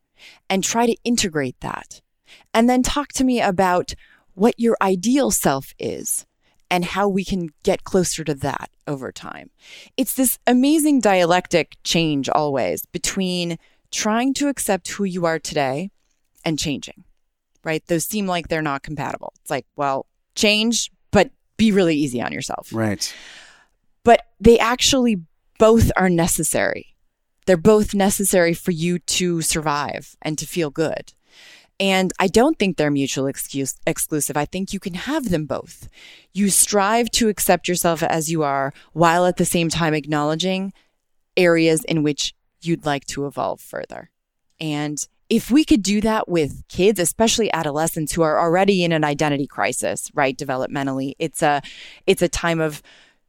And 0.49 0.61
try 0.61 0.85
to 0.85 0.97
integrate 1.05 1.61
that. 1.61 2.01
And 2.53 2.69
then 2.69 2.83
talk 2.83 3.13
to 3.13 3.23
me 3.23 3.39
about 3.39 3.93
what 4.33 4.53
your 4.57 4.75
ideal 4.81 5.31
self 5.31 5.73
is 5.79 6.25
and 6.69 6.83
how 6.83 7.07
we 7.07 7.23
can 7.23 7.51
get 7.63 7.85
closer 7.85 8.25
to 8.25 8.35
that 8.35 8.69
over 8.85 9.13
time. 9.13 9.49
It's 9.95 10.13
this 10.13 10.39
amazing 10.45 10.99
dialectic 10.99 11.77
change 11.85 12.27
always 12.27 12.85
between 12.87 13.57
trying 13.91 14.33
to 14.33 14.49
accept 14.49 14.89
who 14.89 15.05
you 15.05 15.25
are 15.25 15.39
today 15.39 15.89
and 16.43 16.59
changing, 16.59 17.05
right? 17.63 17.81
Those 17.87 18.03
seem 18.03 18.27
like 18.27 18.49
they're 18.49 18.61
not 18.61 18.83
compatible. 18.83 19.31
It's 19.39 19.49
like, 19.49 19.67
well, 19.77 20.05
change, 20.35 20.91
but 21.11 21.31
be 21.59 21.71
really 21.71 21.95
easy 21.95 22.21
on 22.21 22.31
yourself. 22.31 22.73
Right. 22.73 23.13
But 24.03 24.25
they 24.39 24.57
actually 24.57 25.21
both 25.59 25.91
are 25.95 26.09
necessary. 26.09 26.95
They're 27.45 27.57
both 27.57 27.93
necessary 27.93 28.53
for 28.55 28.71
you 28.71 28.97
to 28.99 29.41
survive 29.41 30.15
and 30.21 30.37
to 30.39 30.47
feel 30.47 30.71
good. 30.71 31.13
And 31.79 32.11
I 32.19 32.27
don't 32.27 32.57
think 32.57 32.77
they're 32.77 32.91
mutually 32.91 33.29
excuse, 33.29 33.75
exclusive. 33.85 34.35
I 34.35 34.45
think 34.45 34.73
you 34.73 34.79
can 34.79 34.95
have 34.95 35.29
them 35.29 35.45
both. 35.45 35.87
You 36.33 36.49
strive 36.49 37.09
to 37.11 37.29
accept 37.29 37.67
yourself 37.67 38.03
as 38.03 38.29
you 38.29 38.43
are 38.43 38.73
while 38.93 39.25
at 39.25 39.37
the 39.37 39.45
same 39.45 39.69
time 39.69 39.93
acknowledging 39.93 40.73
areas 41.37 41.83
in 41.85 42.03
which 42.03 42.33
you'd 42.61 42.85
like 42.85 43.05
to 43.07 43.27
evolve 43.27 43.61
further. 43.61 44.09
And 44.59 44.97
if 45.29 45.51
we 45.51 45.63
could 45.63 45.83
do 45.83 46.01
that 46.01 46.27
with 46.27 46.63
kids, 46.67 46.99
especially 46.99 47.51
adolescents 47.53 48.11
who 48.13 48.23
are 48.23 48.39
already 48.39 48.83
in 48.83 48.91
an 48.91 49.03
identity 49.03 49.45
crisis, 49.45 50.09
right, 50.15 50.37
developmentally, 50.37 51.13
it's 51.19 51.43
a 51.43 51.61
it's 52.07 52.21
a 52.21 52.27
time 52.27 52.59
of 52.59 52.81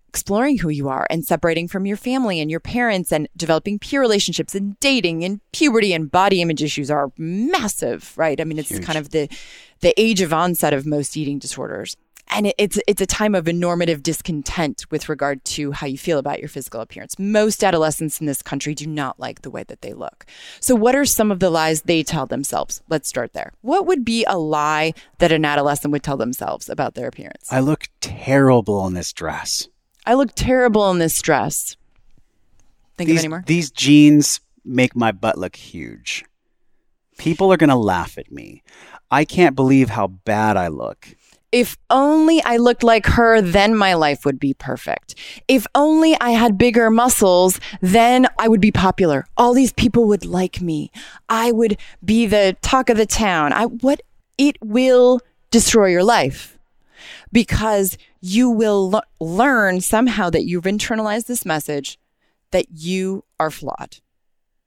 exploring 0.09 0.59
who 0.59 0.71
you 0.71 0.89
are 0.89 1.07
and 1.09 1.25
separating 1.25 1.69
from 1.69 1.87
your 1.87 1.97
family 1.97 2.41
and 2.41 2.51
your 2.51 2.59
parents 2.59 3.13
and 3.13 3.29
developing 3.37 3.79
peer 3.79 4.01
relationships 4.01 4.57
and 4.57 4.79
dating 4.81 5.23
and 5.23 5.41
puberty 5.53 5.93
and 5.93 6.11
body 6.11 6.43
image 6.43 6.65
issues 6.65 6.91
are 6.91 7.13
massive, 7.17 8.13
right? 8.17 8.41
I 8.41 8.45
mean, 8.45 8.59
it's 8.59 8.71
Huge. 8.71 8.83
kind 8.83 8.99
of 8.99 9.11
the 9.11 9.29
the 9.81 9.95
age 10.01 10.21
of 10.21 10.33
onset 10.33 10.73
of 10.73 10.85
most 10.87 11.17
eating 11.17 11.39
disorders. 11.39 11.97
And 12.33 12.47
it- 12.47 12.55
it's 12.59 12.79
it's 12.87 13.01
a 13.03 13.07
time 13.07 13.35
of 13.35 13.47
normative 13.47 14.03
discontent 14.03 14.85
with 14.91 15.09
regard 15.09 15.45
to 15.57 15.73
how 15.73 15.87
you 15.87 15.99
feel 15.99 16.19
about 16.19 16.39
your 16.39 16.49
physical 16.49 16.81
appearance. 16.81 17.19
Most 17.19 17.65
adolescents 17.65 18.21
in 18.21 18.27
this 18.27 18.41
country 18.43 18.75
do 18.75 18.87
not 18.87 19.19
like 19.19 19.43
the 19.43 19.51
way 19.51 19.65
that 19.65 19.83
they 19.83 19.93
look. 19.93 20.25
So 20.61 20.75
what 20.75 20.95
are 20.95 21.05
some 21.05 21.31
of 21.33 21.41
the 21.41 21.51
lies 21.51 21.83
they 21.83 22.03
tell 22.03 22.27
themselves? 22.27 22.83
Let's 22.89 23.09
start 23.09 23.33
there. 23.33 23.53
What 23.63 23.87
would 23.87 24.05
be 24.05 24.25
a 24.27 24.39
lie 24.39 24.95
that 25.19 25.33
an 25.33 25.45
adolescent 25.45 25.91
would 25.93 26.03
tell 26.05 26.17
themselves 26.17 26.69
about 26.69 26.95
their 26.95 27.09
appearance? 27.09 27.49
I 27.51 27.61
look 27.61 27.89
terrible 28.01 28.87
in 28.87 28.95
this 28.95 29.13
dress. 29.13 29.69
I 30.07 30.15
look 30.15 30.31
terrible 30.35 30.91
in 30.91 30.99
this 30.99 31.21
dress. 31.21 31.77
Think 32.97 33.09
these, 33.09 33.19
of 33.21 33.25
any 33.25 33.29
more? 33.29 33.45
these 33.47 33.71
jeans 33.71 34.41
make 34.65 34.95
my 34.95 35.11
butt 35.13 35.37
look 35.39 35.57
huge. 35.57 36.25
People 37.19 37.53
are 37.53 37.57
going 37.57 37.71
to 37.71 37.77
laugh 37.77 38.17
at 38.19 38.31
me. 38.31 38.63
I 39.11 39.25
can't 39.25 39.57
believe 39.57 39.91
how 39.91 40.07
bad 40.07 40.57
I 40.57 40.69
look. 40.69 41.09
If 41.53 41.77
only 41.91 42.41
I 42.45 42.59
looked 42.59 42.85
like 42.85 43.07
her, 43.07 43.41
then 43.41 43.75
my 43.75 43.95
life 43.95 44.25
would 44.25 44.39
be 44.39 44.55
perfect. 44.55 45.17
If 45.49 45.67
only 45.75 46.17
I 46.21 46.31
had 46.31 46.57
bigger 46.57 46.91
muscles, 46.91 47.59
then 47.81 48.29
I 48.39 48.47
would 48.47 48.61
be 48.61 48.71
popular. 48.71 49.27
All 49.37 49.53
these 49.53 49.73
people 49.73 50.07
would 50.07 50.25
like 50.25 50.61
me. 50.61 50.93
I 51.29 51.51
would 51.51 51.77
be 52.05 52.27
the 52.27 52.57
talk 52.63 52.89
of 52.89 52.97
the 52.97 53.07
town. 53.07 53.53
I 53.53 53.65
what 53.65 54.01
it 54.39 54.57
will 54.63 55.21
destroy 55.51 55.89
your 55.89 56.05
life 56.05 56.57
because 57.33 57.99
you 58.21 58.49
will 58.49 58.91
le- 58.91 59.03
learn 59.19 59.81
somehow 59.81 60.31
that 60.31 60.45
you've 60.45 60.65
internalized 60.65 61.27
this 61.27 61.45
message 61.45 61.99
that 62.53 62.67
you 62.71 63.25
are 63.39 63.51
flawed. 63.51 63.99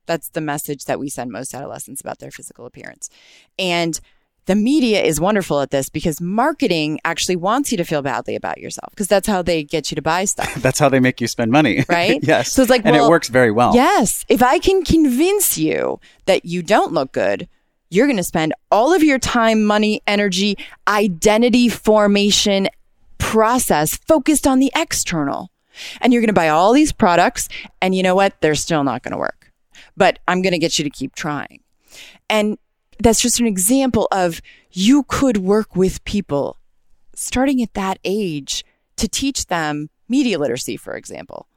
That's 0.05 0.29
the 0.29 0.41
message 0.41 0.85
that 0.85 0.99
we 0.99 1.09
send 1.09 1.31
most 1.31 1.53
adolescents 1.53 2.01
about 2.01 2.19
their 2.19 2.31
physical 2.31 2.65
appearance. 2.65 3.09
And 3.57 3.99
the 4.45 4.55
media 4.55 5.01
is 5.01 5.21
wonderful 5.21 5.61
at 5.61 5.71
this 5.71 5.89
because 5.89 6.19
marketing 6.19 6.99
actually 7.05 7.35
wants 7.35 7.71
you 7.71 7.77
to 7.77 7.83
feel 7.83 8.01
badly 8.01 8.35
about 8.35 8.57
yourself 8.57 8.89
because 8.91 9.07
that's 9.07 9.27
how 9.27 9.41
they 9.41 9.63
get 9.63 9.91
you 9.91 9.95
to 9.95 10.01
buy 10.01 10.25
stuff. 10.25 10.53
That's 10.61 10.79
how 10.79 10.89
they 10.89 10.99
make 10.99 11.21
you 11.21 11.27
spend 11.27 11.51
money. 11.51 11.85
Right? 11.93 12.23
yes. 12.23 12.51
So 12.51 12.63
it's 12.63 12.69
like, 12.71 12.81
and 12.85 12.95
well, 12.95 13.05
it 13.05 13.09
works 13.09 13.29
very 13.29 13.51
well. 13.51 13.75
Yes. 13.75 14.25
If 14.27 14.41
I 14.41 14.57
can 14.57 14.83
convince 14.83 15.57
you 15.57 15.99
that 16.25 16.45
you 16.45 16.63
don't 16.63 16.91
look 16.91 17.11
good, 17.11 17.47
you're 17.89 18.07
going 18.07 18.17
to 18.17 18.23
spend 18.23 18.53
all 18.71 18.93
of 18.93 19.03
your 19.03 19.19
time, 19.19 19.63
money, 19.63 20.01
energy, 20.07 20.57
identity 20.87 21.69
formation 21.69 22.67
process 23.19 23.97
focused 24.07 24.47
on 24.47 24.59
the 24.59 24.71
external. 24.75 25.51
And 26.01 26.11
you're 26.11 26.21
going 26.21 26.27
to 26.27 26.33
buy 26.33 26.49
all 26.49 26.73
these 26.73 26.91
products. 26.91 27.47
And 27.81 27.93
you 27.93 28.01
know 28.01 28.15
what? 28.15 28.41
They're 28.41 28.55
still 28.55 28.83
not 28.83 29.03
going 29.03 29.11
to 29.11 29.17
work. 29.17 29.51
But 29.95 30.19
I'm 30.27 30.41
going 30.41 30.53
to 30.53 30.59
get 30.59 30.79
you 30.79 30.83
to 30.83 30.89
keep 30.89 31.13
trying. 31.15 31.61
And 32.29 32.57
that's 32.99 33.21
just 33.21 33.39
an 33.39 33.47
example 33.47 34.07
of 34.11 34.41
you 34.71 35.03
could 35.03 35.37
work 35.37 35.75
with 35.75 36.03
people 36.03 36.57
starting 37.15 37.61
at 37.61 37.73
that 37.73 37.99
age 38.03 38.65
to 38.97 39.07
teach 39.07 39.47
them 39.47 39.89
media 40.09 40.37
literacy, 40.39 40.77
for 40.77 40.95
example. 40.95 41.47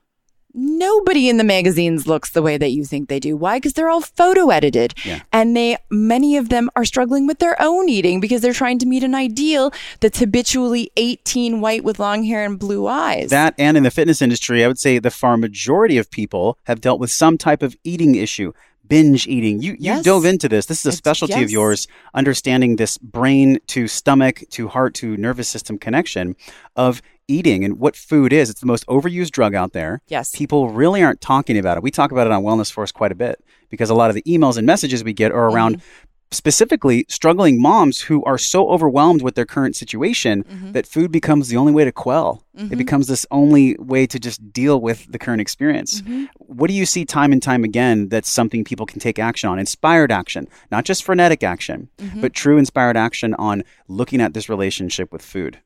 Nobody 0.58 1.28
in 1.28 1.36
the 1.36 1.44
magazines 1.44 2.06
looks 2.06 2.30
the 2.30 2.40
way 2.40 2.56
that 2.56 2.70
you 2.70 2.86
think 2.86 3.10
they 3.10 3.20
do. 3.20 3.36
Why? 3.36 3.58
Because 3.58 3.74
they're 3.74 3.90
all 3.90 4.00
photo 4.00 4.48
edited. 4.48 4.94
Yeah. 5.04 5.20
And 5.30 5.54
they 5.54 5.76
many 5.90 6.38
of 6.38 6.48
them 6.48 6.70
are 6.74 6.86
struggling 6.86 7.26
with 7.26 7.40
their 7.40 7.60
own 7.60 7.90
eating 7.90 8.20
because 8.20 8.40
they're 8.40 8.54
trying 8.54 8.78
to 8.78 8.86
meet 8.86 9.04
an 9.04 9.14
ideal 9.14 9.70
that's 10.00 10.18
habitually 10.18 10.90
18 10.96 11.60
white 11.60 11.84
with 11.84 11.98
long 11.98 12.24
hair 12.24 12.42
and 12.42 12.58
blue 12.58 12.86
eyes. 12.86 13.28
That 13.28 13.54
and 13.58 13.76
in 13.76 13.82
the 13.82 13.90
fitness 13.90 14.22
industry, 14.22 14.64
I 14.64 14.68
would 14.68 14.78
say 14.78 14.98
the 14.98 15.10
far 15.10 15.36
majority 15.36 15.98
of 15.98 16.10
people 16.10 16.58
have 16.64 16.80
dealt 16.80 17.00
with 17.00 17.10
some 17.10 17.36
type 17.36 17.62
of 17.62 17.76
eating 17.84 18.14
issue. 18.14 18.54
Binge 18.88 19.26
eating. 19.26 19.60
You 19.62 19.72
you 19.72 19.76
Yes. 19.80 20.04
dove 20.04 20.24
into 20.24 20.48
this. 20.48 20.66
This 20.66 20.80
is 20.80 20.86
a 20.86 20.88
It's- 20.88 20.98
specialty 20.98 21.42
of 21.42 21.50
yours, 21.50 21.86
understanding 22.14 22.76
this 22.76 22.98
brain 22.98 23.58
to 23.68 23.88
stomach 23.88 24.42
to 24.50 24.68
heart 24.68 24.94
to 24.94 25.16
nervous 25.16 25.48
system 25.48 25.78
connection 25.78 26.36
of 26.76 27.02
eating 27.28 27.64
and 27.64 27.78
what 27.78 27.96
food 27.96 28.32
is. 28.32 28.50
It's 28.50 28.60
the 28.60 28.66
most 28.66 28.86
overused 28.86 29.30
drug 29.32 29.54
out 29.54 29.72
there. 29.72 30.00
yes. 30.08 30.30
People 30.34 30.70
really 30.70 31.02
aren't 31.02 31.20
talking 31.20 31.58
about 31.58 31.76
it. 31.76 31.82
We 31.82 31.90
talk 31.90 32.12
about 32.12 32.26
it 32.26 32.32
on 32.32 32.42
Wellness 32.44 32.70
Force 32.70 32.92
quite 32.92 33.10
a 33.12 33.16
bit 33.16 33.42
because 33.70 33.90
a 33.90 33.94
lot 33.94 34.10
of 34.10 34.14
the 34.14 34.22
emails 34.22 34.56
and 34.56 34.66
messages 34.66 35.02
we 35.02 35.12
get 35.12 35.32
are 35.32 35.48
around 35.50 35.78
mm-hmm. 35.78 35.86
Specifically 36.30 37.06
struggling 37.08 37.60
moms 37.60 38.00
who 38.00 38.24
are 38.24 38.38
so 38.38 38.68
overwhelmed 38.68 39.22
with 39.22 39.36
their 39.36 39.46
current 39.46 39.76
situation 39.76 40.44
mm-hmm. 40.44 40.72
that 40.72 40.86
food 40.86 41.12
becomes 41.12 41.48
the 41.48 41.56
only 41.56 41.72
way 41.72 41.84
to 41.84 41.92
quell. 41.92 42.42
It 42.54 42.62
mm-hmm. 42.62 42.76
becomes 42.76 43.06
this 43.06 43.24
only 43.30 43.76
way 43.78 44.06
to 44.06 44.18
just 44.18 44.52
deal 44.52 44.80
with 44.80 45.10
the 45.10 45.18
current 45.18 45.40
experience. 45.40 46.00
Mm-hmm. 46.02 46.24
What 46.38 46.68
do 46.68 46.74
you 46.74 46.86
see 46.86 47.04
time 47.04 47.32
and 47.32 47.42
time 47.42 47.64
again 47.64 48.08
that's 48.08 48.30
something 48.30 48.64
people 48.64 48.86
can 48.86 48.98
take 48.98 49.18
action 49.18 49.48
on? 49.48 49.58
Inspired 49.58 50.10
action, 50.10 50.48
not 50.70 50.84
just 50.84 51.04
frenetic 51.04 51.44
action, 51.44 51.88
but 52.16 52.34
true 52.34 52.58
inspired 52.58 52.96
action 52.96 53.34
on 53.34 53.62
looking 53.88 54.20
at 54.20 54.34
this 54.34 54.48
relationship 54.48 55.12
with 55.12 55.22
food. 55.22 55.60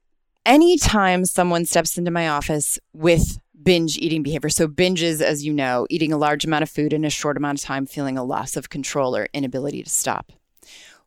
anytime 0.47 1.25
someone 1.25 1.65
steps 1.65 1.97
into 1.99 2.11
my 2.11 2.29
office 2.29 2.79
with 2.93 3.39
binge 3.63 3.99
eating 3.99 4.23
behavior. 4.23 4.49
So, 4.49 4.69
binges, 4.69 5.21
as 5.21 5.45
you 5.45 5.53
know, 5.53 5.87
eating 5.91 6.13
a 6.13 6.19
large 6.19 6.45
amount 6.45 6.63
of 6.63 6.71
food 6.71 6.93
in 6.93 7.05
a 7.05 7.11
short 7.11 7.37
amount 7.37 7.61
of 7.61 7.65
time, 7.65 7.87
feeling 7.87 8.17
a 8.17 8.25
loss 8.25 8.57
of 8.57 8.71
control 8.71 9.17
or 9.17 9.29
inability 9.33 9.83
to 9.83 9.91
stop. 9.91 10.33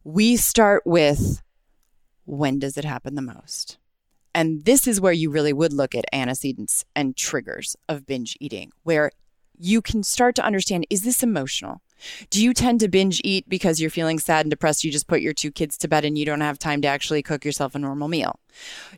We 0.03 0.35
start 0.35 0.83
with 0.85 1.41
when 2.25 2.59
does 2.59 2.77
it 2.77 2.85
happen 2.85 3.15
the 3.15 3.21
most? 3.21 3.77
And 4.35 4.65
this 4.65 4.87
is 4.87 4.99
where 4.99 5.13
you 5.13 5.29
really 5.29 5.53
would 5.53 5.73
look 5.73 5.93
at 5.95 6.05
antecedents 6.11 6.85
and 6.95 7.15
triggers 7.15 7.75
of 7.87 8.05
binge 8.05 8.35
eating, 8.39 8.71
where 8.83 9.11
you 9.57 9.81
can 9.81 10.03
start 10.03 10.35
to 10.35 10.45
understand 10.45 10.87
is 10.89 11.03
this 11.03 11.23
emotional? 11.23 11.81
Do 12.29 12.43
you 12.43 12.53
tend 12.53 12.81
to 12.81 12.89
binge 12.89 13.21
eat 13.23 13.47
because 13.47 13.79
you're 13.79 13.89
feeling 13.89 14.19
sad 14.19 14.45
and 14.45 14.49
depressed? 14.49 14.83
You 14.83 14.91
just 14.91 15.07
put 15.07 15.21
your 15.21 15.33
two 15.33 15.51
kids 15.51 15.77
to 15.79 15.87
bed 15.87 16.03
and 16.03 16.17
you 16.17 16.25
don't 16.25 16.41
have 16.41 16.59
time 16.59 16.81
to 16.81 16.87
actually 16.87 17.21
cook 17.21 17.45
yourself 17.45 17.75
a 17.75 17.79
normal 17.79 18.07
meal? 18.07 18.39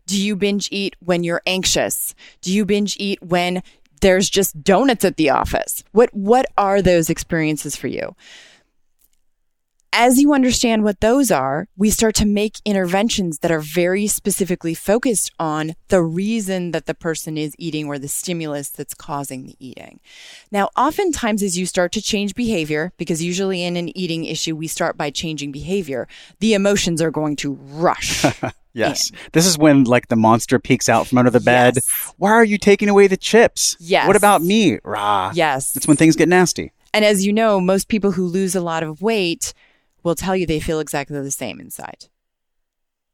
Do 0.07 0.19
you 0.19 0.35
binge 0.35 0.69
eat 0.71 0.95
when 1.01 1.23
you're 1.23 1.41
anxious? 1.45 2.15
Do 2.41 2.51
you 2.51 2.65
binge 2.65 2.95
eat 2.99 3.21
when 3.21 3.61
there's 4.01 4.29
just 4.29 4.63
donuts 4.63 5.05
at 5.05 5.17
the 5.17 5.29
office? 5.29 5.83
What 5.91 6.13
what 6.13 6.45
are 6.57 6.81
those 6.81 7.09
experiences 7.09 7.75
for 7.75 7.87
you? 7.87 8.15
As 9.95 10.19
you 10.19 10.33
understand 10.33 10.83
what 10.83 10.99
those 10.99 11.31
are, 11.31 11.67
we 11.77 11.89
start 11.89 12.15
to 12.15 12.25
make 12.25 12.59
interventions 12.65 13.39
that 13.39 13.51
are 13.51 13.61
very 13.61 14.07
specifically 14.07 14.73
focused 14.73 15.31
on 15.39 15.73
the 15.87 16.03
reason 16.03 16.71
that 16.71 16.85
the 16.85 16.93
person 16.93 17.37
is 17.37 17.55
eating 17.57 17.87
or 17.87 17.97
the 17.97 18.09
stimulus 18.09 18.69
that's 18.69 18.93
causing 18.93 19.45
the 19.45 19.55
eating. 19.57 20.01
Now, 20.51 20.69
oftentimes, 20.75 21.41
as 21.41 21.57
you 21.57 21.65
start 21.65 21.93
to 21.93 22.01
change 22.01 22.35
behavior, 22.35 22.91
because 22.97 23.23
usually 23.23 23.63
in 23.63 23.77
an 23.77 23.97
eating 23.97 24.25
issue, 24.25 24.55
we 24.55 24.67
start 24.67 24.97
by 24.97 25.09
changing 25.11 25.53
behavior, 25.53 26.09
the 26.41 26.53
emotions 26.53 27.01
are 27.01 27.11
going 27.11 27.37
to 27.37 27.53
rush. 27.53 28.25
Yes. 28.75 29.09
In. 29.09 29.17
This 29.31 29.45
is 29.45 29.57
when 29.57 29.85
like 29.85 30.09
the 30.09 30.17
monster 30.17 30.59
peeks 30.59 30.89
out 30.89 31.07
from 31.07 31.17
under 31.17 31.31
the 31.31 31.39
bed. 31.39 31.75
Yes. 31.75 32.13
Why 32.17 32.31
are 32.31 32.43
you 32.43 32.57
taking 32.57 32.89
away 32.89 33.07
the 33.07 33.15
chips? 33.15 33.77
Yes. 33.79 34.05
What 34.05 34.17
about 34.17 34.41
me? 34.41 34.79
Rah. 34.83 35.31
Yes. 35.33 35.77
It's 35.77 35.87
when 35.87 35.95
things 35.95 36.17
get 36.17 36.27
nasty. 36.27 36.73
And 36.93 37.05
as 37.05 37.25
you 37.25 37.33
know, 37.33 37.59
most 37.59 37.87
people 37.87 38.11
who 38.11 38.25
lose 38.25 38.53
a 38.55 38.61
lot 38.61 38.83
of 38.83 39.01
weight 39.01 39.53
will 40.05 40.15
tell 40.15 40.35
you 40.37 40.45
they 40.45 40.61
feel 40.61 40.79
exactly 40.79 41.19
the 41.19 41.31
same 41.31 41.59
inside. 41.59 42.05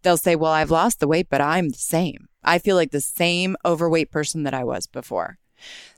They'll 0.04 0.18
say, 0.18 0.36
Well, 0.36 0.52
I've 0.52 0.70
lost 0.70 1.00
the 1.00 1.08
weight, 1.08 1.28
but 1.30 1.42
I'm 1.42 1.70
the 1.70 1.78
same. 1.78 2.28
I 2.44 2.60
feel 2.60 2.76
like 2.76 2.92
the 2.92 3.02
same 3.02 3.56
overweight 3.66 4.12
person 4.12 4.44
that 4.44 4.54
I 4.54 4.64
was 4.64 4.86
before. 4.86 5.40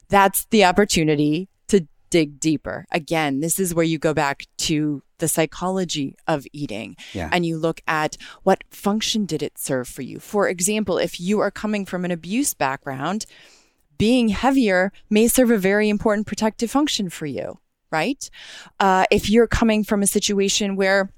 That's 0.08 0.46
the 0.46 0.64
opportunity 0.64 1.50
to 1.70 1.88
dig 2.10 2.40
deeper. 2.40 2.86
Again, 2.92 3.40
this 3.40 3.60
is 3.60 3.74
where 3.74 3.86
you 3.86 3.98
go 3.98 4.14
back 4.14 4.46
to 4.58 5.02
the 5.18 5.28
psychology 5.28 6.16
of 6.28 6.46
eating 6.52 6.96
yeah. 7.14 7.30
and 7.32 7.46
you 7.46 7.58
look 7.58 7.82
at 7.88 8.18
what 8.44 8.64
function 8.70 9.26
did 9.26 9.42
it 9.42 9.58
serve 9.58 9.88
for 9.88 10.02
you. 10.02 10.20
For 10.20 10.48
example, 10.48 10.98
if 10.98 11.20
you 11.20 11.40
are 11.40 11.50
coming 11.50 11.86
from 11.86 12.06
an 12.06 12.12
abuse 12.12 12.54
background, 12.54 13.26
being 13.98 14.30
heavier 14.30 14.92
may 15.10 15.28
serve 15.28 15.50
a 15.50 15.58
very 15.58 15.88
important 15.88 16.28
protective 16.28 16.70
function 16.70 17.10
for 17.10 17.26
you 17.26 17.58
right? 17.94 18.30
Uh, 18.80 19.06
if 19.12 19.30
you're 19.30 19.48
coming 19.48 19.84
from 19.84 20.02
a 20.02 20.08
situation 20.08 20.76
where 20.76 21.12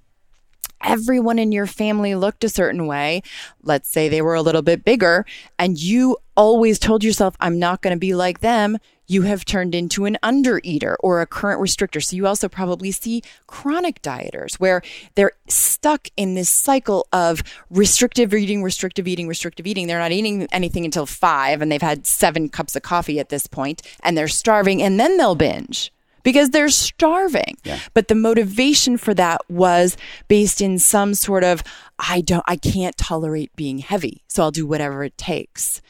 everyone 0.84 1.39
in 1.39 1.51
your 1.51 1.65
family 1.65 2.13
looked 2.13 2.43
a 2.43 2.49
certain 2.49 2.86
way, 2.86 3.23
let's 3.63 3.89
say 3.89 4.07
they 4.07 4.21
were 4.21 4.36
a 4.36 4.41
little 4.41 4.61
bit 4.61 4.84
bigger, 4.84 5.26
and 5.57 5.82
you 5.82 6.17
always 6.36 6.78
told 6.78 7.03
yourself, 7.03 7.36
I'm 7.39 7.57
not 7.57 7.82
going 7.82 7.95
to 7.95 7.99
be 7.99 8.13
like 8.13 8.41
them, 8.41 8.78
you 9.07 9.21
have 9.23 9.45
turned 9.45 9.76
into 9.76 10.05
an 10.05 10.17
under 10.23 10.59
eater 10.63 10.97
or 10.99 11.21
a 11.21 11.28
current 11.28 11.61
restrictor. 11.61 12.03
So 12.03 12.15
you 12.15 12.26
also 12.28 12.49
probably 12.49 12.91
see 12.91 13.21
chronic 13.47 14.01
dieters 14.01 14.55
where 14.55 14.82
they're 15.13 15.34
stuck 15.47 16.07
in 16.17 16.34
this 16.34 16.49
cycle 16.49 17.07
of 17.13 17.43
restrictive 17.69 18.34
eating, 18.34 18.63
restrictive 18.63 19.07
eating, 19.07 19.28
restrictive 19.28 19.67
eating. 19.67 19.88
They're 19.88 19.99
not 19.99 20.11
eating 20.11 20.47
anything 20.51 20.86
until 20.86 21.05
five 21.05 21.61
and 21.61 21.71
they've 21.71 21.82
had 21.82 22.07
seven 22.07 22.49
cups 22.49 22.76
of 22.76 22.82
coffee 22.82 23.19
at 23.19 23.30
this 23.30 23.47
point 23.47 23.82
and 24.01 24.17
they're 24.17 24.28
starving 24.28 24.82
and 24.82 24.99
then 24.99 25.17
they'll 25.17 25.36
binge 25.36 25.91
because 26.26 26.49
they're 26.49 26.69
starving. 26.69 27.55
Yeah. 27.63 27.80
But 27.93 28.09
the 28.09 28.15
motivation 28.15 28.97
for 28.97 29.13
that 29.13 29.41
was 29.47 29.95
based 30.28 30.59
in 30.59 30.80
some 30.80 31.13
sort 31.13 31.45
of 31.45 31.63
I 31.97 32.19
don't 32.19 32.43
I 32.47 32.57
can't 32.57 32.97
tolerate 32.97 33.55
being 33.55 33.78
heavy, 33.78 34.23
so 34.28 34.43
I'll 34.43 34.51
do 34.51 34.65
whatever 34.65 35.05
it 35.05 35.17
takes. 35.17 35.82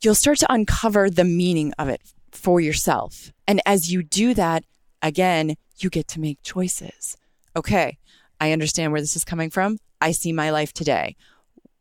You'll 0.00 0.14
start 0.14 0.38
to 0.38 0.52
uncover 0.52 1.10
the 1.10 1.24
meaning 1.24 1.74
of 1.78 1.88
it 1.88 2.00
for 2.30 2.60
yourself. 2.60 3.32
And 3.46 3.60
as 3.66 3.92
you 3.92 4.02
do 4.02 4.32
that, 4.34 4.64
again, 5.02 5.56
you 5.78 5.90
get 5.90 6.06
to 6.08 6.20
make 6.20 6.42
choices. 6.42 7.16
Okay, 7.56 7.98
I 8.40 8.52
understand 8.52 8.92
where 8.92 9.00
this 9.00 9.16
is 9.16 9.24
coming 9.24 9.50
from. 9.50 9.78
I 10.00 10.12
see 10.12 10.32
my 10.32 10.50
life 10.50 10.72
today. 10.72 11.16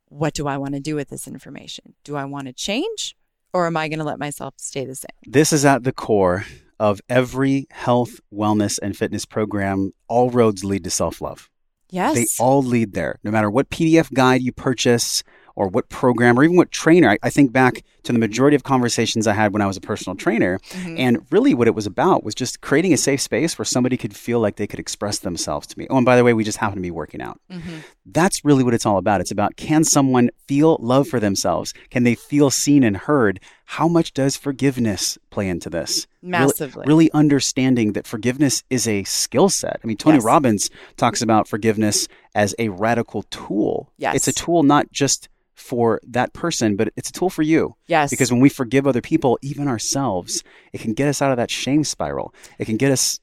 What 0.07 0.33
do 0.33 0.47
I 0.47 0.57
want 0.57 0.73
to 0.73 0.79
do 0.79 0.95
with 0.95 1.09
this 1.09 1.27
information? 1.27 1.93
Do 2.03 2.15
I 2.15 2.25
want 2.25 2.47
to 2.47 2.53
change 2.53 3.15
or 3.53 3.67
am 3.67 3.77
I 3.77 3.89
going 3.89 3.99
to 3.99 4.05
let 4.05 4.19
myself 4.19 4.55
stay 4.57 4.85
the 4.85 4.95
same? 4.95 5.09
This 5.27 5.53
is 5.53 5.65
at 5.65 5.83
the 5.83 5.91
core 5.91 6.45
of 6.79 7.01
every 7.09 7.67
health, 7.71 8.19
wellness, 8.33 8.79
and 8.81 8.95
fitness 8.95 9.25
program, 9.25 9.91
all 10.07 10.29
roads 10.29 10.63
lead 10.63 10.83
to 10.83 10.89
self 10.89 11.21
love. 11.21 11.49
Yes. 11.89 12.15
They 12.15 12.25
all 12.43 12.63
lead 12.63 12.93
there. 12.93 13.19
No 13.23 13.31
matter 13.31 13.49
what 13.49 13.69
PDF 13.69 14.11
guide 14.13 14.41
you 14.41 14.51
purchase 14.51 15.23
or 15.55 15.67
what 15.67 15.89
program 15.89 16.37
or 16.37 16.43
even 16.43 16.57
what 16.57 16.71
trainer, 16.71 17.09
I, 17.09 17.17
I 17.23 17.29
think 17.29 17.51
back 17.51 17.83
to 18.03 18.13
the 18.13 18.19
majority 18.19 18.55
of 18.55 18.63
conversations 18.63 19.25
I 19.25 19.33
had 19.33 19.53
when 19.53 19.61
I 19.61 19.65
was 19.65 19.77
a 19.77 19.81
personal 19.81 20.15
trainer. 20.15 20.59
Mm-hmm. 20.69 20.97
And 20.97 21.25
really, 21.31 21.53
what 21.53 21.67
it 21.67 21.75
was 21.75 21.85
about 21.85 22.23
was 22.23 22.35
just 22.35 22.61
creating 22.61 22.93
a 22.93 22.97
safe 22.97 23.21
space 23.21 23.57
where 23.57 23.65
somebody 23.65 23.97
could 23.97 24.15
feel 24.15 24.39
like 24.39 24.57
they 24.57 24.67
could 24.67 24.79
express 24.79 25.19
themselves 25.19 25.67
to 25.67 25.79
me. 25.79 25.87
Oh, 25.89 25.97
and 25.97 26.05
by 26.05 26.15
the 26.15 26.23
way, 26.23 26.33
we 26.33 26.43
just 26.43 26.57
happen 26.57 26.75
to 26.75 26.81
be 26.81 26.91
working 26.91 27.21
out. 27.21 27.39
Mm-hmm. 27.51 27.79
That's 28.05 28.45
really 28.45 28.63
what 28.63 28.73
it's 28.73 28.85
all 28.85 28.97
about. 28.97 29.21
It's 29.21 29.31
about 29.31 29.55
can 29.55 29.83
someone 29.83 30.29
feel 30.47 30.77
love 30.79 31.07
for 31.07 31.19
themselves? 31.19 31.73
Can 31.89 32.03
they 32.03 32.15
feel 32.15 32.51
seen 32.51 32.83
and 32.83 32.97
heard? 32.97 33.39
How 33.65 33.87
much 33.87 34.13
does 34.13 34.37
forgiveness 34.37 35.17
play 35.31 35.49
into 35.49 35.71
this? 35.71 36.05
Massively. 36.21 36.81
Really, 36.81 36.87
really 36.87 37.11
understanding 37.13 37.93
that 37.93 38.05
forgiveness 38.05 38.63
is 38.69 38.87
a 38.87 39.03
skill 39.05 39.49
set. 39.49 39.79
I 39.83 39.87
mean, 39.87 39.97
Tony 39.97 40.17
yes. 40.17 40.23
Robbins 40.23 40.69
talks 40.97 41.21
about 41.21 41.47
forgiveness 41.47 42.07
as 42.35 42.53
a 42.59 42.69
radical 42.69 43.23
tool. 43.23 43.91
Yes. 43.97 44.15
It's 44.15 44.27
a 44.27 44.33
tool 44.33 44.61
not 44.61 44.91
just 44.91 45.29
for 45.55 46.01
that 46.03 46.33
person, 46.33 46.75
but 46.75 46.89
it's 46.97 47.09
a 47.09 47.13
tool 47.13 47.29
for 47.29 47.41
you. 47.41 47.75
Yes. 47.87 48.09
Because 48.09 48.31
when 48.31 48.41
we 48.41 48.49
forgive 48.49 48.85
other 48.85 49.01
people, 49.01 49.39
even 49.41 49.67
ourselves, 49.67 50.43
it 50.73 50.81
can 50.81 50.93
get 50.93 51.07
us 51.07 51.21
out 51.21 51.31
of 51.31 51.37
that 51.37 51.49
shame 51.49 51.83
spiral. 51.85 52.33
It 52.59 52.65
can 52.65 52.77
get 52.77 52.91
us 52.91 53.19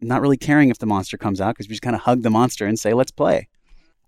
not 0.00 0.22
really 0.22 0.38
caring 0.38 0.70
if 0.70 0.78
the 0.78 0.86
monster 0.86 1.16
comes 1.18 1.40
out 1.40 1.54
because 1.54 1.68
we 1.68 1.74
just 1.74 1.82
kind 1.82 1.94
of 1.94 2.02
hug 2.02 2.22
the 2.22 2.30
monster 2.30 2.66
and 2.66 2.78
say, 2.78 2.94
let's 2.94 3.12
play. 3.12 3.48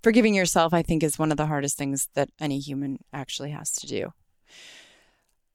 Forgiving 0.02 0.34
yourself, 0.34 0.72
I 0.72 0.82
think, 0.82 1.02
is 1.02 1.18
one 1.18 1.30
of 1.30 1.36
the 1.36 1.46
hardest 1.46 1.76
things 1.76 2.08
that 2.14 2.30
any 2.40 2.58
human 2.58 2.98
actually 3.12 3.50
has 3.50 3.72
to 3.72 3.86
do. 3.86 4.12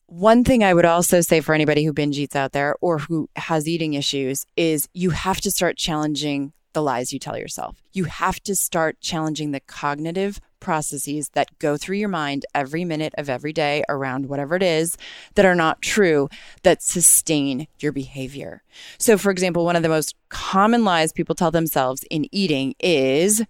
One 0.05 0.43
thing 0.43 0.63
I 0.63 0.73
would 0.73 0.85
also 0.85 1.21
say 1.21 1.39
for 1.39 1.55
anybody 1.55 1.85
who 1.85 1.93
binge 1.93 2.19
eats 2.19 2.35
out 2.35 2.51
there 2.51 2.75
or 2.81 2.99
who 2.99 3.29
has 3.35 3.67
eating 3.67 3.93
issues 3.93 4.45
is 4.57 4.89
you 4.93 5.11
have 5.11 5.39
to 5.41 5.51
start 5.51 5.77
challenging 5.77 6.53
the 6.73 6.81
lies 6.81 7.11
you 7.13 7.19
tell 7.19 7.37
yourself. 7.37 7.81
You 7.93 8.05
have 8.05 8.41
to 8.43 8.55
start 8.55 8.99
challenging 9.01 9.51
the 9.51 9.59
cognitive 9.59 10.39
processes 10.59 11.29
that 11.29 11.57
go 11.59 11.75
through 11.75 11.97
your 11.97 12.09
mind 12.09 12.45
every 12.55 12.85
minute 12.85 13.13
of 13.17 13.29
every 13.29 13.51
day 13.51 13.83
around 13.89 14.27
whatever 14.27 14.55
it 14.55 14.63
is 14.63 14.97
that 15.35 15.45
are 15.45 15.55
not 15.55 15.81
true 15.81 16.29
that 16.63 16.81
sustain 16.81 17.67
your 17.79 17.91
behavior. 17.91 18.63
So, 18.97 19.17
for 19.17 19.31
example, 19.31 19.65
one 19.65 19.75
of 19.75 19.83
the 19.83 19.89
most 19.89 20.15
common 20.29 20.85
lies 20.85 21.11
people 21.11 21.35
tell 21.35 21.51
themselves 21.51 22.05
in 22.09 22.27
eating 22.33 22.75
is, 22.79 23.43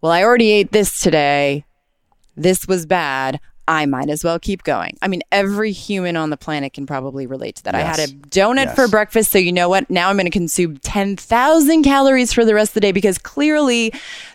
Well, 0.00 0.12
I 0.12 0.22
already 0.22 0.50
ate 0.50 0.72
this 0.72 1.00
today. 1.00 1.64
This 2.36 2.66
was 2.66 2.84
bad. 2.84 3.40
I 3.66 3.86
might 3.86 4.10
as 4.10 4.22
well 4.22 4.38
keep 4.38 4.62
going. 4.62 4.96
I 5.00 5.08
mean, 5.08 5.22
every 5.32 5.72
human 5.72 6.16
on 6.16 6.30
the 6.30 6.36
planet 6.36 6.72
can 6.74 6.86
probably 6.86 7.26
relate 7.26 7.56
to 7.56 7.64
that. 7.64 7.74
Yes. 7.74 7.98
I 7.98 8.00
had 8.00 8.10
a 8.10 8.12
donut 8.12 8.66
yes. 8.66 8.74
for 8.74 8.88
breakfast. 8.88 9.30
So, 9.30 9.38
you 9.38 9.52
know 9.52 9.68
what? 9.68 9.88
Now 9.88 10.10
I'm 10.10 10.16
going 10.16 10.26
to 10.26 10.30
consume 10.30 10.76
10,000 10.78 11.82
calories 11.82 12.32
for 12.32 12.44
the 12.44 12.54
rest 12.54 12.70
of 12.70 12.74
the 12.74 12.80
day 12.80 12.92
because 12.92 13.18
clearly 13.18 13.92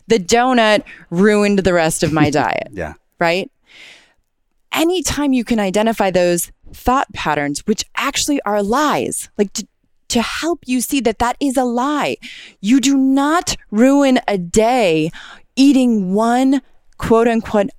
the 0.07 0.19
donut 0.19 0.83
ruined 1.09 1.59
the 1.59 1.73
rest 1.73 2.03
of 2.03 2.11
my 2.11 2.29
diet. 2.31 2.69
yeah. 2.71 2.93
Right? 3.19 3.51
Anytime 4.71 5.33
you 5.33 5.43
can 5.43 5.59
identify 5.59 6.09
those 6.09 6.51
thought 6.73 7.11
patterns, 7.13 7.65
which 7.67 7.83
actually 7.95 8.41
are 8.43 8.63
lies, 8.63 9.29
like 9.37 9.51
to, 9.53 9.67
to 10.09 10.21
help 10.21 10.59
you 10.65 10.81
see 10.81 10.99
that 11.01 11.19
that 11.19 11.37
is 11.39 11.57
a 11.57 11.63
lie, 11.63 12.17
you 12.61 12.79
do 12.79 12.97
not 12.97 13.55
ruin 13.71 14.19
a 14.27 14.37
day 14.37 15.11
eating 15.55 16.13
one 16.13 16.61
quote 16.97 17.27
unquote 17.27 17.69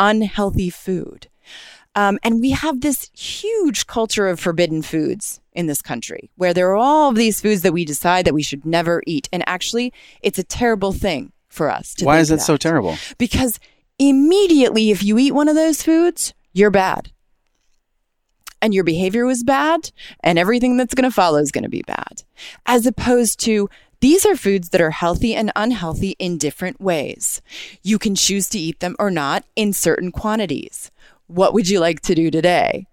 unhealthy 0.00 0.70
food. 0.70 1.28
Um, 1.94 2.18
and 2.22 2.40
we 2.40 2.50
have 2.50 2.80
this 2.80 3.10
huge 3.16 3.86
culture 3.86 4.28
of 4.28 4.40
forbidden 4.40 4.82
foods 4.82 5.40
in 5.52 5.66
this 5.66 5.82
country 5.82 6.30
where 6.36 6.54
there 6.54 6.70
are 6.70 6.76
all 6.76 7.10
of 7.10 7.16
these 7.16 7.40
foods 7.40 7.62
that 7.62 7.72
we 7.72 7.84
decide 7.84 8.24
that 8.24 8.34
we 8.34 8.42
should 8.42 8.64
never 8.64 9.02
eat. 9.06 9.28
And 9.32 9.42
actually, 9.46 9.92
it's 10.22 10.38
a 10.38 10.44
terrible 10.44 10.92
thing 10.92 11.32
for 11.48 11.68
us. 11.68 11.94
To 11.96 12.04
why 12.04 12.18
is 12.18 12.30
it 12.30 12.36
that. 12.36 12.42
so 12.42 12.56
terrible? 12.56 12.96
Because 13.18 13.58
immediately, 13.98 14.90
if 14.90 15.02
you 15.02 15.18
eat 15.18 15.32
one 15.32 15.48
of 15.48 15.56
those 15.56 15.82
foods, 15.82 16.32
you're 16.52 16.70
bad. 16.70 17.12
And 18.62 18.74
your 18.74 18.84
behavior 18.84 19.24
was 19.24 19.42
bad, 19.42 19.90
and 20.22 20.38
everything 20.38 20.76
that's 20.76 20.92
going 20.92 21.08
to 21.08 21.14
follow 21.14 21.38
is 21.38 21.50
going 21.50 21.64
to 21.64 21.70
be 21.70 21.82
bad. 21.82 22.22
As 22.66 22.86
opposed 22.86 23.40
to 23.40 23.70
these 24.00 24.24
are 24.24 24.34
foods 24.34 24.70
that 24.70 24.80
are 24.80 24.90
healthy 24.90 25.34
and 25.34 25.52
unhealthy 25.54 26.16
in 26.18 26.38
different 26.38 26.80
ways. 26.80 27.42
You 27.82 27.98
can 27.98 28.14
choose 28.14 28.48
to 28.50 28.58
eat 28.58 28.80
them 28.80 28.96
or 28.98 29.10
not 29.10 29.44
in 29.56 29.72
certain 29.72 30.10
quantities. 30.10 30.90
what 31.26 31.54
would 31.54 31.68
you 31.68 31.78
like 31.78 32.00
to 32.00 32.14
do 32.14 32.28
today? 32.28 32.86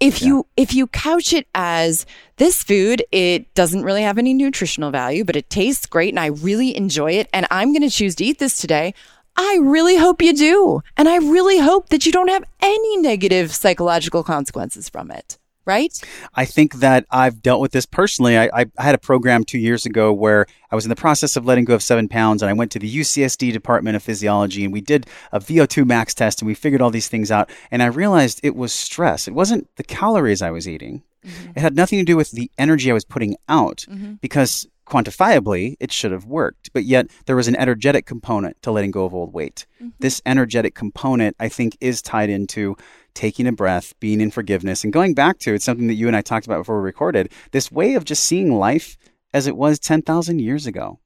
If 0.00 0.20
yeah. 0.20 0.28
you 0.28 0.46
if 0.56 0.74
you 0.74 0.88
couch 0.88 1.32
it 1.32 1.46
as 1.54 2.06
this 2.38 2.60
food, 2.60 3.04
it 3.12 3.54
doesn't 3.54 3.84
really 3.84 4.02
have 4.02 4.18
any 4.18 4.34
nutritional 4.34 4.90
value, 4.90 5.22
but 5.22 5.36
it 5.36 5.48
tastes 5.48 5.86
great 5.86 6.12
and 6.12 6.18
I 6.18 6.26
really 6.26 6.76
enjoy 6.76 7.12
it 7.12 7.28
and 7.32 7.46
I'm 7.52 7.72
going 7.72 7.88
to 7.88 7.96
choose 7.98 8.16
to 8.16 8.24
eat 8.24 8.40
this 8.40 8.58
today. 8.58 8.94
I 9.36 9.58
really 9.62 9.96
hope 9.96 10.22
you 10.22 10.32
do. 10.32 10.82
And 10.96 11.08
I 11.08 11.16
really 11.18 11.58
hope 11.58 11.90
that 11.90 12.04
you 12.04 12.10
don't 12.10 12.30
have 12.30 12.44
any 12.60 12.96
negative 12.96 13.54
psychological 13.54 14.24
consequences 14.24 14.88
from 14.88 15.10
it 15.10 15.38
right? 15.64 15.98
I 16.34 16.44
think 16.44 16.74
that 16.76 17.06
I've 17.10 17.42
dealt 17.42 17.60
with 17.60 17.72
this 17.72 17.86
personally. 17.86 18.38
I, 18.38 18.48
I, 18.54 18.66
had 18.82 18.94
a 18.94 18.98
program 18.98 19.44
two 19.44 19.58
years 19.58 19.86
ago 19.86 20.12
where 20.12 20.46
I 20.70 20.74
was 20.74 20.84
in 20.84 20.88
the 20.88 20.96
process 20.96 21.36
of 21.36 21.44
letting 21.44 21.64
go 21.64 21.74
of 21.74 21.82
seven 21.82 22.08
pounds, 22.08 22.42
and 22.42 22.50
I 22.50 22.52
went 22.52 22.72
to 22.72 22.78
the 22.78 22.92
UCSD 22.92 23.52
Department 23.52 23.96
of 23.96 24.02
Physiology, 24.02 24.64
and 24.64 24.72
we 24.72 24.80
did 24.80 25.06
a 25.32 25.40
VO2 25.40 25.86
max 25.86 26.14
test, 26.14 26.40
and 26.40 26.46
we 26.46 26.54
figured 26.54 26.82
all 26.82 26.90
these 26.90 27.08
things 27.08 27.30
out. 27.30 27.50
And 27.70 27.82
I 27.82 27.86
realized 27.86 28.40
it 28.42 28.56
was 28.56 28.72
stress. 28.72 29.28
It 29.28 29.34
wasn't 29.34 29.68
the 29.76 29.84
calories 29.84 30.42
I 30.42 30.50
was 30.50 30.68
eating. 30.68 31.02
Mm-hmm. 31.24 31.50
It 31.56 31.60
had 31.60 31.76
nothing 31.76 31.98
to 31.98 32.04
do 32.04 32.16
with 32.16 32.32
the 32.32 32.50
energy 32.58 32.90
I 32.90 32.94
was 32.94 33.04
putting 33.04 33.36
out 33.48 33.86
mm-hmm. 33.88 34.14
because 34.14 34.66
quantifiably 34.86 35.76
it 35.80 35.90
should 35.90 36.12
have 36.12 36.26
worked 36.26 36.70
but 36.74 36.84
yet 36.84 37.06
there 37.24 37.36
was 37.36 37.48
an 37.48 37.56
energetic 37.56 38.04
component 38.04 38.60
to 38.60 38.70
letting 38.70 38.90
go 38.90 39.06
of 39.06 39.14
old 39.14 39.32
weight 39.32 39.66
mm-hmm. 39.76 39.88
this 39.98 40.20
energetic 40.26 40.74
component 40.74 41.34
i 41.40 41.48
think 41.48 41.76
is 41.80 42.02
tied 42.02 42.28
into 42.28 42.76
taking 43.14 43.46
a 43.46 43.52
breath, 43.52 43.94
being 44.00 44.20
in 44.20 44.30
forgiveness, 44.30 44.84
and 44.84 44.92
going 44.92 45.14
back 45.14 45.38
to 45.40 45.54
it's 45.54 45.64
something 45.64 45.86
that 45.86 45.94
you 45.94 46.06
and 46.06 46.16
I 46.16 46.22
talked 46.22 46.46
about 46.46 46.58
before 46.58 46.78
we 46.78 46.84
recorded 46.84 47.32
this 47.52 47.70
way 47.70 47.94
of 47.94 48.04
just 48.04 48.24
seeing 48.24 48.58
life 48.58 48.96
as 49.32 49.46
it 49.46 49.56
was 49.56 49.78
10,000 49.78 50.40
years 50.40 50.66
ago 50.66 51.00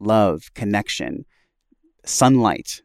love, 0.00 0.52
connection, 0.54 1.24
sunlight, 2.04 2.82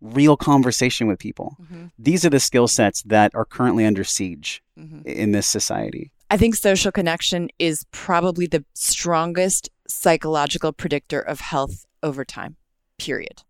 real 0.00 0.36
conversation 0.36 1.06
with 1.06 1.18
people. 1.18 1.56
Mm-hmm. 1.60 1.86
These 1.98 2.24
are 2.24 2.30
the 2.30 2.40
skill 2.40 2.68
sets 2.68 3.02
that 3.02 3.34
are 3.34 3.44
currently 3.44 3.84
under 3.84 4.04
siege 4.04 4.62
mm-hmm. 4.78 5.06
in 5.06 5.32
this 5.32 5.46
society. 5.46 6.10
I 6.30 6.36
think 6.36 6.54
social 6.54 6.92
connection 6.92 7.48
is 7.58 7.84
probably 7.90 8.46
the 8.46 8.64
strongest 8.74 9.68
psychological 9.88 10.72
predictor 10.72 11.20
of 11.20 11.40
health 11.40 11.84
over 12.02 12.24
time, 12.24 12.56
period. 12.98 13.42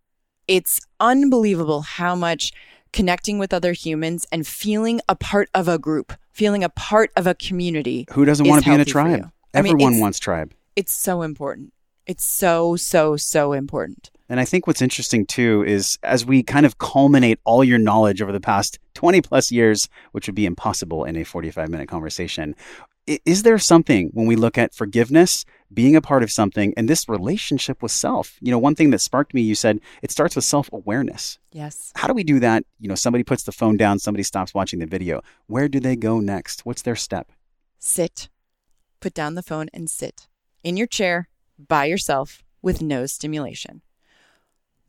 It's 0.49 0.80
unbelievable 0.99 1.82
how 1.82 2.14
much 2.14 2.53
connecting 2.93 3.38
with 3.38 3.53
other 3.53 3.72
humans 3.72 4.26
and 4.32 4.47
feeling 4.47 5.01
a 5.09 5.14
part 5.14 5.49
of 5.55 5.68
a 5.68 5.78
group, 5.78 6.12
feeling 6.32 6.64
a 6.64 6.68
part 6.68 7.11
of 7.16 7.26
a 7.26 7.34
community. 7.34 8.07
Who 8.12 8.24
doesn't 8.24 8.47
want 8.47 8.64
to 8.64 8.70
be 8.70 8.74
in 8.74 8.80
a 8.80 8.84
tribe? 8.84 9.30
Everyone 9.55 9.93
mean, 9.93 10.01
wants 10.01 10.18
tribe. 10.18 10.55
It's 10.76 10.93
so 10.93 11.22
important. 11.22 11.72
It's 12.07 12.24
so, 12.24 12.76
so, 12.76 13.16
so 13.16 13.53
important. 13.53 14.11
And 14.28 14.38
I 14.38 14.45
think 14.45 14.66
what's 14.66 14.80
interesting 14.80 15.26
too 15.26 15.64
is 15.66 15.99
as 16.05 16.24
we 16.24 16.43
kind 16.43 16.64
of 16.64 16.78
culminate 16.78 17.41
all 17.45 17.64
your 17.64 17.78
knowledge 17.78 18.22
over 18.22 18.32
the 18.32 18.41
past 18.41 18.78
20 18.95 19.20
plus 19.22 19.51
years, 19.51 19.88
which 20.12 20.28
would 20.28 20.36
be 20.36 20.47
impossible 20.47 21.05
in 21.05 21.16
a 21.16 21.24
45 21.24 21.68
minute 21.68 21.88
conversation, 21.88 22.55
is 23.07 23.43
there 23.43 23.59
something 23.59 24.11
when 24.12 24.26
we 24.26 24.36
look 24.36 24.57
at 24.57 24.74
forgiveness, 24.74 25.45
being 25.72 25.96
a 25.96 26.00
part 26.00 26.22
of 26.22 26.30
something, 26.30 26.74
and 26.76 26.88
this 26.88 27.08
relationship 27.08 27.82
with 27.82 27.92
self? 27.92 28.36
You 28.40 28.50
know, 28.50 28.58
one 28.58 28.74
thing 28.74 28.90
that 28.90 29.00
sparked 29.00 29.34
me, 29.34 29.42
you 29.42 29.54
said 29.54 29.80
it 30.02 30.10
starts 30.10 30.36
with 30.36 30.44
self 30.44 30.70
awareness. 30.72 31.38
Yes. 31.52 31.92
How 31.96 32.08
do 32.08 32.14
we 32.14 32.24
do 32.24 32.40
that? 32.40 32.64
You 32.78 32.88
know, 32.88 32.94
somebody 32.94 33.24
puts 33.24 33.44
the 33.44 33.52
phone 33.52 33.76
down, 33.76 33.98
somebody 33.98 34.22
stops 34.22 34.54
watching 34.54 34.78
the 34.78 34.86
video. 34.86 35.22
Where 35.46 35.68
do 35.68 35.80
they 35.80 35.96
go 35.96 36.20
next? 36.20 36.66
What's 36.66 36.82
their 36.82 36.96
step? 36.96 37.32
Sit. 37.78 38.28
Put 39.00 39.14
down 39.14 39.34
the 39.34 39.42
phone 39.42 39.68
and 39.72 39.88
sit 39.88 40.28
in 40.62 40.76
your 40.76 40.86
chair 40.86 41.28
by 41.58 41.86
yourself 41.86 42.42
with 42.62 42.82
no 42.82 43.06
stimulation. 43.06 43.82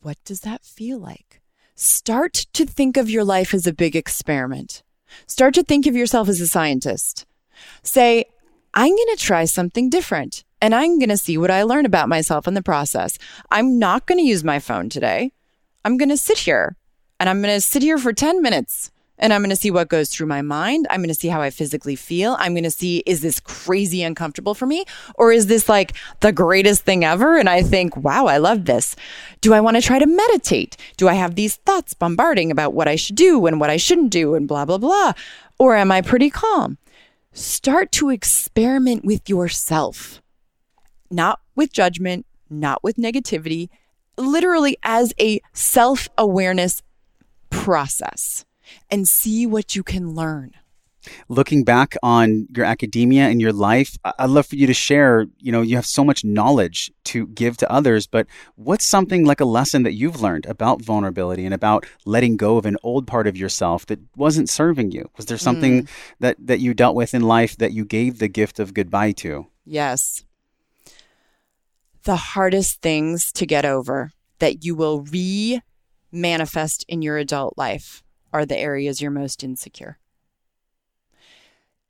What 0.02 0.18
does 0.26 0.42
that 0.42 0.66
feel 0.66 1.00
like? 1.00 1.42
Start 1.76 2.46
to 2.54 2.66
think 2.66 2.98
of 2.98 3.10
your 3.10 3.24
life 3.24 3.54
as 3.54 3.66
a 3.66 3.74
big 3.74 3.96
experiment. 3.96 4.84
Start 5.28 5.54
to 5.56 5.64
think 5.64 5.86
of 5.86 5.96
yourself 5.96 6.28
as 6.28 6.42
a 6.42 6.48
scientist. 6.48 7.26
Say, 7.84 8.26
I'm 8.74 8.90
going 8.90 9.16
to 9.16 9.18
try 9.18 9.46
something 9.46 9.90
different 9.90 10.44
and 10.62 10.76
I'm 10.76 11.00
going 11.00 11.10
to 11.10 11.18
see 11.18 11.38
what 11.38 11.52
I 11.52 11.64
learn 11.64 11.86
about 11.86 12.08
myself 12.08 12.48
in 12.48 12.54
the 12.54 12.62
process. 12.62 13.18
I'm 13.50 13.80
not 13.80 14.06
going 14.06 14.20
to 14.20 14.26
use 14.26 14.44
my 14.44 14.60
phone 14.60 14.90
today. 14.90 15.34
I'm 15.84 15.98
going 15.98 16.10
to 16.10 16.18
sit 16.18 16.40
here 16.40 16.78
and 17.20 17.30
I'm 17.30 17.42
going 17.42 17.54
to 17.54 17.62
sit 17.62 17.82
here 17.82 17.98
for 17.98 18.14
10 18.14 18.42
minutes 18.42 18.92
and 19.18 19.34
I'm 19.34 19.42
going 19.42 19.52
to 19.52 19.56
see 19.56 19.72
what 19.72 19.90
goes 19.90 20.10
through 20.10 20.28
my 20.28 20.42
mind. 20.42 20.88
I'm 20.90 21.02
going 21.02 21.10
to 21.10 21.20
see 21.20 21.28
how 21.28 21.42
I 21.42 21.50
physically 21.50 21.96
feel. 21.96 22.36
I'm 22.40 22.54
going 22.54 22.64
to 22.64 22.72
see, 22.72 23.04
is 23.06 23.22
this 23.22 23.40
crazy 23.40 24.02
uncomfortable 24.04 24.56
for 24.56 24.66
me? 24.66 24.86
Or 25.16 25.32
is 25.32 25.48
this 25.48 25.70
like 25.70 25.94
the 26.22 26.32
greatest 26.32 26.84
thing 26.84 27.04
ever? 27.04 27.38
And 27.38 27.48
I 27.50 27.62
think, 27.62 27.96
wow, 27.98 28.26
I 28.26 28.38
love 28.38 28.66
this. 28.66 28.96
Do 29.42 29.54
I 29.54 29.62
want 29.62 29.78
to 29.78 29.82
try 29.82 30.00
to 30.00 30.08
meditate? 30.08 30.78
Do 30.98 31.08
I 31.08 31.14
have 31.14 31.36
these 31.36 31.56
thoughts 31.58 31.94
bombarding 31.94 32.52
about 32.52 32.74
what 32.74 32.88
I 32.88 32.96
should 32.96 33.16
do 33.16 33.46
and 33.46 33.60
what 33.60 33.70
I 33.70 33.78
shouldn't 33.78 34.12
do 34.12 34.34
and 34.36 34.48
blah, 34.48 34.66
blah, 34.66 34.80
blah? 34.80 35.14
Or 35.60 35.76
am 35.76 35.92
I 35.92 36.02
pretty 36.02 36.30
calm? 36.32 36.78
start 37.34 37.92
to 37.94 38.10
experiment 38.10 39.06
with 39.06 39.30
yourself, 39.30 40.21
not 41.12 41.40
with 41.56 41.72
judgment, 41.72 42.26
not 42.50 42.84
with 42.84 42.98
negativity, 42.98 43.70
literally 44.18 44.78
as 44.84 45.14
a 45.20 45.42
self 45.54 46.10
awareness 46.18 46.82
process 47.50 48.46
and 48.90 49.08
see 49.08 49.46
what 49.46 49.76
you 49.76 49.84
can 49.84 50.14
learn. 50.14 50.52
Looking 51.28 51.64
back 51.64 51.96
on 52.04 52.48
your 52.56 52.64
academia 52.66 53.24
and 53.24 53.42
your 53.42 53.52
life 53.52 53.98
i'd 54.20 54.30
love 54.30 54.46
for 54.46 54.56
you 54.56 54.68
to 54.68 54.74
share 54.74 55.26
you 55.40 55.52
know 55.52 55.64
you 55.64 55.76
have 55.76 55.86
so 55.86 56.04
much 56.04 56.24
knowledge 56.24 56.92
to 57.04 57.26
give 57.30 57.58
to 57.58 57.72
others 57.72 58.06
but 58.06 58.28
what's 58.54 58.86
something 58.86 59.26
like 59.26 59.40
a 59.40 59.46
lesson 59.46 59.82
that 59.82 59.94
you've 59.94 60.22
learned 60.22 60.46
about 60.46 60.80
vulnerability 60.80 61.44
and 61.44 61.56
about 61.56 61.88
letting 62.06 62.38
go 62.38 62.58
of 62.58 62.68
an 62.68 62.78
old 62.84 63.08
part 63.08 63.26
of 63.26 63.36
yourself 63.36 63.88
that 63.88 64.00
wasn't 64.16 64.48
serving 64.48 64.92
you? 64.92 65.10
Was 65.18 65.26
there 65.26 65.40
something 65.40 65.84
mm. 65.84 65.90
that 66.20 66.38
that 66.40 66.60
you 66.60 66.76
dealt 66.76 66.96
with 66.96 67.16
in 67.16 67.24
life 67.24 67.58
that 67.58 67.72
you 67.74 67.84
gave 67.84 68.20
the 68.20 68.28
gift 68.28 68.60
of 68.60 68.76
goodbye 68.76 69.14
to? 69.14 69.48
Yes 69.66 70.24
the 72.04 72.16
hardest 72.16 72.82
things 72.82 73.32
to 73.34 73.46
get 73.46 73.66
over 73.66 74.12
that 74.40 74.64
you 74.64 74.76
will 74.76 75.02
re 75.04 75.62
manifest 76.12 76.84
in 76.88 77.02
your 77.02 77.18
adult 77.18 77.58
life 77.58 78.04
are 78.34 78.46
the 78.46 78.58
areas 78.58 79.02
you're 79.02 79.12
most 79.12 79.44
insecure 79.44 79.98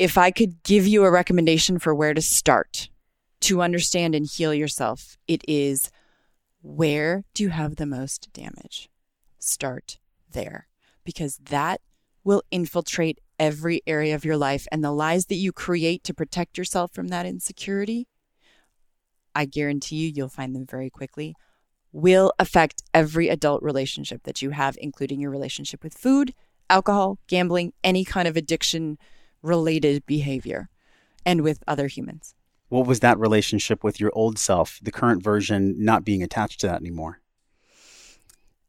if 0.02 0.18
I 0.18 0.32
could 0.32 0.64
give 0.64 0.88
you 0.88 1.04
a 1.06 1.12
recommendation 1.12 1.78
for 1.78 1.94
where 1.94 2.16
to 2.16 2.24
start 2.24 2.90
to 3.42 3.62
understand 3.62 4.16
and 4.16 4.26
heal 4.26 4.52
yourself, 4.52 5.16
it 5.28 5.44
is 5.48 5.92
where 6.64 7.24
do 7.36 7.44
you 7.44 7.50
have 7.50 7.76
the 7.76 7.86
most 7.86 8.34
damage? 8.34 8.90
Start 9.38 10.00
there 10.32 10.66
because 11.04 11.38
that 11.38 11.82
will 12.24 12.42
infiltrate 12.50 13.20
every 13.38 13.84
area 13.86 14.16
of 14.16 14.26
your 14.26 14.38
life. 14.38 14.68
And 14.72 14.84
the 14.84 14.92
lies 14.92 15.28
that 15.28 15.36
you 15.36 15.52
create 15.52 16.04
to 16.06 16.16
protect 16.16 16.58
yourself 16.58 16.92
from 16.92 17.10
that 17.10 17.28
insecurity, 17.28 18.08
I 19.36 19.46
guarantee 19.46 19.98
you, 19.98 20.12
you'll 20.14 20.30
find 20.30 20.56
them 20.56 20.66
very 20.66 20.90
quickly, 20.90 21.36
will 21.92 22.34
affect 22.40 22.84
every 22.94 23.30
adult 23.30 23.62
relationship 23.62 24.24
that 24.24 24.42
you 24.42 24.52
have, 24.52 24.78
including 24.80 25.20
your 25.20 25.32
relationship 25.32 25.84
with 25.84 25.94
food, 25.94 26.34
alcohol, 26.70 27.20
gambling, 27.28 27.74
any 27.84 28.06
kind 28.06 28.28
of 28.28 28.38
addiction 28.38 28.98
related 29.42 30.06
behavior 30.06 30.70
and 31.26 31.42
with 31.42 31.64
other 31.68 31.88
humans. 31.88 32.36
What 32.70 32.88
was 32.88 33.02
that 33.02 33.20
relationship 33.20 33.84
with 33.84 34.00
your 34.00 34.12
old 34.14 34.40
self, 34.40 34.80
the 34.82 34.92
current 34.92 35.22
version 35.22 35.76
not 35.78 36.06
being 36.06 36.24
attached 36.24 36.62
to 36.62 36.68
that 36.68 36.80
anymore? 36.80 37.20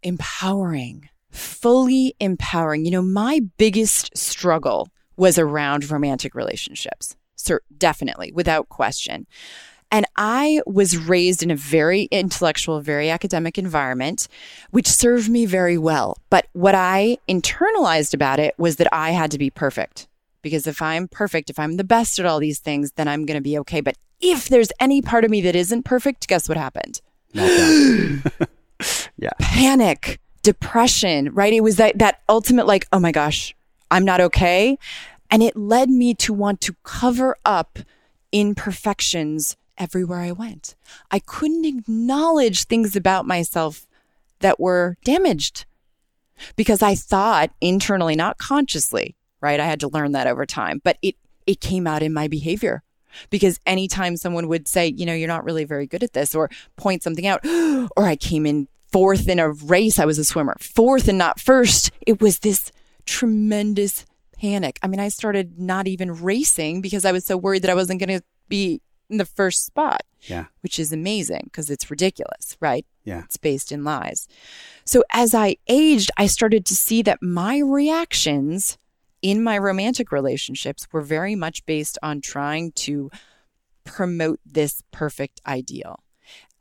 Empowering, 0.03 1.09
fully 1.31 2.15
empowering. 2.19 2.85
You 2.85 2.91
know, 2.91 3.03
my 3.03 3.41
biggest 3.59 4.17
struggle 4.17 4.89
was 5.17 5.39
around 5.39 5.89
romantic 5.89 6.35
relationships. 6.35 7.17
So 7.37 7.59
definitely, 7.77 8.33
without 8.33 8.69
question. 8.69 9.27
And 9.93 10.07
I 10.17 10.63
was 10.67 10.97
raised 10.97 11.43
in 11.43 11.51
a 11.51 11.57
very 11.57 12.05
intellectual, 12.05 12.81
very 12.81 13.11
academic 13.11 13.59
environment, 13.59 14.27
which 14.71 14.89
served 14.89 15.29
me 15.29 15.45
very 15.45 15.77
well. 15.77 16.17
But 16.31 16.47
what 16.55 16.75
I 16.75 17.19
internalized 17.29 18.15
about 18.15 18.41
it 18.41 18.55
was 18.59 18.77
that 18.77 18.89
I 18.91 19.11
had 19.11 19.31
to 19.33 19.39
be 19.39 19.51
perfect 19.51 20.09
because 20.41 20.67
if 20.67 20.81
I'm 20.81 21.09
perfect, 21.09 21.51
if 21.51 21.59
I'm 21.59 21.77
the 21.77 21.85
best 21.85 22.19
at 22.19 22.25
all 22.25 22.41
these 22.41 22.59
things, 22.59 22.93
then 22.93 23.07
I'm 23.07 23.27
going 23.27 23.37
to 23.37 23.43
be 23.43 23.59
okay. 23.59 23.83
But 23.83 23.99
if 24.21 24.49
there's 24.49 24.73
any 24.81 25.03
part 25.03 25.25
of 25.25 25.31
me 25.31 25.43
that 25.43 25.55
isn't 25.55 25.85
perfect, 25.85 26.27
guess 26.27 26.49
what 26.49 26.57
happened? 26.57 27.01
yeah. 27.35 28.23
Panic, 29.41 30.21
depression, 30.43 31.33
right? 31.35 31.53
It 31.53 31.63
was 31.63 31.77
that, 31.77 31.99
that 31.99 32.21
ultimate, 32.31 32.67
like, 32.67 32.87
oh 32.93 32.99
my 32.99 33.13
gosh, 33.13 33.55
I'm 33.91 34.07
not 34.07 34.23
okay. 34.23 34.79
And 35.31 35.43
it 35.43 35.55
led 35.55 35.91
me 35.91 36.15
to 36.15 36.33
want 36.33 36.63
to 36.63 36.75
cover 36.83 37.37
up 37.45 37.79
imperfections 38.33 39.57
everywhere 39.79 40.21
I 40.21 40.33
went. 40.33 40.75
I 41.11 41.19
couldn't 41.19 41.65
acknowledge 41.65 42.65
things 42.65 42.97
about 42.97 43.27
myself 43.27 43.87
that 44.41 44.61
were 44.61 44.97
damaged 45.05 45.65
because 46.57 46.83
I 46.83 46.95
thought 46.95 47.51
internally, 47.61 48.17
not 48.17 48.39
consciously, 48.39 49.17
right? 49.41 49.61
I 49.61 49.67
had 49.67 49.81
to 49.81 49.89
learn 49.89 50.13
that 50.13 50.27
over 50.27 50.47
time, 50.47 50.81
but 50.83 50.99
it, 51.03 51.17
it 51.47 51.61
came 51.61 51.87
out 51.87 52.03
in 52.03 52.13
my 52.13 52.29
behavior 52.29 52.83
because 53.31 53.61
anytime 53.67 54.17
someone 54.17 54.49
would 54.49 54.67
say, 54.69 54.87
you 54.87 55.07
know, 55.07 55.15
you're 55.15 55.29
not 55.29 55.45
really 55.45 55.65
very 55.65 55.87
good 55.87 56.03
at 56.03 56.13
this 56.13 56.35
or 56.35 56.51
point 56.77 57.03
something 57.03 57.27
out, 57.27 57.45
or 57.47 58.05
I 58.05 58.17
came 58.17 58.47
in 58.47 58.69
fourth 58.91 59.29
in 59.29 59.39
a 59.39 59.51
race, 59.51 59.99
I 59.99 60.05
was 60.05 60.19
a 60.19 60.25
swimmer, 60.25 60.57
fourth 60.61 61.09
and 61.09 61.19
not 61.19 61.41
first, 61.41 61.91
it 62.07 62.21
was 62.21 62.41
this 62.41 62.73
tremendous 63.07 64.05
panic. 64.39 64.79
I 64.83 64.87
mean, 64.89 65.01
I 65.01 65.09
started 65.09 65.59
not 65.59 65.87
even 65.87 66.23
racing 66.23 66.81
because 66.81 67.05
I 67.05 67.13
was 67.13 67.25
so 67.25 67.37
worried 67.37 67.63
that 67.63 67.71
I 67.71 67.75
wasn't 67.75 68.01
going 68.01 68.19
to 68.19 68.25
be 68.49 68.81
in 69.13 69.19
the 69.19 69.25
first 69.25 69.65
spot. 69.65 70.03
Yeah. 70.23 70.47
Which 70.63 70.79
is 70.79 70.93
amazing 70.93 71.43
because 71.45 71.71
it's 71.71 71.91
ridiculous, 71.91 72.57
right? 72.61 72.87
Yeah. 73.05 73.23
It's 73.25 73.37
based 73.37 73.71
in 73.71 73.85
lies. 73.85 74.27
So 74.85 75.05
as 75.13 75.35
I 75.35 75.57
aged, 75.69 76.11
I 76.17 76.27
started 76.27 76.65
to 76.67 76.75
see 76.75 77.03
that 77.03 77.23
my 77.23 77.59
reactions 77.59 78.79
in 79.21 79.43
my 79.43 79.59
romantic 79.59 80.11
relationships 80.11 80.89
were 80.93 81.03
very 81.03 81.35
much 81.35 81.65
based 81.67 81.99
on 82.03 82.21
trying 82.21 82.73
to 82.73 83.11
promote 83.85 84.41
this 84.45 84.83
perfect 84.91 85.41
ideal. 85.47 86.02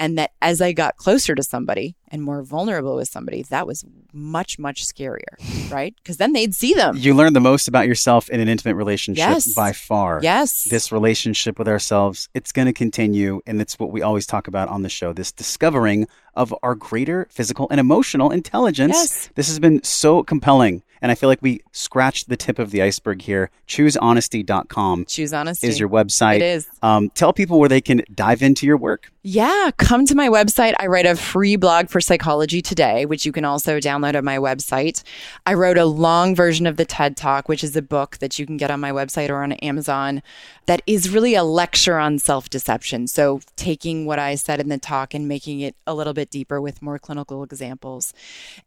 And 0.02 0.18
that 0.18 0.32
as 0.42 0.62
I 0.62 0.72
got 0.72 0.98
closer 0.98 1.36
to 1.36 1.44
somebody 1.44 1.96
and 2.08 2.24
more 2.24 2.42
vulnerable 2.42 2.96
with 2.96 3.08
somebody, 3.08 3.44
that 3.44 3.68
was 3.68 3.86
much, 4.12 4.58
much 4.58 4.84
scarier, 4.84 5.36
right? 5.72 5.94
Because 5.98 6.18
then 6.18 6.34
they'd 6.34 6.56
see 6.56 6.74
them. 6.74 6.98
You 6.98 7.14
learn 7.14 7.34
the 7.34 7.40
most 7.40 7.68
about 7.68 7.86
yourself 7.86 8.28
in 8.28 8.40
an 8.40 8.48
intimate 8.48 8.74
relationship 8.74 9.20
Yes. 9.30 9.54
by 9.54 9.74
far. 9.74 10.20
Yes. 10.24 10.64
This 10.72 10.92
relationship 10.92 11.60
with 11.60 11.68
ourselves, 11.68 12.30
it's 12.34 12.52
going 12.52 12.66
to 12.66 12.74
continue. 12.74 13.42
And 13.46 13.62
it's 13.62 13.78
what 13.78 13.92
we 13.92 14.02
always 14.02 14.26
talk 14.26 14.48
about 14.48 14.70
on 14.70 14.82
the 14.82 14.90
show 14.90 15.14
this 15.14 15.32
discovering 15.32 16.08
of 16.34 16.52
our 16.64 16.74
greater 16.74 17.28
physical 17.30 17.68
and 17.70 17.80
emotional 17.80 18.32
intelligence. 18.32 18.96
Yes. 18.96 19.30
This 19.36 19.50
has 19.50 19.60
been 19.60 19.84
so 19.84 20.24
compelling. 20.24 20.82
And 21.02 21.12
I 21.12 21.16
feel 21.16 21.30
like 21.30 21.42
we 21.42 21.62
scratched 21.72 22.30
the 22.30 22.38
tip 22.38 22.60
of 22.60 22.72
the 22.72 22.82
iceberg 22.82 23.22
here. 23.22 23.50
ChooseHonesty.com 23.68 25.06
Choose 25.06 25.34
honesty. 25.34 25.68
is 25.68 25.80
your 25.80 25.90
website. 25.90 26.38
It 26.38 26.42
is. 26.44 26.70
Um, 26.82 27.10
tell 27.10 27.34
people 27.34 27.60
where 27.60 27.70
they 27.70 27.82
can 27.82 28.04
dive 28.14 28.42
into 28.42 28.66
your 28.66 28.78
work. 28.78 29.12
Yeah, 29.24 29.70
come 29.78 30.08
to 30.08 30.16
my 30.16 30.30
website. 30.30 30.74
I 30.80 30.88
write 30.88 31.06
a 31.06 31.16
free 31.16 31.56
blog 31.56 31.90
for 31.90 32.02
psychology 32.02 32.60
today, 32.60 33.06
which 33.06 33.24
you 33.24 33.32
can 33.32 33.46
also 33.46 33.80
download 33.80 34.16
on 34.16 34.26
my 34.26 34.38
website. 34.38 35.04
I 35.46 35.54
wrote 35.54 35.78
a 35.78 35.86
long 35.86 36.36
version 36.36 36.66
of 36.66 36.78
the 36.78 36.86
TED 36.86 37.16
Talk, 37.18 37.48
which 37.48 37.64
is 37.64 37.76
a 37.76 37.84
book 37.84 38.18
that 38.18 38.40
you 38.40 38.48
can 38.48 38.58
get 38.58 38.72
on 38.72 38.80
my 38.80 38.92
website 38.92 39.30
or 39.30 39.44
on 39.44 39.52
Amazon 39.54 40.24
that 40.66 40.82
is 40.88 41.10
really 41.12 41.36
a 41.36 41.44
lecture 41.44 42.00
on 42.00 42.18
self 42.18 42.50
deception. 42.50 43.06
So, 43.06 43.42
taking 43.56 44.06
what 44.06 44.18
I 44.18 44.34
said 44.36 44.60
in 44.60 44.70
the 44.70 44.80
talk 44.80 45.14
and 45.14 45.28
making 45.28 45.60
it 45.60 45.76
a 45.86 45.94
little 45.94 46.14
bit 46.14 46.32
deeper 46.32 46.60
with 46.60 46.82
more 46.82 46.98
clinical 46.98 47.44
examples. 47.44 48.14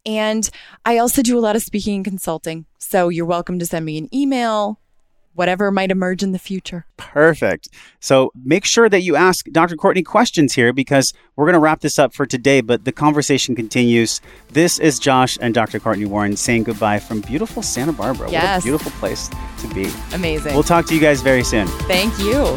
And 0.06 0.48
I 0.84 0.98
also 0.98 1.22
do 1.22 1.36
a 1.36 1.40
lot 1.40 1.56
of 1.56 1.62
speaking 1.62 2.06
and 2.06 2.20
consulting. 2.24 2.64
So, 2.78 3.10
you're 3.10 3.26
welcome 3.26 3.58
to 3.58 3.66
send 3.66 3.84
me 3.84 3.98
an 3.98 4.08
email, 4.14 4.80
whatever 5.34 5.70
might 5.70 5.90
emerge 5.90 6.22
in 6.22 6.32
the 6.32 6.38
future. 6.38 6.86
Perfect. 6.96 7.68
So 8.00 8.30
make 8.44 8.64
sure 8.64 8.88
that 8.88 9.02
you 9.02 9.14
ask 9.14 9.44
Dr. 9.52 9.76
Cortney 9.76 10.02
questions 10.04 10.54
here 10.54 10.72
because 10.72 11.12
we're 11.36 11.44
going 11.44 11.52
to 11.54 11.58
wrap 11.60 11.80
this 11.80 11.98
up 11.98 12.14
for 12.14 12.24
today, 12.24 12.62
but 12.62 12.84
the 12.86 12.92
conversation 12.92 13.54
continues. 13.54 14.22
This 14.52 14.78
is 14.78 14.98
Josh 14.98 15.36
and 15.42 15.52
Dr. 15.52 15.78
Cortney 15.80 16.06
Warren 16.06 16.36
saying 16.36 16.62
goodbye 16.64 16.98
from 16.98 17.20
beautiful 17.20 17.62
Santa 17.62 17.92
Barbara. 17.92 18.26
What 18.26 18.32
Yes. 18.32 18.62
a 18.62 18.64
beautiful 18.64 18.92
place 18.92 19.28
to 19.58 19.68
be. 19.74 19.90
Amazing. 20.14 20.54
We'll 20.54 20.62
talk 20.62 20.86
to 20.86 20.94
you 20.94 21.00
guys 21.00 21.20
very 21.20 21.44
soon. 21.44 21.66
Thank 21.88 22.18
you. 22.20 22.56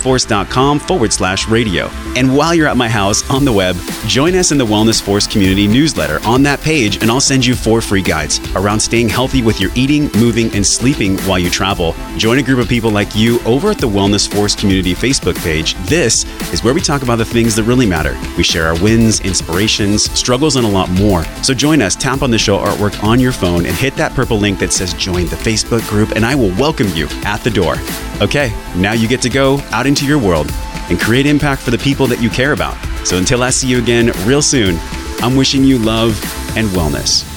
wellnessforce.com 0.01 0.79
forward 0.79 1.13
slash 1.13 1.47
radio. 1.47 1.89
And 2.15 2.35
while 2.35 2.53
you're 2.53 2.67
at 2.67 2.77
my 2.77 2.89
house 2.89 3.27
on 3.29 3.45
the 3.45 3.51
web, 3.51 3.75
join 4.07 4.35
us 4.35 4.51
in 4.51 4.57
the 4.57 4.65
Wellness 4.65 5.01
Force 5.01 5.27
community 5.27 5.67
newsletter 5.67 6.19
on 6.25 6.43
that 6.43 6.61
page, 6.61 7.01
and 7.01 7.09
I'll 7.09 7.21
send 7.21 7.45
you 7.45 7.55
four 7.55 7.81
free 7.81 8.01
guides 8.01 8.39
around 8.55 8.79
staying 8.79 9.09
healthy 9.09 9.41
with 9.41 9.59
your 9.59 9.71
eating, 9.75 10.09
moving, 10.17 10.53
and 10.55 10.65
sleeping 10.65 11.17
while 11.19 11.39
you 11.39 11.49
travel. 11.49 11.95
Join 12.17 12.39
a 12.39 12.43
group 12.43 12.59
of 12.59 12.67
people 12.67 12.91
like 12.91 13.15
you 13.15 13.39
over 13.43 13.71
at 13.71 13.77
the 13.77 13.87
Wellness 13.87 14.31
Force 14.31 14.55
community 14.55 14.93
Facebook 14.93 15.41
page. 15.43 15.75
This 15.85 16.25
is 16.53 16.63
where 16.63 16.73
we 16.73 16.81
talk 16.81 17.03
about 17.03 17.17
the 17.17 17.25
things 17.25 17.55
that 17.55 17.63
really 17.63 17.85
matter. 17.85 18.17
We 18.37 18.43
share 18.43 18.67
our 18.67 18.81
wins, 18.81 19.21
inspirations, 19.21 20.11
struggles, 20.11 20.55
and 20.55 20.65
a 20.65 20.69
lot 20.69 20.89
more. 20.91 21.23
So 21.43 21.53
join 21.53 21.81
us, 21.81 21.95
tap 21.95 22.21
on 22.21 22.31
the 22.31 22.37
show 22.37 22.57
artwork 22.57 23.03
on 23.03 23.19
your 23.19 23.31
phone, 23.31 23.65
and 23.65 23.75
hit 23.75 23.95
that 23.95 24.13
purple 24.13 24.37
link 24.37 24.59
that 24.59 24.73
says 24.73 24.93
join 24.93 25.25
the 25.25 25.35
Facebook 25.35 25.87
group, 25.89 26.11
and 26.11 26.25
I 26.25 26.35
will 26.35 26.51
welcome 26.57 26.87
you 26.89 27.07
at 27.23 27.41
the 27.41 27.49
door. 27.49 27.75
Okay, 28.21 28.53
now 28.75 28.93
you 28.93 29.07
get 29.07 29.21
to 29.23 29.29
go 29.29 29.57
out 29.81 29.87
into 29.87 30.05
your 30.05 30.19
world 30.19 30.47
and 30.91 30.99
create 30.99 31.25
impact 31.25 31.59
for 31.63 31.71
the 31.71 31.77
people 31.77 32.05
that 32.05 32.21
you 32.21 32.29
care 32.29 32.51
about. 32.53 32.77
So 33.03 33.17
until 33.17 33.41
I 33.41 33.49
see 33.49 33.67
you 33.67 33.79
again 33.79 34.11
real 34.27 34.43
soon, 34.43 34.77
I'm 35.23 35.35
wishing 35.35 35.63
you 35.63 35.79
love 35.79 36.11
and 36.55 36.67
wellness. 36.67 37.30